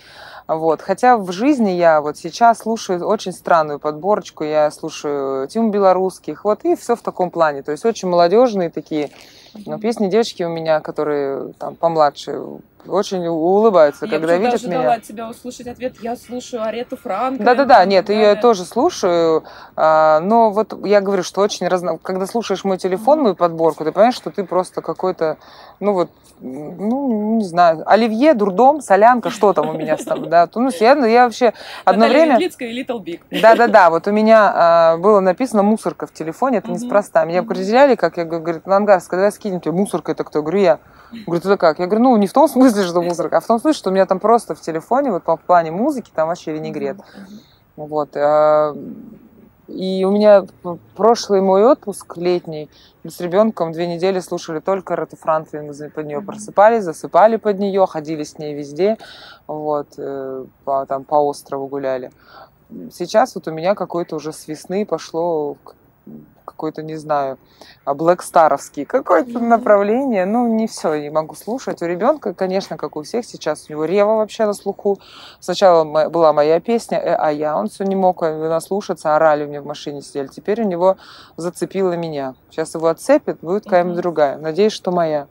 Вот. 0.48 0.82
Хотя 0.82 1.16
в 1.16 1.30
жизни 1.30 1.70
я 1.70 2.00
вот 2.00 2.16
сейчас 2.16 2.58
слушаю 2.58 3.06
очень 3.06 3.32
странную 3.32 3.78
подборочку, 3.78 4.44
я 4.44 4.70
слушаю 4.70 5.46
Тиму 5.48 5.70
Белорусских, 5.70 6.44
вот, 6.44 6.64
и 6.64 6.74
все 6.74 6.96
в 6.96 7.02
таком 7.02 7.30
плане. 7.30 7.62
То 7.62 7.70
есть 7.72 7.84
очень 7.84 8.08
молодежные 8.08 8.70
такие 8.70 9.10
ну, 9.54 9.78
песни 9.78 10.08
девочки 10.08 10.42
у 10.42 10.48
меня, 10.48 10.80
которые 10.80 11.52
там 11.58 11.76
помладше, 11.76 12.40
очень 12.86 13.26
улыбаются, 13.26 14.06
Я 14.06 14.10
когда 14.12 14.36
видят 14.36 14.54
ожидала 14.54 14.82
меня. 14.82 14.92
от 14.94 15.02
тебя 15.02 15.28
услышать 15.28 15.66
ответ. 15.66 15.96
Я 16.00 16.16
слушаю 16.16 16.62
Арету 16.62 16.96
Франко. 16.96 17.42
Да-да-да, 17.42 17.84
нет, 17.84 18.08
ее 18.08 18.22
я 18.22 18.36
тоже 18.36 18.64
слушаю, 18.64 19.44
а, 19.76 20.20
но 20.20 20.50
вот 20.50 20.74
я 20.86 21.00
говорю, 21.00 21.22
что 21.22 21.40
очень 21.40 21.68
разно... 21.68 21.98
Когда 21.98 22.26
слушаешь 22.26 22.64
мой 22.64 22.78
телефон, 22.78 23.20
мою 23.20 23.34
подборку, 23.34 23.84
ты 23.84 23.92
понимаешь, 23.92 24.14
что 24.14 24.30
ты 24.30 24.44
просто 24.44 24.82
какой-то, 24.82 25.36
ну 25.80 25.92
вот, 25.92 26.10
ну, 26.40 27.36
не 27.36 27.44
знаю, 27.44 27.84
оливье, 27.86 28.34
дурдом, 28.34 28.80
солянка, 28.80 29.30
что 29.30 29.52
там 29.52 29.68
у 29.68 29.72
меня 29.74 29.96
там, 29.96 30.28
да, 30.28 30.48
ну, 30.54 30.70
я, 30.80 31.06
я 31.06 31.24
вообще 31.24 31.52
одно 31.84 32.06
Наталья 32.06 32.24
время... 32.24 32.38
Ветлицкая 32.38 32.68
и 32.68 32.82
Little 32.82 33.02
Big. 33.02 33.20
Да-да-да, 33.40 33.90
вот 33.90 34.06
у 34.08 34.10
меня 34.10 34.52
а, 34.54 34.96
было 34.96 35.20
написано 35.20 35.62
мусорка 35.62 36.06
в 36.06 36.12
телефоне, 36.12 36.58
это 36.58 36.70
неспроста. 36.70 37.24
Меня 37.24 37.40
определяли, 37.40 37.94
как 37.94 38.16
я 38.16 38.24
говорю, 38.24 38.42
говорит, 38.42 38.66
Лангарская, 38.66 39.18
давай 39.18 39.32
скинем 39.32 39.60
тебе 39.60 39.72
мусорка, 39.72 40.12
это 40.12 40.24
кто? 40.24 40.40
Я 40.40 40.42
говорю, 40.42 40.60
я. 40.60 40.78
Говорит, 41.26 41.44
это 41.44 41.56
как? 41.56 41.78
Я 41.78 41.86
говорю, 41.86 42.04
ну, 42.04 42.16
не 42.16 42.26
в 42.26 42.32
том 42.32 42.48
смысле, 42.48 42.71
что 42.80 43.02
мусорка, 43.02 43.36
а 43.36 43.40
в 43.40 43.46
том 43.46 43.60
смысле, 43.60 43.78
что 43.78 43.90
у 43.90 43.92
меня 43.92 44.06
там 44.06 44.20
просто 44.20 44.54
в 44.54 44.60
телефоне, 44.60 45.10
вот 45.12 45.22
по 45.22 45.36
плане 45.36 45.70
музыки, 45.70 46.10
там 46.14 46.28
вообще 46.28 46.52
винегрет. 46.52 46.96
Вот. 47.76 48.16
а, 48.16 48.74
И 49.68 50.04
у 50.04 50.10
меня 50.10 50.44
прошлый 50.96 51.40
мой 51.40 51.64
отпуск 51.64 52.16
летний, 52.16 52.68
мы 53.04 53.10
с 53.10 53.20
ребенком 53.20 53.72
две 53.72 53.86
недели 53.86 54.20
слушали 54.20 54.60
только 54.60 54.94
Рету 54.94 55.16
Франклин, 55.16 55.72
под 55.90 56.06
нее 56.06 56.20
просыпались, 56.20 56.84
засыпали 56.84 57.36
под 57.36 57.58
нее, 57.58 57.86
ходили 57.86 58.24
с 58.24 58.38
ней 58.38 58.54
везде, 58.54 58.98
вот, 59.46 59.88
э, 59.96 60.44
по, 60.64 60.86
там, 60.86 61.04
по 61.04 61.16
острову 61.16 61.66
гуляли. 61.68 62.10
Сейчас 62.90 63.34
вот 63.34 63.48
у 63.48 63.52
меня 63.52 63.74
какой-то 63.74 64.16
уже 64.16 64.32
с 64.32 64.48
весны 64.48 64.86
пошло 64.86 65.56
какой-то, 66.44 66.82
не 66.82 66.96
знаю, 66.96 67.38
блэкстаровский 67.86 68.84
какое-то 68.84 69.38
направление. 69.38 70.26
Ну, 70.26 70.46
не 70.46 70.66
все 70.66 70.94
не 70.94 71.10
могу 71.10 71.34
слушать. 71.34 71.82
У 71.82 71.86
ребенка, 71.86 72.34
конечно, 72.34 72.76
как 72.76 72.96
у 72.96 73.02
всех, 73.02 73.24
сейчас 73.24 73.66
у 73.68 73.72
него 73.72 73.84
Рева 73.84 74.16
вообще 74.16 74.46
на 74.46 74.52
слуху. 74.52 74.98
Сначала 75.40 76.08
была 76.08 76.32
моя 76.32 76.60
песня, 76.60 76.98
э, 76.98 77.14
а 77.14 77.30
я, 77.30 77.56
он 77.56 77.68
все 77.68 77.84
не 77.84 77.96
мог 77.96 78.22
наслушаться, 78.22 79.16
орали 79.16 79.44
у 79.44 79.48
меня 79.48 79.62
в 79.62 79.66
машине 79.66 80.02
сидели. 80.02 80.28
Теперь 80.28 80.62
у 80.62 80.66
него 80.66 80.96
зацепило 81.36 81.92
меня. 81.92 82.34
Сейчас 82.50 82.74
его 82.74 82.88
отцепит, 82.88 83.38
будет 83.40 83.64
какая-нибудь 83.64 83.96
другая. 83.96 84.36
Надеюсь, 84.38 84.72
что 84.72 84.90
моя. 84.90 85.28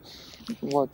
Вот. 0.62 0.89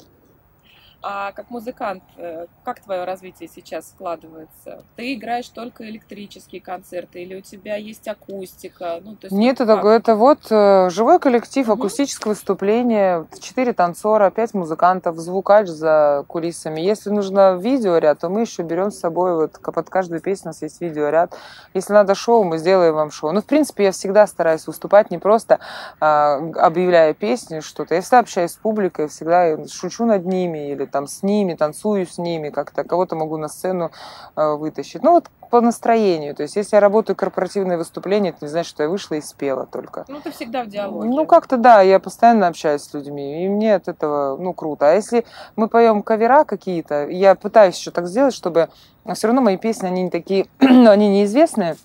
А 1.02 1.32
как 1.32 1.50
музыкант, 1.52 2.04
э, 2.18 2.48
как 2.64 2.80
твое 2.80 3.04
развитие 3.04 3.48
сейчас 3.48 3.90
складывается? 3.90 4.84
Ты 4.96 5.14
играешь 5.14 5.48
только 5.50 5.88
электрические 5.88 6.60
концерты 6.60 7.22
или 7.22 7.36
у 7.36 7.42
тебя 7.42 7.76
есть 7.76 8.08
акустика? 8.08 9.00
Ну, 9.04 9.16
то 9.16 9.28
есть 9.28 9.36
Нет, 9.36 9.62
это, 9.62 9.76
как? 9.76 9.86
это 9.86 10.16
вот 10.16 10.40
э, 10.50 10.90
живой 10.90 11.20
коллектив, 11.20 11.70
акустическое 11.70 12.34
выступление, 12.34 13.28
четыре 13.40 13.74
танцора, 13.74 14.32
пять 14.32 14.56
музыкантов, 14.56 15.18
звукач 15.18 15.68
за 15.68 16.26
кулисами. 16.28 16.82
Если 16.82 17.12
нужно 17.12 17.58
видеоряд, 17.58 18.20
то 18.20 18.30
мы 18.30 18.42
еще 18.42 18.64
берем 18.64 18.90
с 18.90 19.00
собой, 19.00 19.36
вот 19.36 19.62
под 19.62 19.90
каждую 19.90 20.20
песню 20.20 20.48
у 20.48 20.50
нас 20.50 20.62
есть 20.64 20.82
видеоряд. 20.82 21.38
Если 21.76 21.94
надо 21.94 22.16
шоу, 22.16 22.44
мы 22.44 22.58
сделаем 22.58 22.96
вам 22.96 23.12
шоу. 23.12 23.32
Ну, 23.32 23.42
в 23.42 23.46
принципе, 23.46 23.86
я 23.86 23.92
всегда 23.92 24.26
стараюсь 24.26 24.66
выступать 24.66 25.12
не 25.12 25.20
просто 25.20 25.60
а, 26.00 26.38
объявляя 26.56 27.14
песни, 27.14 27.60
что-то. 27.60 27.94
Я 27.94 28.02
всегда 28.02 28.20
общаюсь 28.20 28.52
с 28.52 28.56
публикой, 28.56 29.08
всегда 29.08 29.68
шучу 29.68 30.06
над 30.06 30.26
ними 30.26 30.72
или 30.72 30.87
там 30.88 31.08
с 31.08 31.24
ними, 31.24 31.54
танцую 31.54 32.06
с 32.06 32.18
ними, 32.18 32.50
как-то 32.50 32.84
кого-то 32.84 33.16
могу 33.16 33.38
на 33.38 33.48
сцену 33.48 33.92
э, 34.36 34.54
вытащить. 34.54 35.04
Ну, 35.04 35.12
вот 35.12 35.26
по 35.50 35.62
настроению. 35.62 36.36
То 36.36 36.44
есть, 36.44 36.56
если 36.56 36.76
я 36.76 36.80
работаю 36.80 37.16
корпоративные 37.16 37.78
выступления, 37.78 38.30
это 38.30 38.40
не 38.42 38.48
значит, 38.48 38.70
что 38.70 38.84
я 38.84 38.90
вышла 38.90 39.16
и 39.16 39.22
спела 39.22 39.66
только. 39.66 40.06
Ну, 40.08 40.20
ты 40.22 40.32
всегда 40.32 40.64
в 40.64 40.68
диалоге. 40.68 41.10
Ну, 41.10 41.26
как-то 41.26 41.58
да, 41.58 41.82
я 41.82 42.00
постоянно 42.00 42.48
общаюсь 42.48 42.82
с 42.82 42.94
людьми, 42.94 43.46
и 43.46 43.50
мне 43.50 43.76
от 43.76 43.88
этого, 43.88 44.38
ну, 44.38 44.54
круто. 44.54 44.90
А 44.90 44.94
если 44.94 45.26
мы 45.56 45.68
поем 45.68 46.04
кавера 46.04 46.44
какие-то, 46.44 47.08
я 47.08 47.36
пытаюсь 47.36 47.78
еще 47.78 47.92
так 47.92 48.08
сделать, 48.08 48.34
чтобы 48.34 48.70
все 49.14 49.28
равно 49.28 49.42
мои 49.42 49.58
песни, 49.58 49.88
они 49.88 50.04
не 50.04 50.10
такие, 50.10 50.48
они 50.60 51.10
неизвестные, 51.10 51.78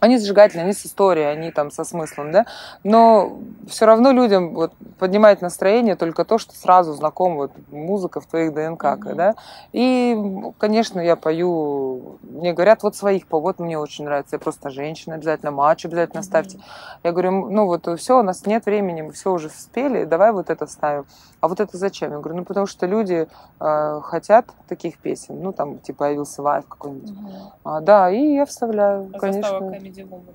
они 0.00 0.18
зажигательные, 0.18 0.64
они 0.64 0.72
с 0.72 0.84
историей, 0.86 1.26
они 1.26 1.50
там 1.50 1.70
со 1.70 1.84
смыслом, 1.84 2.32
да, 2.32 2.46
но 2.84 3.38
все 3.68 3.86
равно 3.86 4.12
людям 4.12 4.54
вот 4.54 4.72
поднимает 4.98 5.42
настроение 5.42 5.94
только 5.96 6.24
то, 6.24 6.38
что 6.38 6.54
сразу 6.54 6.92
знаком 6.94 7.36
вот 7.36 7.52
музыка 7.70 8.20
в 8.20 8.26
твоих 8.26 8.52
ДНК, 8.54 8.84
Мгм. 8.84 9.16
да, 9.16 9.34
и, 9.72 10.16
конечно, 10.58 11.00
я 11.00 11.16
пою, 11.16 12.18
мне 12.22 12.52
говорят, 12.52 12.82
вот 12.82 12.96
своих 12.96 13.26
по, 13.26 13.40
вот 13.40 13.58
мне 13.58 13.78
очень 13.78 14.04
нравится, 14.04 14.36
я 14.36 14.40
просто 14.40 14.70
женщина, 14.70 15.14
обязательно 15.14 15.52
матч 15.52 15.84
обязательно 15.84 16.22
ставьте, 16.22 16.56
Мгм. 16.56 16.64
я 17.04 17.12
говорю, 17.12 17.50
ну 17.50 17.66
вот 17.66 17.86
все, 17.98 18.18
у 18.18 18.22
нас 18.22 18.46
нет 18.46 18.66
времени, 18.66 19.02
мы 19.02 19.12
все 19.12 19.32
уже 19.32 19.48
спели, 19.50 20.04
давай 20.04 20.32
вот 20.32 20.50
это 20.50 20.66
ставим. 20.66 21.04
А 21.40 21.48
вот 21.48 21.60
это 21.60 21.76
зачем? 21.78 22.12
Я 22.12 22.18
говорю, 22.18 22.38
ну 22.38 22.44
потому 22.44 22.66
что 22.66 22.86
люди 22.86 23.26
э, 23.60 24.00
хотят 24.02 24.46
таких 24.68 24.98
песен. 24.98 25.40
Ну 25.40 25.52
там 25.52 25.78
типа 25.78 26.04
появился 26.04 26.42
вайф 26.42 26.66
какой-нибудь. 26.68 27.10
Мгм. 27.10 27.52
А, 27.64 27.80
да, 27.80 28.10
и 28.10 28.34
я 28.34 28.46
вставляю, 28.46 29.10
А 29.14 29.18
конечно. 29.18 29.60
Woman? 29.98 30.34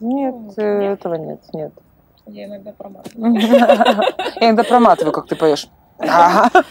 Нет, 0.00 0.34
Ну, 0.34 0.52
э, 0.56 0.92
этого 0.92 1.14
нет, 1.14 1.40
нет. 1.52 1.72
Я 2.26 2.44
иногда 2.46 2.72
проматываю. 2.72 3.34
Я 4.40 4.48
иногда 4.50 4.62
проматываю, 4.64 5.12
как 5.12 5.26
ты 5.26 5.36
поешь. 5.36 5.68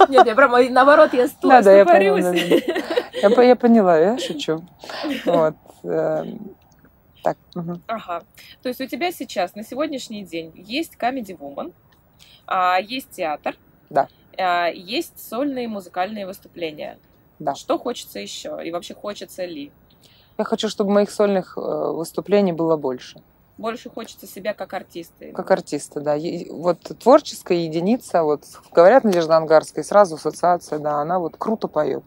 Нет, 0.10 0.26
я 0.26 0.36
прям, 0.36 0.52
наоборот, 0.74 1.14
я 1.14 1.28
сто- 1.28 1.48
Да, 1.48 1.72
я 1.72 1.86
поняла. 1.86 2.34
Я 3.22 3.30
по- 3.30 3.40
Я 3.42 3.56
поняла, 3.56 3.98
я 3.98 4.18
шучу. 4.18 4.62
Вот. 5.26 5.56
эм, 5.84 6.52
Так. 7.24 7.38
Ага. 7.88 8.24
То 8.62 8.70
есть 8.70 8.82
у 8.82 8.86
тебя 8.88 9.12
сейчас 9.12 9.56
на 9.56 9.64
сегодняшний 9.64 10.24
день 10.26 10.52
есть 10.56 10.96
Comedy 11.00 11.38
Woman, 11.38 11.72
а, 12.48 12.80
есть 12.82 13.12
театр, 13.12 13.56
Да. 13.90 14.08
а, 14.38 14.68
есть 14.68 15.20
сольные 15.30 15.68
музыкальные 15.70 16.26
выступления. 16.26 16.98
Да. 17.40 17.56
Что 17.56 17.78
хочется 17.78 18.20
еще? 18.20 18.60
И 18.66 18.72
вообще 18.72 18.94
хочется 18.96 19.46
ли? 19.46 19.72
Я 20.38 20.44
хочу, 20.46 20.70
чтобы 20.70 20.92
моих 20.92 21.12
сольных 21.12 21.58
э, 21.58 21.62
выступлений 21.62 22.52
было 22.52 22.78
больше. 22.78 23.22
Больше 23.58 23.90
хочется 23.90 24.28
себя 24.28 24.54
как 24.54 24.74
артиста. 24.74 25.26
Как 25.34 25.52
артиста, 25.52 26.02
да. 26.02 26.16
Е- 26.16 26.48
Вот 26.52 26.80
творческая 27.00 27.60
единица, 27.60 28.24
вот 28.24 28.44
говорят 28.74 29.04
Надежда 29.04 29.38
Ангарская, 29.38 29.84
сразу 29.84 30.16
ассоциация, 30.16 30.80
да, 30.80 30.96
она 31.02 31.20
вот 31.20 31.36
круто 31.38 31.68
поет. 31.68 32.04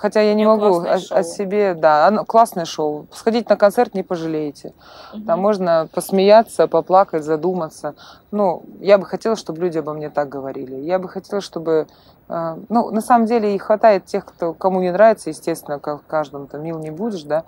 Хотя 0.00 0.20
я 0.20 0.34
не 0.34 0.46
могу 0.46 0.78
о, 0.82 0.94
о 0.94 1.22
себе, 1.24 1.74
да, 1.74 2.06
оно 2.06 2.24
классное 2.24 2.64
шоу. 2.66 3.08
Сходить 3.12 3.48
на 3.48 3.56
концерт 3.56 3.94
не 3.94 4.04
пожалеете. 4.04 4.72
Мгм. 5.12 5.24
Там 5.24 5.40
можно 5.40 5.88
посмеяться, 5.92 6.68
поплакать, 6.68 7.24
задуматься. 7.24 7.96
Ну, 8.30 8.62
я 8.78 8.98
бы 8.98 9.06
хотела, 9.06 9.34
чтобы 9.34 9.60
люди 9.60 9.78
обо 9.78 9.94
мне 9.94 10.08
так 10.08 10.28
говорили. 10.28 10.76
Я 10.76 11.00
бы 11.00 11.08
хотела, 11.08 11.40
чтобы... 11.40 11.88
э, 12.28 12.56
ну, 12.68 12.90
на 12.92 13.00
самом 13.00 13.26
деле, 13.26 13.56
и 13.56 13.58
хватает 13.58 14.04
тех, 14.04 14.24
кто, 14.24 14.54
кому 14.54 14.80
не 14.80 14.92
нравится, 14.92 15.30
естественно, 15.30 15.80
как 15.80 16.06
каждому 16.06 16.46
там 16.46 16.62
мил 16.62 16.78
не 16.78 16.90
будешь, 16.90 17.24
да. 17.24 17.42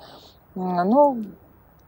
Но 0.57 1.19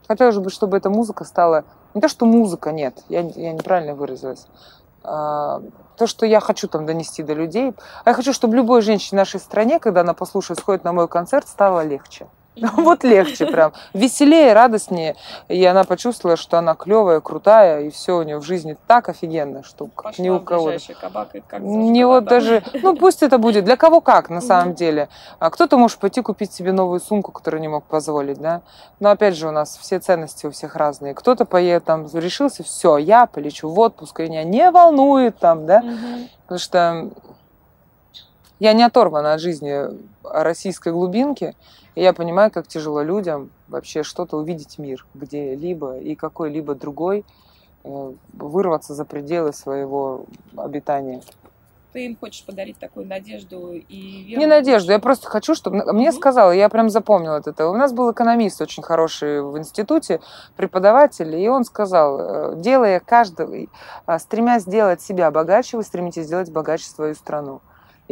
хотелось 0.07 0.38
бы, 0.38 0.48
чтобы 0.51 0.77
эта 0.77 0.90
музыка 0.90 1.25
стала... 1.25 1.64
Не 1.94 2.01
то, 2.01 2.07
что 2.07 2.25
музыка, 2.25 2.70
нет, 2.70 3.03
я, 3.09 3.20
я 3.20 3.53
неправильно 3.53 3.96
выразилась. 3.96 4.46
А, 5.03 5.61
то, 5.97 6.07
что 6.07 6.27
я 6.27 6.41
хочу 6.41 6.69
там 6.69 6.87
донести 6.87 7.23
до 7.23 7.35
людей. 7.35 7.75
А 8.05 8.11
я 8.11 8.15
хочу, 8.15 8.33
чтобы 8.33 8.57
любой 8.57 8.83
женщине 8.83 9.19
в 9.19 9.21
нашей 9.21 9.41
стране, 9.41 9.79
когда 9.79 10.01
она 10.01 10.15
послушает, 10.15 10.61
сходит 10.61 10.85
на 10.85 10.93
мой 10.93 11.09
концерт, 11.09 11.49
стало 11.49 11.85
легче. 11.85 12.27
Мгм. 12.57 12.85
Вот 12.85 13.05
легче 13.05 13.47
прям. 13.47 13.73
Веселее, 13.95 14.53
радостнее. 14.53 15.17
И 15.49 15.65
она 15.65 15.85
почувствовала, 15.85 16.37
что 16.37 16.59
она 16.59 16.75
клевая, 16.75 17.21
крутая, 17.21 17.83
и 17.83 17.91
все 17.91 18.17
у 18.19 18.23
нее 18.23 18.38
в 18.38 18.43
жизни 18.43 18.77
так 18.87 19.09
офигенно, 19.09 19.62
что 19.62 19.87
Пошла 19.87 20.25
ни 20.25 20.29
у 20.29 20.41
кого. 20.41 20.73
кабак 21.00 21.35
и 21.35 21.40
как 21.40 21.61
Не 21.61 22.05
вот 22.05 22.25
да? 22.25 22.31
даже, 22.31 22.63
ну 22.83 22.94
пусть 22.96 23.23
это 23.23 23.38
будет, 23.38 23.65
для 23.65 23.77
кого 23.77 24.00
как 24.00 24.29
на 24.31 24.40
самом 24.40 24.75
деле. 24.75 25.09
А 25.38 25.50
кто-то 25.50 25.79
может 25.79 25.98
пойти 25.98 26.21
купить 26.21 26.53
себе 26.53 26.73
новую 26.73 27.00
сумку, 27.00 27.33
которую 27.33 27.61
не 27.61 27.69
мог 27.69 27.85
позволить, 27.85 28.38
да. 28.38 28.63
Но 29.00 29.11
опять 29.11 29.37
же 29.37 29.48
у 29.48 29.53
нас 29.53 29.79
все 29.81 29.98
ценности 29.98 30.46
у 30.46 30.50
всех 30.50 30.77
разные. 30.77 31.15
Кто-то 31.15 31.44
поедет 31.44 31.85
там, 31.85 32.07
решился, 32.13 32.63
все, 32.63 32.98
я 32.98 33.27
полечу 33.27 33.69
в 33.69 33.79
отпуск, 33.79 34.21
и 34.21 34.25
меня 34.25 34.44
не 34.44 34.71
волнует 34.71 35.38
там, 35.38 35.67
да. 35.67 35.83
Потому 36.42 36.59
что 36.59 37.09
я 38.63 38.75
не 38.75 38.85
оторвана 38.85 39.35
от 39.35 39.40
жизни 39.40 39.88
российской 40.23 40.92
глубинки, 40.92 41.56
и 41.96 42.02
я 42.02 42.13
понимаю, 42.13 42.52
как 42.52 42.69
тяжело 42.69 43.02
людям 43.02 43.50
вообще 43.67 44.04
что-то 44.04 44.37
увидеть 44.37 44.79
мир 44.79 45.04
где-либо 45.15 45.98
и 45.98 46.15
какой-либо 46.15 46.77
другой, 46.77 47.25
э, 47.85 48.13
вырваться 48.35 48.94
за 48.94 49.04
пределы 49.04 49.52
своего 49.52 50.27
обитания. 50.56 51.23
ты 51.92 52.06
им 52.06 52.17
хочешь 52.17 52.46
подарить 52.46 52.79
такую 52.79 53.06
надежду 53.06 53.73
и 53.75 54.23
веру. 54.23 54.40
Не 54.40 54.46
надежду, 54.46 54.92
я 54.92 54.98
просто 54.98 55.29
хочу, 55.29 55.54
чтобы... 55.54 55.85
Мне 55.92 56.08
Мгм. 56.08 56.17
сказала, 56.17 56.50
я 56.52 56.71
прям 56.71 56.88
запомнила 56.88 57.42
это. 57.44 57.69
У 57.69 57.77
нас 57.77 57.92
был 57.92 58.10
экономист 58.13 58.63
очень 58.63 58.83
хороший 58.83 59.42
в 59.42 59.58
институте, 59.58 60.21
преподаватель, 60.56 61.35
и 61.37 61.46
он 61.48 61.65
сказал, 61.65 62.19
э, 62.19 62.54
делая 62.56 62.98
каждого, 63.00 63.54
стремясь 64.19 64.63
сделать 64.63 65.02
себя 65.02 65.31
богаче, 65.31 65.77
вы 65.77 65.83
стремитесь 65.83 66.25
сделать 66.25 66.50
богаче 66.50 66.87
свою 66.87 67.15
страну. 67.15 67.60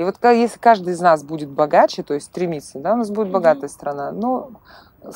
И 0.01 0.03
вот 0.03 0.17
если 0.23 0.59
каждый 0.59 0.95
из 0.95 1.01
нас 1.01 1.23
будет 1.23 1.51
богаче, 1.51 2.03
то 2.03 2.15
есть 2.15 2.29
стремиться, 2.29 2.79
да, 2.79 2.95
у 2.95 2.97
нас 2.97 3.11
будет 3.11 3.29
богатая 3.29 3.69
страна. 3.69 4.13
Но 4.13 4.51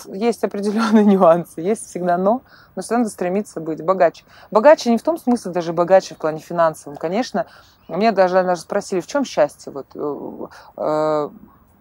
есть 0.08 0.44
определенные 0.44 1.04
нюансы, 1.06 1.62
есть 1.62 1.86
всегда 1.86 2.18
но, 2.18 2.42
но 2.76 2.82
все 2.82 2.98
надо 2.98 3.08
стремиться 3.08 3.60
быть 3.60 3.82
богаче. 3.82 4.26
Богаче 4.50 4.90
не 4.90 4.98
в 4.98 5.02
том 5.02 5.16
смысле 5.16 5.52
даже 5.52 5.72
богаче 5.72 6.14
в 6.14 6.18
плане 6.18 6.40
финансовом, 6.40 6.98
конечно. 6.98 7.46
Меня 7.88 8.12
даже, 8.12 8.34
даже 8.42 8.60
спросили, 8.60 9.00
в 9.00 9.06
чем 9.06 9.24
счастье? 9.24 9.72
Вот, 9.72 9.86
э, 9.94 10.46
э, 10.76 11.30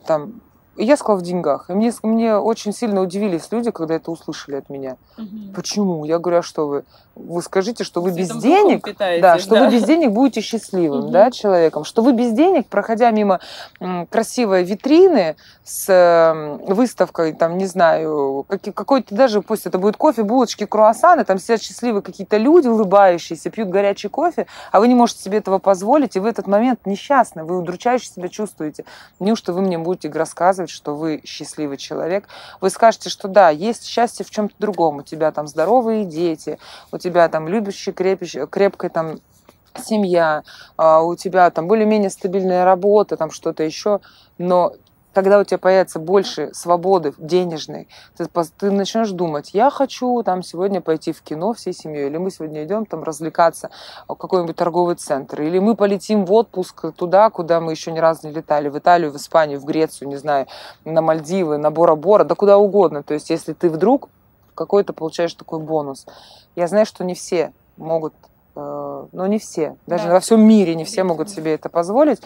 там, 0.08 0.42
и 0.76 0.86
я 0.86 0.98
сказала 0.98 1.20
в 1.20 1.24
деньгах. 1.24 1.70
И 1.70 1.74
мне, 1.74 1.92
мне 2.04 2.36
очень 2.38 2.74
сильно 2.74 3.02
удивились 3.02 3.48
люди, 3.52 3.72
когда 3.72 3.96
это 3.96 4.12
услышали 4.12 4.56
от 4.56 4.70
меня. 4.70 4.98
Мгм. 5.18 5.54
Почему? 5.54 6.06
Я 6.06 6.18
говорю, 6.20 6.40
а 6.40 6.44
что 6.44 6.68
вы? 6.68 6.84
Вы 7.16 7.44
скажите, 7.44 7.84
что 7.84 8.02
вы 8.02 8.10
без 8.10 8.30
Светом 8.30 8.40
денег 8.42 8.84
питаетесь, 8.84 9.22
да, 9.22 9.38
что 9.38 9.56
вы 9.56 9.70
без 9.70 9.84
денег 9.84 10.12
будете 10.12 10.42
счастливым, 10.42 11.02
Мгм. 11.04 11.12
да, 11.12 11.30
человеком, 11.30 11.84
что 11.84 12.02
вы 12.02 12.14
без 12.14 12.32
денег, 12.32 12.68
проходя 12.68 13.12
мимо 13.12 13.40
м, 13.80 14.08
красивой 14.08 14.64
витрины 14.64 15.36
с 15.64 16.58
выставкой, 16.68 17.34
там, 17.34 17.58
не 17.60 17.68
знаю, 17.68 18.46
какой-то 18.74 19.14
даже, 19.14 19.42
пусть 19.44 19.68
это 19.68 19.78
будет 19.78 19.96
кофе, 19.96 20.24
булочки, 20.24 20.66
круассаны, 20.66 21.24
там 21.24 21.38
сидят 21.38 21.62
счастливые 21.62 22.02
какие-то 22.02 22.38
люди, 22.38 22.68
улыбающиеся, 22.68 23.52
пьют 23.52 23.70
горячий 23.70 24.08
кофе, 24.08 24.48
а 24.72 24.80
вы 24.80 24.88
не 24.88 24.96
можете 24.96 25.22
себе 25.22 25.38
этого 25.38 25.60
позволить, 25.60 26.16
и 26.16 26.20
в 26.20 26.26
этот 26.26 26.48
момент 26.48 26.80
несчастны, 26.86 27.44
вы 27.44 27.60
удручающе 27.60 28.08
себя 28.10 28.28
чувствуете. 28.28 28.86
Неужто 29.20 29.54
вы 29.54 29.62
мне 29.62 29.78
будете 29.78 30.10
рассказывать, 30.10 30.63
что 30.70 30.96
вы 30.96 31.22
счастливый 31.26 31.78
человек? 31.78 32.28
Вы 32.62 32.70
скажете, 32.70 33.10
что 33.10 33.28
да, 33.28 33.50
есть 33.50 33.86
счастье 33.86 34.26
в 34.26 34.30
чем-то 34.30 34.56
другом, 34.60 34.98
у 34.98 35.02
тебя 35.04 35.32
там 35.32 35.48
здоровые 35.48 36.06
дети, 36.06 36.60
у 36.92 36.98
тебя 36.98 37.28
там 37.30 37.48
любящая, 37.48 37.94
крепящая, 37.94 38.48
крепкая 38.48 38.90
там 38.90 39.20
семья, 39.82 40.44
а, 40.78 41.02
у 41.02 41.16
тебя 41.16 41.50
там 41.50 41.68
более-менее 41.68 42.10
стабильная 42.10 42.66
работа, 42.66 43.18
там 43.18 43.32
что-то 43.32 43.64
еще, 43.64 44.02
но 44.38 44.74
когда 45.14 45.40
у 45.40 45.44
тебя 45.44 45.58
появится 45.58 46.00
больше 46.00 46.54
свободы 46.54 47.14
денежной, 47.18 47.88
ты, 48.18 48.28
ты 48.58 48.72
начнешь 48.72 49.12
думать, 49.12 49.52
я 49.54 49.70
хочу 49.70 50.24
там 50.24 50.44
сегодня 50.44 50.82
пойти 50.82 51.14
в 51.14 51.22
кино 51.22 51.54
всей 51.54 51.74
семьей, 51.74 52.08
или 52.08 52.18
мы 52.18 52.32
сегодня 52.32 52.64
идем 52.64 52.86
там 52.86 53.04
развлекаться 53.04 53.70
в 54.08 54.16
какой-нибудь 54.16 54.56
торговый 54.56 54.96
центр, 54.96 55.42
или 55.42 55.60
мы 55.60 55.76
полетим 55.76 56.26
в 56.26 56.34
отпуск 56.34 56.94
туда, 56.96 57.30
куда 57.30 57.60
мы 57.60 57.72
еще 57.72 57.92
ни 57.92 58.00
разу 58.00 58.28
не 58.28 58.34
летали, 58.34 58.70
в 58.70 58.78
Италию, 58.78 59.12
в 59.12 59.16
Испанию, 59.16 59.60
в 59.60 59.66
Грецию, 59.66 60.10
не 60.10 60.18
знаю, 60.18 60.48
на 60.86 61.02
Мальдивы, 61.02 61.58
на 61.58 61.72
Бора-Бора, 61.72 62.24
да 62.24 62.36
куда 62.36 62.58
угодно. 62.58 63.04
То 63.04 63.14
есть 63.14 63.30
если 63.30 63.54
ты 63.54 63.70
вдруг 63.70 64.10
какой-то 64.56 64.94
получаешь 64.94 65.34
такой 65.34 65.60
бонус. 65.60 66.06
Я 66.56 66.68
знаю, 66.68 66.86
что 66.86 67.04
не 67.04 67.16
все 67.16 67.54
могут, 67.78 68.14
э, 68.56 69.06
но 69.12 69.28
не 69.28 69.40
все, 69.40 69.78
даже 69.88 70.06
Да. 70.08 70.14
во 70.14 70.20
всем 70.20 70.42
мире 70.42 70.76
не 70.76 70.86
все 70.86 71.04
могут 71.04 71.30
себе 71.30 71.56
это 71.56 71.70
позволить. 71.70 72.22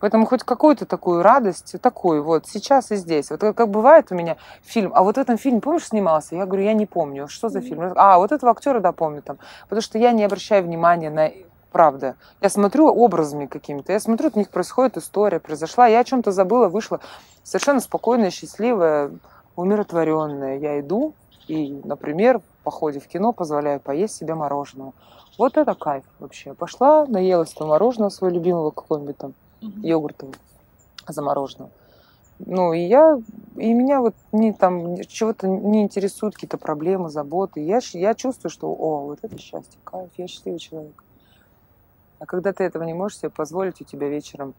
Поэтому 0.00 0.26
хоть 0.26 0.42
какую-то 0.42 0.86
такую 0.86 1.22
радость, 1.22 1.76
такую 1.80 2.24
вот 2.24 2.46
сейчас 2.46 2.90
и 2.90 2.96
здесь. 2.96 3.30
Вот 3.30 3.40
как, 3.40 3.68
бывает 3.68 4.06
у 4.10 4.14
меня 4.14 4.38
фильм, 4.62 4.92
а 4.94 5.02
вот 5.02 5.16
в 5.16 5.20
этом 5.20 5.36
фильме, 5.36 5.60
помнишь, 5.60 5.88
снимался? 5.88 6.34
Я 6.36 6.46
говорю, 6.46 6.64
я 6.64 6.72
не 6.72 6.86
помню, 6.86 7.28
что 7.28 7.50
за 7.50 7.60
фильм? 7.60 7.92
А, 7.96 8.18
вот 8.18 8.32
этого 8.32 8.50
актера, 8.50 8.80
да, 8.80 8.92
помню 8.92 9.22
там. 9.22 9.38
Потому 9.64 9.82
что 9.82 9.98
я 9.98 10.12
не 10.12 10.24
обращаю 10.24 10.64
внимания 10.64 11.10
на 11.10 11.30
правда. 11.70 12.16
Я 12.40 12.48
смотрю 12.48 12.88
образами 12.88 13.46
какими-то, 13.46 13.92
я 13.92 14.00
смотрю, 14.00 14.28
от 14.28 14.36
них 14.36 14.48
происходит 14.48 14.96
история, 14.96 15.38
произошла, 15.38 15.86
я 15.86 16.00
о 16.00 16.04
чем-то 16.04 16.32
забыла, 16.32 16.68
вышла 16.68 17.00
совершенно 17.42 17.80
спокойная, 17.80 18.30
счастливая, 18.30 19.12
умиротворенная. 19.54 20.58
Я 20.58 20.80
иду 20.80 21.14
и, 21.46 21.80
например, 21.84 22.38
в 22.38 22.64
походе 22.64 23.00
в 23.00 23.06
кино 23.06 23.32
позволяю 23.32 23.80
поесть 23.80 24.16
себе 24.16 24.34
мороженого. 24.34 24.94
Вот 25.38 25.56
это 25.56 25.74
кайф 25.74 26.04
вообще. 26.18 26.54
Пошла, 26.54 27.06
наелась 27.06 27.52
там 27.52 27.68
мороженого 27.68 28.10
своего 28.10 28.36
любимого 28.36 28.70
какого-нибудь 28.70 29.16
там 29.16 29.34
Мгм. 29.62 29.82
йогуртового 29.84 30.34
замороженного. 31.08 31.72
Ну, 32.38 32.72
и 32.72 32.80
я, 32.80 33.16
и 33.56 33.72
меня 33.74 34.00
вот 34.00 34.14
не 34.32 34.52
там 34.54 34.96
чего-то 35.02 35.46
не 35.46 35.82
интересуют 35.82 36.34
какие-то 36.34 36.58
проблемы, 36.58 37.10
заботы. 37.10 37.60
Я, 37.60 37.80
я 37.92 38.14
чувствую, 38.14 38.50
что, 38.50 38.68
о, 38.72 39.04
вот 39.04 39.18
это 39.22 39.38
счастье, 39.38 39.80
кайф, 39.84 40.10
я 40.16 40.26
счастливый 40.26 40.58
человек. 40.58 41.04
А 42.18 42.26
когда 42.26 42.52
ты 42.52 42.64
этого 42.64 42.84
не 42.84 42.94
можешь 42.94 43.18
себе 43.18 43.30
позволить, 43.30 43.80
у 43.80 43.84
тебя 43.84 44.08
вечером, 44.08 44.54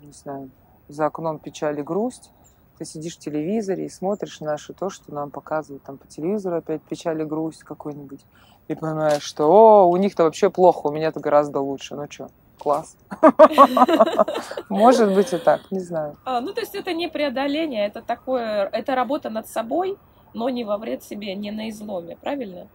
не 0.00 0.12
знаю, 0.12 0.50
за 0.88 1.06
окном 1.06 1.38
печаль 1.38 1.78
и 1.80 1.82
грусть, 1.82 2.32
ты 2.78 2.84
сидишь 2.84 3.16
в 3.16 3.20
телевизоре 3.20 3.86
и 3.86 3.90
смотришь 3.90 4.40
наше 4.40 4.74
то, 4.74 4.90
что 4.90 5.12
нам 5.14 5.30
показывают 5.30 5.82
там 5.84 5.98
по 5.98 6.06
телевизору 6.08 6.56
опять 6.56 6.82
печаль 6.84 7.20
и 7.22 7.24
грусть 7.24 7.62
какой-нибудь, 7.62 8.26
и 8.68 8.74
понимаешь, 8.74 9.22
что, 9.22 9.44
о, 9.46 9.88
у 9.88 9.96
них-то 9.96 10.24
вообще 10.24 10.50
плохо, 10.50 10.86
у 10.88 10.92
меня-то 10.92 11.20
гораздо 11.20 11.60
лучше. 11.60 11.94
Ну 11.94 12.06
что, 12.10 12.28
класс. 12.58 12.96
Может 14.68 15.14
быть 15.14 15.32
и 15.32 15.38
так, 15.38 15.60
не 15.70 15.80
знаю. 15.80 16.16
А, 16.24 16.40
ну, 16.40 16.52
то 16.52 16.60
есть 16.60 16.74
это 16.74 16.92
не 16.92 17.08
преодоление, 17.08 17.86
это 17.86 18.02
такое, 18.02 18.68
это 18.72 18.94
работа 18.94 19.30
над 19.30 19.48
собой, 19.48 19.96
но 20.32 20.48
не 20.48 20.64
во 20.64 20.78
вред 20.78 21.02
себе, 21.02 21.34
не 21.34 21.50
на 21.50 21.68
изломе, 21.70 22.16
правильно? 22.20 22.66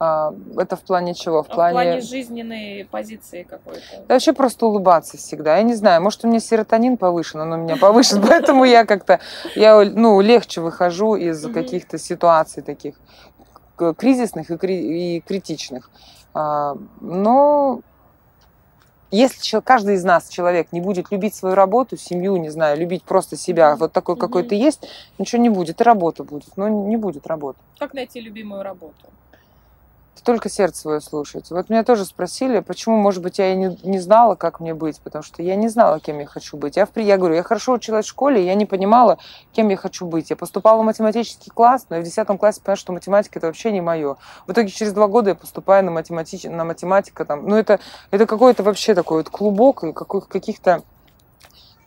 А, 0.00 0.32
это 0.56 0.76
в 0.76 0.82
плане 0.82 1.14
чего? 1.14 1.42
В 1.42 1.46
А 1.48 1.52
В 1.52 1.54
плане 1.54 1.72
плане... 1.74 2.00
жизненной 2.00 2.84
позиции 2.90 3.42
какой-то. 3.42 4.04
Да 4.06 4.14
вообще 4.14 4.32
просто 4.32 4.66
улыбаться 4.66 5.16
всегда. 5.16 5.56
Я 5.56 5.62
не 5.62 5.74
знаю, 5.74 6.02
может, 6.02 6.24
у 6.24 6.28
меня 6.28 6.38
серотонин 6.40 6.96
повышен, 6.96 7.40
он 7.40 7.52
у 7.52 7.56
меня 7.56 7.76
повышен, 7.76 8.22
поэтому 8.28 8.64
я 8.64 8.84
как-то, 8.84 9.18
я, 9.56 9.80
ну, 9.84 10.20
легче 10.20 10.60
выхожу 10.60 11.16
из 11.16 11.42
каких-то 11.52 11.98
ситуаций 11.98 12.62
таких 12.62 12.94
кризисных 13.96 14.50
и, 14.50 14.56
кри- 14.56 15.16
и 15.16 15.20
критичных. 15.20 15.90
А, 16.34 16.76
Но 17.00 17.80
если 19.10 19.60
каждый 19.60 19.94
из 19.94 20.04
нас, 20.04 20.28
человек, 20.28 20.68
не 20.72 20.80
будет 20.80 21.10
любить 21.10 21.34
свою 21.34 21.54
работу, 21.54 21.96
семью, 21.96 22.36
не 22.36 22.50
знаю, 22.50 22.78
любить 22.78 23.02
просто 23.02 23.36
себя, 23.36 23.76
вот 23.76 23.92
такой, 23.92 24.16
какой 24.16 24.42
ты 24.42 24.54
есть, 24.54 24.88
ничего 25.18 25.40
не 25.40 25.48
будет, 25.48 25.80
и 25.80 25.84
работа 25.84 26.24
будет, 26.24 26.56
но 26.56 26.68
не 26.68 26.96
будет 26.96 27.26
работы. 27.26 27.58
Как 27.78 27.94
найти 27.94 28.20
любимую 28.20 28.62
работу? 28.62 28.94
Только 30.24 30.48
сердце 30.48 30.80
свое 30.80 31.00
слушать. 31.00 31.50
Вот 31.50 31.68
меня 31.70 31.84
тоже 31.84 32.04
спросили, 32.04 32.60
почему, 32.60 32.96
может 32.96 33.22
быть, 33.22 33.38
я 33.38 33.52
и 33.52 33.56
не, 33.56 33.78
не 33.82 33.98
знала, 33.98 34.34
как 34.34 34.60
мне 34.60 34.74
быть, 34.74 35.00
потому 35.00 35.22
что 35.22 35.42
я 35.42 35.56
не 35.56 35.68
знала, 35.68 36.00
кем 36.00 36.18
я 36.18 36.26
хочу 36.26 36.56
быть. 36.56 36.76
Я, 36.76 36.86
в, 36.86 36.96
я 36.96 37.16
говорю, 37.16 37.34
я 37.34 37.42
хорошо 37.42 37.74
училась 37.74 38.06
в 38.06 38.08
школе, 38.08 38.44
я 38.44 38.54
не 38.54 38.66
понимала, 38.66 39.18
кем 39.52 39.68
я 39.68 39.76
хочу 39.76 40.06
быть. 40.06 40.30
Я 40.30 40.36
поступала 40.36 40.82
в 40.82 40.84
математический 40.84 41.50
класс, 41.52 41.86
но 41.88 41.96
я 41.96 42.02
в 42.02 42.04
10 42.04 42.26
классе 42.38 42.60
поняла, 42.62 42.76
что 42.76 42.92
математика 42.92 43.38
это 43.38 43.46
вообще 43.46 43.72
не 43.72 43.80
мое. 43.80 44.16
В 44.46 44.52
итоге 44.52 44.68
через 44.68 44.92
два 44.92 45.08
года 45.08 45.30
я 45.30 45.34
поступаю 45.34 45.84
на, 45.84 45.90
математич... 45.90 46.44
на 46.44 46.64
математика. 46.64 47.24
Там. 47.24 47.46
Ну, 47.46 47.56
это, 47.56 47.80
это 48.10 48.26
какой-то 48.26 48.62
вообще 48.62 48.94
такой 48.94 49.18
вот 49.18 49.30
клубок 49.30 49.84
каких-то 50.28 50.82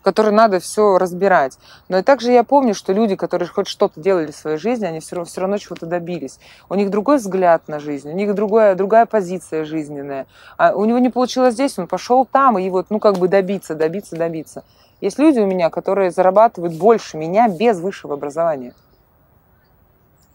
который 0.02 0.32
надо 0.32 0.60
все 0.60 0.98
разбирать. 0.98 1.58
Но 1.88 1.98
и 1.98 2.02
также 2.02 2.32
я 2.32 2.44
помню, 2.44 2.74
что 2.74 2.92
люди, 2.92 3.16
которые 3.16 3.48
хоть 3.48 3.68
что-то 3.68 4.00
делали 4.00 4.30
в 4.30 4.36
своей 4.36 4.58
жизни, 4.58 4.84
они 4.84 5.00
все 5.00 5.16
равно, 5.16 5.28
все 5.28 5.40
равно 5.40 5.58
чего-то 5.58 5.86
добились. 5.86 6.38
У 6.68 6.74
них 6.74 6.90
другой 6.90 7.16
взгляд 7.16 7.68
на 7.68 7.78
жизнь, 7.78 8.10
у 8.10 8.14
них 8.14 8.34
другая, 8.34 8.74
другая 8.74 9.06
позиция 9.06 9.64
жизненная. 9.64 10.26
А 10.58 10.74
у 10.74 10.84
него 10.84 10.98
не 10.98 11.08
получилось 11.08 11.54
здесь, 11.54 11.78
он 11.78 11.86
пошел 11.86 12.26
там, 12.26 12.58
и 12.58 12.68
вот, 12.68 12.86
ну, 12.90 12.98
как 12.98 13.18
бы 13.18 13.28
добиться, 13.28 13.74
добиться, 13.74 14.16
добиться. 14.16 14.64
Есть 15.00 15.18
люди 15.18 15.40
у 15.40 15.46
меня, 15.46 15.70
которые 15.70 16.10
зарабатывают 16.10 16.74
больше 16.74 17.16
меня 17.16 17.48
без 17.48 17.80
высшего 17.80 18.14
образования. 18.14 18.74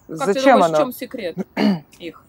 Как 0.08 0.20
ты 0.20 0.34
Зачем 0.34 0.60
думаешь, 0.60 0.66
оно? 0.66 0.76
в 0.76 0.80
чем 0.80 0.94
секрет 0.94 1.36
их? 2.00 2.24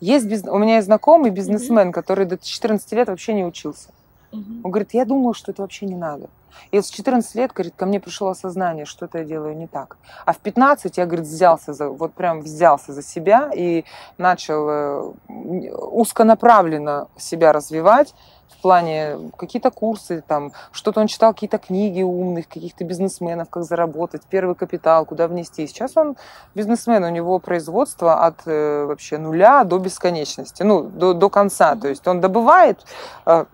Есть 0.00 0.26
биз- 0.26 0.48
У 0.48 0.58
меня 0.58 0.76
есть 0.76 0.86
знакомый 0.86 1.30
бизнесмен, 1.30 1.92
который 1.92 2.24
до 2.24 2.38
14 2.38 2.90
лет 2.92 3.08
вообще 3.08 3.34
не 3.34 3.44
учился. 3.44 3.90
Мгм. 4.32 4.60
Он 4.64 4.70
говорит, 4.70 4.94
я 4.94 5.04
думал, 5.04 5.34
что 5.34 5.52
это 5.52 5.62
вообще 5.62 5.86
не 5.86 5.96
надо. 5.96 6.28
И 6.70 6.80
с 6.80 6.88
14 6.88 7.34
лет, 7.36 7.52
говорит, 7.52 7.74
ко 7.76 7.86
мне 7.86 8.00
пришло 8.00 8.28
осознание, 8.28 8.84
что 8.84 9.06
это 9.06 9.18
я 9.18 9.24
делаю 9.24 9.56
не 9.56 9.66
так. 9.66 9.96
А 10.24 10.32
в 10.32 10.38
15 10.38 10.98
я, 10.98 11.06
говорит, 11.06 11.26
взялся 11.26 11.72
за, 11.72 11.88
вот 11.88 12.12
прям 12.14 12.40
взялся 12.40 12.92
за 12.92 13.02
себя 13.02 13.50
и 13.54 13.84
начал 14.18 14.68
э, 14.68 15.12
узконаправленно 15.28 17.08
себя 17.16 17.52
развивать 17.52 18.14
в 18.48 18.62
плане 18.62 19.30
какие-то 19.38 19.70
курсы, 19.70 20.22
там, 20.26 20.52
что-то 20.72 21.00
он 21.00 21.06
читал, 21.06 21.32
какие-то 21.32 21.58
книги 21.58 22.02
умных, 22.02 22.48
каких-то 22.48 22.84
бизнесменов, 22.84 23.48
как 23.48 23.62
заработать, 23.62 24.22
первый 24.28 24.54
капитал, 24.54 25.06
куда 25.06 25.28
внести. 25.28 25.66
Сейчас 25.66 25.96
он 25.96 26.16
бизнесмен, 26.54 27.02
у 27.04 27.08
него 27.08 27.38
производство 27.38 28.26
от 28.26 28.42
э, 28.46 28.84
вообще 28.84 29.18
нуля 29.18 29.64
до 29.64 29.78
бесконечности, 29.78 30.62
ну, 30.62 30.82
до, 30.82 31.14
до 31.14 31.30
конца. 31.30 31.74
То 31.76 31.88
есть 31.88 32.06
он 32.06 32.20
добывает, 32.20 32.84
э, 33.24 33.44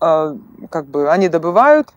как 0.00 0.86
бы 0.86 1.10
они 1.10 1.28
добывают, 1.28 1.88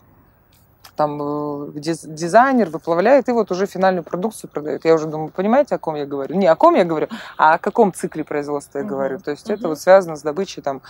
там 0.96 1.20
э, 1.22 1.72
диз- 1.80 2.06
дизайнер 2.08 2.70
выплавляет 2.70 3.28
и 3.30 3.32
вот 3.32 3.50
уже 3.52 3.66
финальную 3.66 4.04
продукцию 4.04 4.50
продает. 4.52 4.86
Я 4.86 4.94
уже 4.94 5.08
думаю, 5.08 5.30
понимаете, 5.30 5.76
о 5.76 5.80
ком 5.80 5.96
я 5.96 6.06
говорю? 6.06 6.36
Не 6.36 6.46
о 6.46 6.56
ком 6.56 6.76
я 6.76 6.84
говорю, 6.84 7.08
а 7.38 7.56
о 7.56 7.58
каком 7.58 7.92
цикле 7.94 8.24
производства 8.24 8.78
я 8.80 8.84
говорю. 8.86 9.20
То 9.20 9.32
есть 9.32 9.50
это 9.50 9.62
Мгм. 9.62 9.70
вот 9.70 9.80
связано 9.80 10.16
с 10.16 10.22
добычей 10.22 10.62
там 10.62 10.82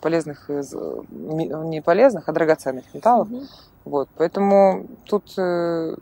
полезных, 0.00 0.48
ми- 0.48 1.68
не 1.68 1.80
полезных, 1.82 2.28
а 2.28 2.32
драгоценных 2.32 2.84
металлов. 2.94 3.28
Мгм. 3.28 3.46
Вот, 3.84 4.08
поэтому 4.16 4.86
тут 5.04 5.34
э, 5.38 5.94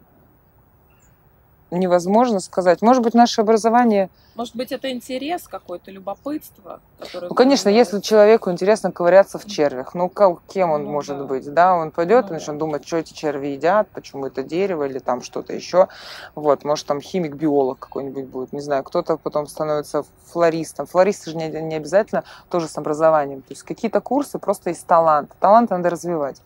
невозможно 1.79 2.41
сказать. 2.41 2.83
Может 2.83 3.03
быть, 3.03 3.14
наше 3.14 3.41
образование 3.41 4.11
Может 4.35 4.57
быть, 4.57 4.73
это 4.73 4.91
интерес 4.91 5.49
какой-то, 5.49 5.91
любопытство? 5.91 6.81
которое 6.99 7.29
Ну, 7.29 7.35
конечно, 7.35 7.68
если 7.68 8.01
человеку 8.01 8.51
интересно 8.51 8.93
ковыряться 8.93 9.39
в 9.39 9.47
червях, 9.47 9.95
ну, 9.95 10.11
кем 10.49 10.70
он 10.70 10.85
Ну, 10.85 10.91
может 10.91 11.18
да. 11.18 11.25
быть, 11.25 11.53
да, 11.53 11.75
он 11.75 11.91
пойдет 11.91 12.27
Ну, 12.27 12.31
и 12.31 12.33
начнет 12.35 12.57
да. 12.57 12.61
думать, 12.61 12.87
что 12.87 12.99
эти 12.99 13.12
черви 13.12 13.49
едят, 13.49 13.89
почему 13.93 14.27
это 14.27 14.43
дерево 14.43 14.85
или 14.85 14.99
там 14.99 15.23
что-то 15.23 15.53
еще, 15.53 15.89
вот, 16.35 16.64
может, 16.64 16.87
там 16.87 17.01
химик-биолог 17.01 17.79
какой-нибудь 17.79 18.27
будет, 18.27 18.53
не 18.53 18.61
знаю, 18.61 18.85
кто-то 18.85 19.16
потом 19.16 19.47
становится 19.47 20.05
флористом, 20.27 20.87
флористы 20.87 21.31
же 21.31 21.37
не, 21.37 21.49
не 21.49 21.75
обязательно 21.75 22.25
тоже 22.51 22.68
с 22.68 22.77
образованием, 22.79 23.41
то 23.43 23.51
есть 23.51 23.62
какие-то 23.62 24.01
курсы 24.01 24.39
просто 24.39 24.70
из 24.70 24.79
таланта, 24.79 25.35
талант 25.41 25.70
надо 25.70 25.91
развивать. 25.91 26.41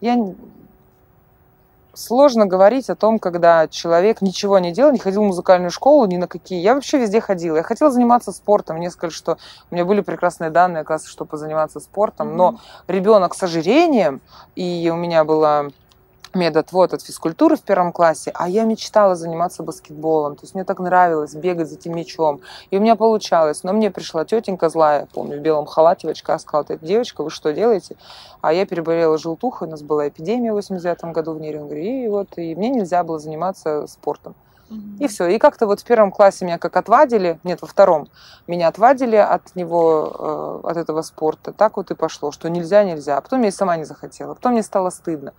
Я 0.00 0.16
Сложно 1.98 2.46
говорить 2.46 2.90
о 2.90 2.94
том, 2.94 3.18
когда 3.18 3.66
человек 3.66 4.22
ничего 4.22 4.60
не 4.60 4.70
делал, 4.70 4.92
не 4.92 5.00
ходил 5.00 5.22
в 5.22 5.26
музыкальную 5.26 5.72
школу, 5.72 6.06
ни 6.06 6.16
на 6.16 6.28
какие. 6.28 6.60
Я 6.60 6.74
вообще 6.76 6.96
везде 6.96 7.20
ходила. 7.20 7.56
Я 7.56 7.64
хотела 7.64 7.90
заниматься 7.90 8.30
спортом. 8.30 8.76
Мне 8.76 8.88
сказали, 8.92 9.12
что 9.12 9.36
у 9.68 9.74
меня 9.74 9.84
были 9.84 10.00
прекрасные 10.00 10.50
данные, 10.50 10.82
оказывается, 10.82 11.10
чтобы 11.10 11.36
заниматься 11.36 11.80
спортом. 11.80 12.36
Но 12.36 12.52
Мгм. 12.52 12.60
ребенок 12.86 13.34
с 13.34 13.42
ожирением, 13.42 14.20
и 14.54 14.88
у 14.92 14.96
меня 14.96 15.24
была 15.24 15.70
медотвод 16.34 16.94
от 16.94 17.02
физкультуры 17.02 17.56
в 17.56 17.62
первом 17.62 17.92
классе, 17.92 18.30
а 18.34 18.48
я 18.48 18.64
мечтала 18.64 19.14
заниматься 19.14 19.62
баскетболом. 19.62 20.36
То 20.36 20.44
есть 20.44 20.54
мне 20.54 20.64
так 20.64 20.78
нравилось 20.80 21.34
бегать 21.34 21.68
за 21.68 21.76
этим 21.76 21.96
мячом. 21.96 22.40
И 22.70 22.76
у 22.76 22.80
меня 22.80 22.96
получалось. 22.96 23.62
Но 23.62 23.72
мне 23.72 23.90
пришла 23.90 24.24
тетенька 24.24 24.68
злая, 24.68 25.08
помню, 25.12 25.38
в 25.38 25.40
белом 25.40 25.66
халате, 25.66 26.06
в 26.06 26.10
очках, 26.10 26.40
сказала, 26.40 26.64
«Ты, 26.64 26.78
девочка, 26.80 27.22
вы 27.22 27.30
что 27.30 27.52
делаете? 27.52 27.96
А 28.40 28.52
я 28.52 28.66
переболела 28.66 29.18
желтухой, 29.18 29.68
у 29.68 29.70
нас 29.70 29.82
была 29.82 30.08
эпидемия 30.08 30.52
в 30.52 30.56
89 30.56 31.12
году 31.12 31.32
в 31.32 31.40
Нерюнгри, 31.40 32.04
и 32.04 32.08
вот, 32.08 32.28
и 32.36 32.54
мне 32.54 32.70
нельзя 32.70 33.02
было 33.02 33.18
заниматься 33.18 33.86
спортом. 33.86 34.34
И 34.98 35.08
все. 35.08 35.26
И 35.28 35.38
как-то 35.38 35.66
вот 35.66 35.80
в 35.80 35.84
первом 35.84 36.10
классе 36.10 36.44
меня 36.44 36.58
как 36.58 36.76
отвадили, 36.76 37.40
нет, 37.42 37.62
во 37.62 37.68
втором, 37.68 38.08
меня 38.46 38.68
отвадили 38.68 39.16
от 39.16 39.56
него, 39.56 40.62
э, 40.64 40.68
от 40.68 40.76
этого 40.76 41.00
спорта. 41.02 41.52
Так 41.52 41.78
вот 41.78 41.90
и 41.90 41.94
пошло, 41.94 42.32
что 42.32 42.50
нельзя, 42.50 42.84
нельзя. 42.84 43.16
А 43.16 43.20
потом 43.22 43.42
я 43.42 43.48
и 43.48 43.50
сама 43.50 43.76
не 43.76 43.84
захотела. 43.84 44.34
Потом 44.34 44.52
мне 44.52 44.62
стало 44.62 44.90
стыдно. 44.90 45.32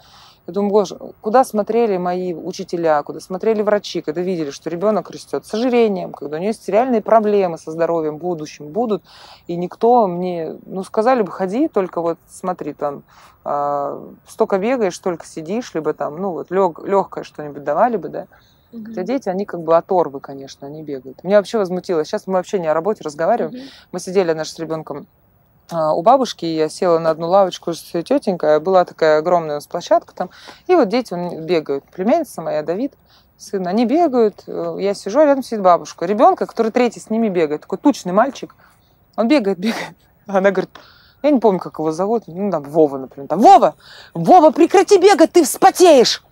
Я 0.49 0.53
думаю, 0.53 0.71
боже, 0.71 0.97
куда 1.21 1.43
смотрели 1.43 1.97
мои 1.97 2.33
учителя, 2.33 3.03
куда 3.03 3.19
смотрели 3.19 3.61
врачи, 3.61 4.01
когда 4.01 4.21
видели, 4.21 4.49
что 4.49 4.71
ребенок 4.71 5.11
растет 5.11 5.45
с 5.45 5.53
ожирением, 5.53 6.11
когда 6.11 6.37
у 6.37 6.39
него 6.39 6.47
есть 6.47 6.67
реальные 6.67 7.03
проблемы 7.03 7.59
со 7.59 7.69
здоровьем 7.69 8.15
в 8.17 8.21
будущем 8.21 8.69
будут, 8.69 9.03
и 9.45 9.55
никто 9.55 10.07
мне, 10.07 10.57
ну, 10.65 10.83
сказали 10.83 11.21
бы, 11.21 11.31
ходи, 11.31 11.67
только 11.67 12.01
вот 12.01 12.17
смотри, 12.27 12.73
там, 12.73 13.03
а, 13.45 14.01
столько 14.27 14.57
бегаешь, 14.57 14.95
столько 14.95 15.27
сидишь, 15.27 15.75
либо 15.75 15.93
там, 15.93 16.17
ну, 16.17 16.31
вот 16.31 16.49
легкое 16.49 17.23
что-нибудь 17.23 17.63
давали 17.63 17.97
бы, 17.97 18.09
да. 18.09 18.25
Мгм. 18.71 18.85
Хотя 18.85 19.03
дети, 19.03 19.29
они 19.29 19.45
как 19.45 19.61
бы 19.61 19.77
оторвы, 19.77 20.19
конечно, 20.19 20.65
они 20.65 20.81
бегают. 20.81 21.23
Меня 21.23 21.37
вообще 21.37 21.59
возмутило. 21.59 22.03
Сейчас 22.05 22.25
мы 22.25 22.33
вообще 22.33 22.57
не 22.57 22.67
о 22.67 22.73
работе 22.73 23.03
разговариваем. 23.03 23.53
Мгм. 23.55 23.67
Мы 23.91 23.99
сидели 23.99 24.33
наш 24.33 24.49
с 24.49 24.57
ребенком 24.57 25.05
у 25.71 26.01
бабушки, 26.01 26.45
я 26.45 26.69
села 26.69 26.99
на 26.99 27.11
одну 27.11 27.27
лавочку 27.27 27.73
с 27.73 27.81
тетенькой, 27.81 28.59
была 28.59 28.85
такая 28.85 29.19
огромная 29.19 29.51
у 29.51 29.53
нас 29.55 29.67
площадка 29.67 30.15
там, 30.15 30.29
и 30.67 30.75
вот 30.75 30.89
дети 30.89 31.13
бегают. 31.39 31.83
Племянница 31.85 32.41
моя, 32.41 32.63
Давид, 32.63 32.93
сын, 33.37 33.67
они 33.67 33.85
бегают, 33.85 34.43
э, 34.47 34.77
я 34.79 34.93
сижу, 34.93 35.19
а 35.19 35.25
рядом 35.25 35.43
сидит 35.43 35.61
бабушка. 35.61 36.05
Ребенка, 36.05 36.45
который 36.45 36.71
третий 36.71 36.99
с 36.99 37.09
ними 37.09 37.29
бегает, 37.29 37.61
такой 37.61 37.77
тучный 37.77 38.13
мальчик, 38.13 38.55
он 39.15 39.27
бегает, 39.27 39.57
бегает. 39.59 39.95
Она 40.27 40.51
говорит, 40.51 40.69
я 41.21 41.31
не 41.31 41.39
помню, 41.39 41.59
как 41.59 41.79
его 41.79 41.91
зовут, 41.91 42.23
ну, 42.27 42.51
там, 42.51 42.63
Вова, 42.63 42.97
например. 42.97 43.27
Там, 43.27 43.39
Вова, 43.39 43.75
Вова, 44.13 44.51
прекрати 44.51 44.97
бегать, 44.97 45.31
ты 45.31 45.43
вспотеешь. 45.43 46.23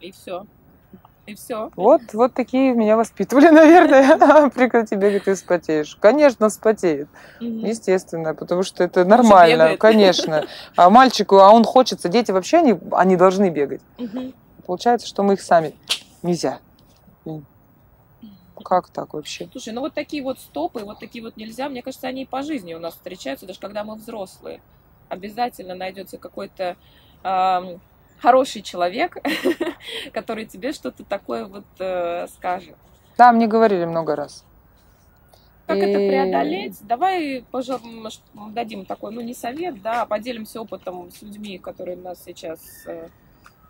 И 0.00 0.12
все. 0.12 0.46
И 1.30 1.34
все. 1.36 1.70
Вот, 1.76 2.00
вот 2.12 2.34
такие 2.34 2.74
меня 2.74 2.96
воспитывали, 2.96 3.48
наверное. 3.50 4.50
Прекрати 4.50 4.96
бегать, 4.96 5.24
ты 5.24 5.34
вспотеешь. 5.36 5.96
Конечно, 6.00 6.48
вспотеет. 6.48 7.08
Естественно, 7.38 8.34
потому 8.34 8.64
что 8.64 8.82
это 8.82 9.04
нормально, 9.04 9.76
конечно. 9.76 10.46
А 10.74 10.90
мальчику, 10.90 11.36
а 11.36 11.50
он 11.52 11.62
хочется, 11.62 12.08
дети 12.08 12.32
вообще, 12.32 12.58
они, 12.58 12.74
они 12.90 13.16
должны 13.16 13.48
бегать. 13.50 13.80
Получается, 14.66 15.06
что 15.06 15.22
мы 15.22 15.34
их 15.34 15.40
сами 15.40 15.74
нельзя. 16.22 16.58
Как 18.64 18.90
так 18.90 19.14
вообще? 19.14 19.48
Слушай, 19.52 19.72
ну 19.72 19.80
вот 19.80 19.94
такие 19.94 20.22
вот 20.22 20.38
стопы, 20.38 20.80
вот 20.80 20.98
такие 20.98 21.24
вот 21.24 21.36
нельзя, 21.36 21.68
мне 21.68 21.80
кажется, 21.80 22.08
они 22.08 22.22
и 22.22 22.26
по 22.26 22.42
жизни 22.42 22.74
у 22.74 22.78
нас 22.78 22.94
встречаются, 22.94 23.46
даже 23.46 23.58
когда 23.58 23.84
мы 23.84 23.94
взрослые. 23.94 24.60
Обязательно 25.08 25.74
найдется 25.74 26.18
какой-то 26.18 26.76
ам, 27.22 27.80
хороший 28.20 28.62
человек, 28.62 29.16
который 30.12 30.46
тебе 30.46 30.72
что-то 30.72 31.04
такое 31.04 31.46
вот 31.46 31.64
э, 31.78 32.26
скажет. 32.28 32.76
Да, 33.16 33.32
мне 33.32 33.46
говорили 33.46 33.84
много 33.84 34.16
раз. 34.16 34.44
Как 35.66 35.78
это 35.78 35.98
И- 36.00 36.08
преодолеть? 36.08 36.78
Давай, 36.82 37.44
пожалуй, 37.50 38.10
дадим 38.52 38.84
такой, 38.84 39.12
ну 39.12 39.20
не 39.20 39.34
совет, 39.34 39.80
да, 39.82 40.02
а 40.02 40.06
поделимся 40.06 40.60
опытом 40.60 41.10
с 41.10 41.22
людьми, 41.22 41.58
которые 41.58 41.96
нас 41.96 42.22
сейчас 42.24 42.60
э, 42.86 43.08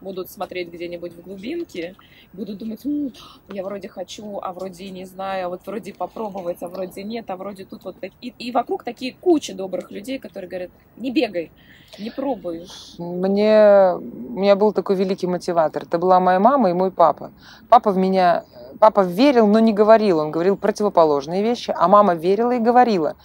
будут 0.01 0.31
смотреть 0.31 0.73
где-нибудь 0.73 1.13
в 1.13 1.23
глубинке, 1.23 1.95
будут 2.33 2.59
думать, 2.59 2.85
«М, 2.85 3.13
я 3.53 3.63
вроде 3.65 3.89
хочу, 3.89 4.39
а 4.43 4.53
вроде 4.53 4.91
не 4.91 5.05
знаю, 5.05 5.47
а 5.47 5.49
вот 5.51 5.61
вроде 5.67 5.93
попробовать, 5.93 6.59
а 6.63 6.69
вроде 6.69 7.03
нет, 7.03 7.31
а 7.31 7.37
вроде 7.37 7.65
тут 7.65 7.85
вот. 7.85 7.97
И, 8.21 8.35
и 8.39 8.53
вокруг 8.53 8.85
такие 8.85 9.15
куча 9.21 9.55
добрых 9.55 9.91
людей, 9.91 10.19
которые 10.19 10.49
говорят, 10.49 10.71
не 10.97 11.11
бегай, 11.11 11.51
не 11.99 12.11
пробуй. 12.11 12.67
Мне, 12.99 13.95
у 13.95 14.39
меня 14.41 14.57
был 14.57 14.73
такой 14.73 14.97
великий 14.97 15.27
мотиватор. 15.27 15.83
Это 15.83 15.99
была 15.99 16.21
моя 16.21 16.41
мама 16.41 16.71
и 16.71 16.73
мой 16.73 16.91
папа. 16.91 17.33
Папа 17.69 17.91
в 17.91 17.97
меня, 17.97 18.45
папа 18.79 19.01
верил, 19.01 19.47
но 19.47 19.59
не 19.59 19.73
говорил. 19.73 20.19
Он 20.19 20.31
говорил 20.31 20.57
противоположные 20.57 21.43
вещи, 21.43 21.75
а 21.77 21.89
мама 21.89 22.15
верила 22.15 22.53
и 22.53 22.59
говорила. 22.59 23.17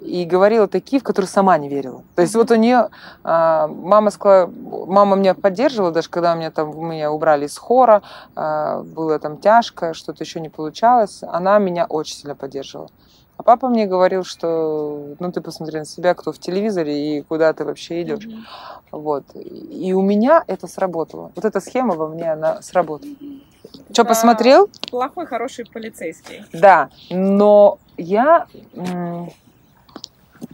И 0.00 0.24
говорила 0.24 0.68
такие, 0.68 1.00
в 1.00 1.04
которые 1.04 1.28
сама 1.28 1.56
не 1.56 1.68
верила. 1.68 2.04
То 2.14 2.22
есть 2.22 2.34
вот 2.34 2.50
у 2.50 2.54
нее 2.54 2.90
а, 3.24 3.66
мама 3.66 4.10
сказала, 4.10 4.50
мама 4.86 5.16
меня 5.16 5.34
поддерживала, 5.34 5.90
даже 5.90 6.10
когда 6.10 6.34
меня 6.34 6.50
там 6.50 6.70
меня 6.88 7.10
убрали 7.10 7.46
из 7.46 7.56
хора, 7.56 8.02
а, 8.34 8.82
было 8.82 9.18
там 9.18 9.38
тяжко, 9.38 9.94
что-то 9.94 10.22
еще 10.22 10.40
не 10.40 10.50
получалось, 10.50 11.22
она 11.22 11.58
меня 11.58 11.86
очень 11.86 12.14
сильно 12.16 12.34
поддерживала. 12.34 12.90
А 13.38 13.42
папа 13.42 13.68
мне 13.68 13.86
говорил, 13.86 14.24
что 14.24 15.14
ну 15.18 15.32
ты 15.32 15.40
посмотри 15.40 15.78
на 15.78 15.84
себя, 15.84 16.14
кто 16.14 16.32
в 16.32 16.38
телевизоре 16.38 17.18
и 17.18 17.22
куда 17.22 17.52
ты 17.52 17.64
вообще 17.64 18.02
идешь. 18.02 18.26
Мгм. 18.26 18.46
Вот. 18.92 19.24
И 19.34 19.92
у 19.92 20.00
меня 20.02 20.42
это 20.46 20.66
сработало. 20.66 21.32
Вот 21.34 21.44
эта 21.44 21.60
схема 21.60 21.94
во 21.96 22.08
мне, 22.08 22.32
она 22.32 22.62
сработала. 22.62 23.12
Что, 23.92 24.02
Да, 24.02 24.04
посмотрел? 24.04 24.70
Плохой, 24.90 25.26
хороший 25.26 25.66
полицейский. 25.66 26.44
Да. 26.52 26.88
Но 27.10 27.78
я 27.96 28.46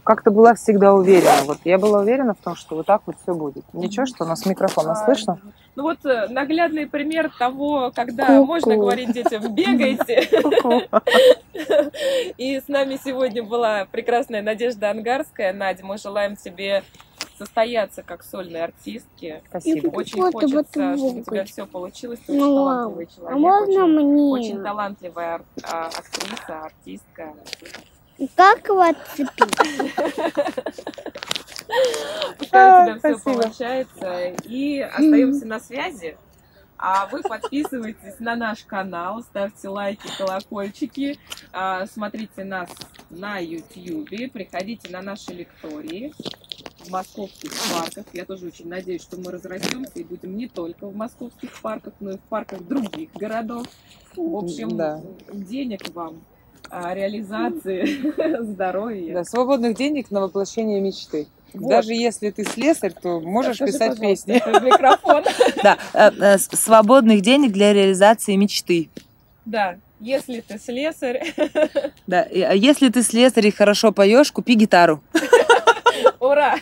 как-то 0.03 0.31
была 0.31 0.53
всегда 0.55 0.93
уверена. 0.93 1.43
Вот 1.45 1.59
я 1.63 1.77
была 1.77 1.99
уверена 1.99 2.33
в 2.33 2.43
том, 2.43 2.55
что 2.55 2.75
вот 2.75 2.85
так 2.85 3.01
вот 3.05 3.15
все 3.21 3.33
будет. 3.33 3.63
Ничего, 3.73 4.05
что 4.05 4.23
у 4.23 4.27
нас 4.27 4.45
микрофон, 4.45 4.85
нас 4.87 5.01
А, 5.01 5.05
слышно? 5.05 5.39
Ну 5.75 5.83
вот 5.83 6.05
э, 6.05 6.27
наглядный 6.27 6.85
пример 6.87 7.31
того, 7.37 7.91
когда 7.95 8.27
Ку-ку. 8.27 8.45
можно 8.45 8.75
говорить 8.77 9.11
детям 9.11 9.53
«бегайте». 9.55 10.29
И 12.37 12.59
с 12.59 12.67
нами 12.67 12.99
сегодня 13.03 13.43
была 13.43 13.85
прекрасная 13.91 14.41
Надежда 14.41 14.91
Ангарская. 14.91 15.53
Надя, 15.53 15.85
мы 15.85 15.97
желаем 15.97 16.35
тебе 16.35 16.83
состояться 17.37 18.03
как 18.03 18.23
сольной 18.23 18.63
артистки. 18.63 19.41
Спасибо. 19.49 19.87
Очень 19.95 20.21
Вот, 20.21 20.33
хочется, 20.33 20.57
вот, 20.91 20.97
чтобы 20.99 21.19
у 21.21 21.23
тебя 21.23 21.45
все 21.45 21.65
получилось. 21.65 22.19
Ты 22.25 22.33
очень 22.33 22.41
Ну, 22.43 22.55
талантливый 22.55 23.05
А 23.05 23.15
человек. 23.15 23.39
можно 23.39 23.83
очень, 23.85 23.93
мне? 23.99 24.23
очень 24.31 24.63
талантливая 24.63 25.33
ар- 25.35 25.45
а, 25.63 25.87
актриса, 25.87 26.61
артистка. 26.65 27.33
Как 28.35 28.67
его 28.67 28.81
отцепить? 28.81 29.55
Пускай 32.37 32.81
у 32.83 32.85
тебя 32.85 32.97
все 32.99 33.17
спасибо. 33.17 33.41
получается. 33.43 34.23
И 34.45 34.79
остаемся 34.79 35.45
на 35.45 35.59
связи. 35.59 36.17
А 36.77 37.05
вы 37.07 37.21
подписывайтесь 37.21 38.19
на 38.19 38.35
наш 38.35 38.65
канал, 38.65 39.21
ставьте 39.21 39.69
лайки, 39.69 40.05
колокольчики, 40.17 41.17
а, 41.53 41.85
смотрите 41.85 42.43
нас 42.43 42.69
на 43.09 43.37
YouTube, 43.39 44.09
приходите 44.33 44.89
на 44.91 45.01
наши 45.01 45.31
лектории 45.31 46.13
в 46.79 46.89
московских 46.89 47.51
парках. 47.71 48.05
Я 48.11 48.25
тоже 48.25 48.47
очень 48.47 48.67
надеюсь, 48.67 49.01
что 49.01 49.15
мы 49.15 49.31
разрастемся 49.31 49.93
и 49.95 50.03
будем 50.03 50.35
не 50.35 50.49
только 50.49 50.87
в 50.87 50.95
московских 50.95 51.61
парках, 51.61 51.93
но 52.01 52.11
и 52.11 52.17
в 52.17 52.21
парках 52.21 52.61
других 52.63 53.13
городов. 53.13 53.65
В 54.17 54.35
общем, 54.35 54.75
Да. 54.75 54.99
денег 55.31 55.87
вам, 55.95 56.21
а, 56.73 56.93
реализации, 56.93 58.41
здоровья. 58.43 59.13
Да, 59.13 59.23
свободных 59.23 59.75
денег 59.75 60.09
на 60.11 60.21
воплощение 60.21 60.81
мечты. 60.81 61.27
Вот. 61.53 61.69
Даже 61.69 61.93
если 61.93 62.31
ты 62.31 62.43
слесарь, 62.45 62.93
то 62.99 63.19
можешь 63.19 63.57
Скажи, 63.57 63.71
писать 63.73 63.99
песни. 63.99 64.33
микрофон. 64.65 65.23
Да, 65.63 65.77
э, 65.93 66.09
э, 66.19 66.37
свободных 66.39 67.21
денег 67.21 67.51
для 67.51 67.73
реализации 67.73 68.35
мечты. 68.35 68.89
Да, 69.45 69.77
если 69.99 70.41
ты 70.41 70.57
слесарь, 70.57 71.33
Да, 72.07 72.25
а 72.31 72.53
если 72.55 72.89
ты 72.89 73.03
слесарь 73.03 73.47
и 73.47 73.51
хорошо 73.51 73.91
поешь, 73.91 74.31
купи 74.31 74.55
гитару. 74.55 75.01
ура! 76.19 76.55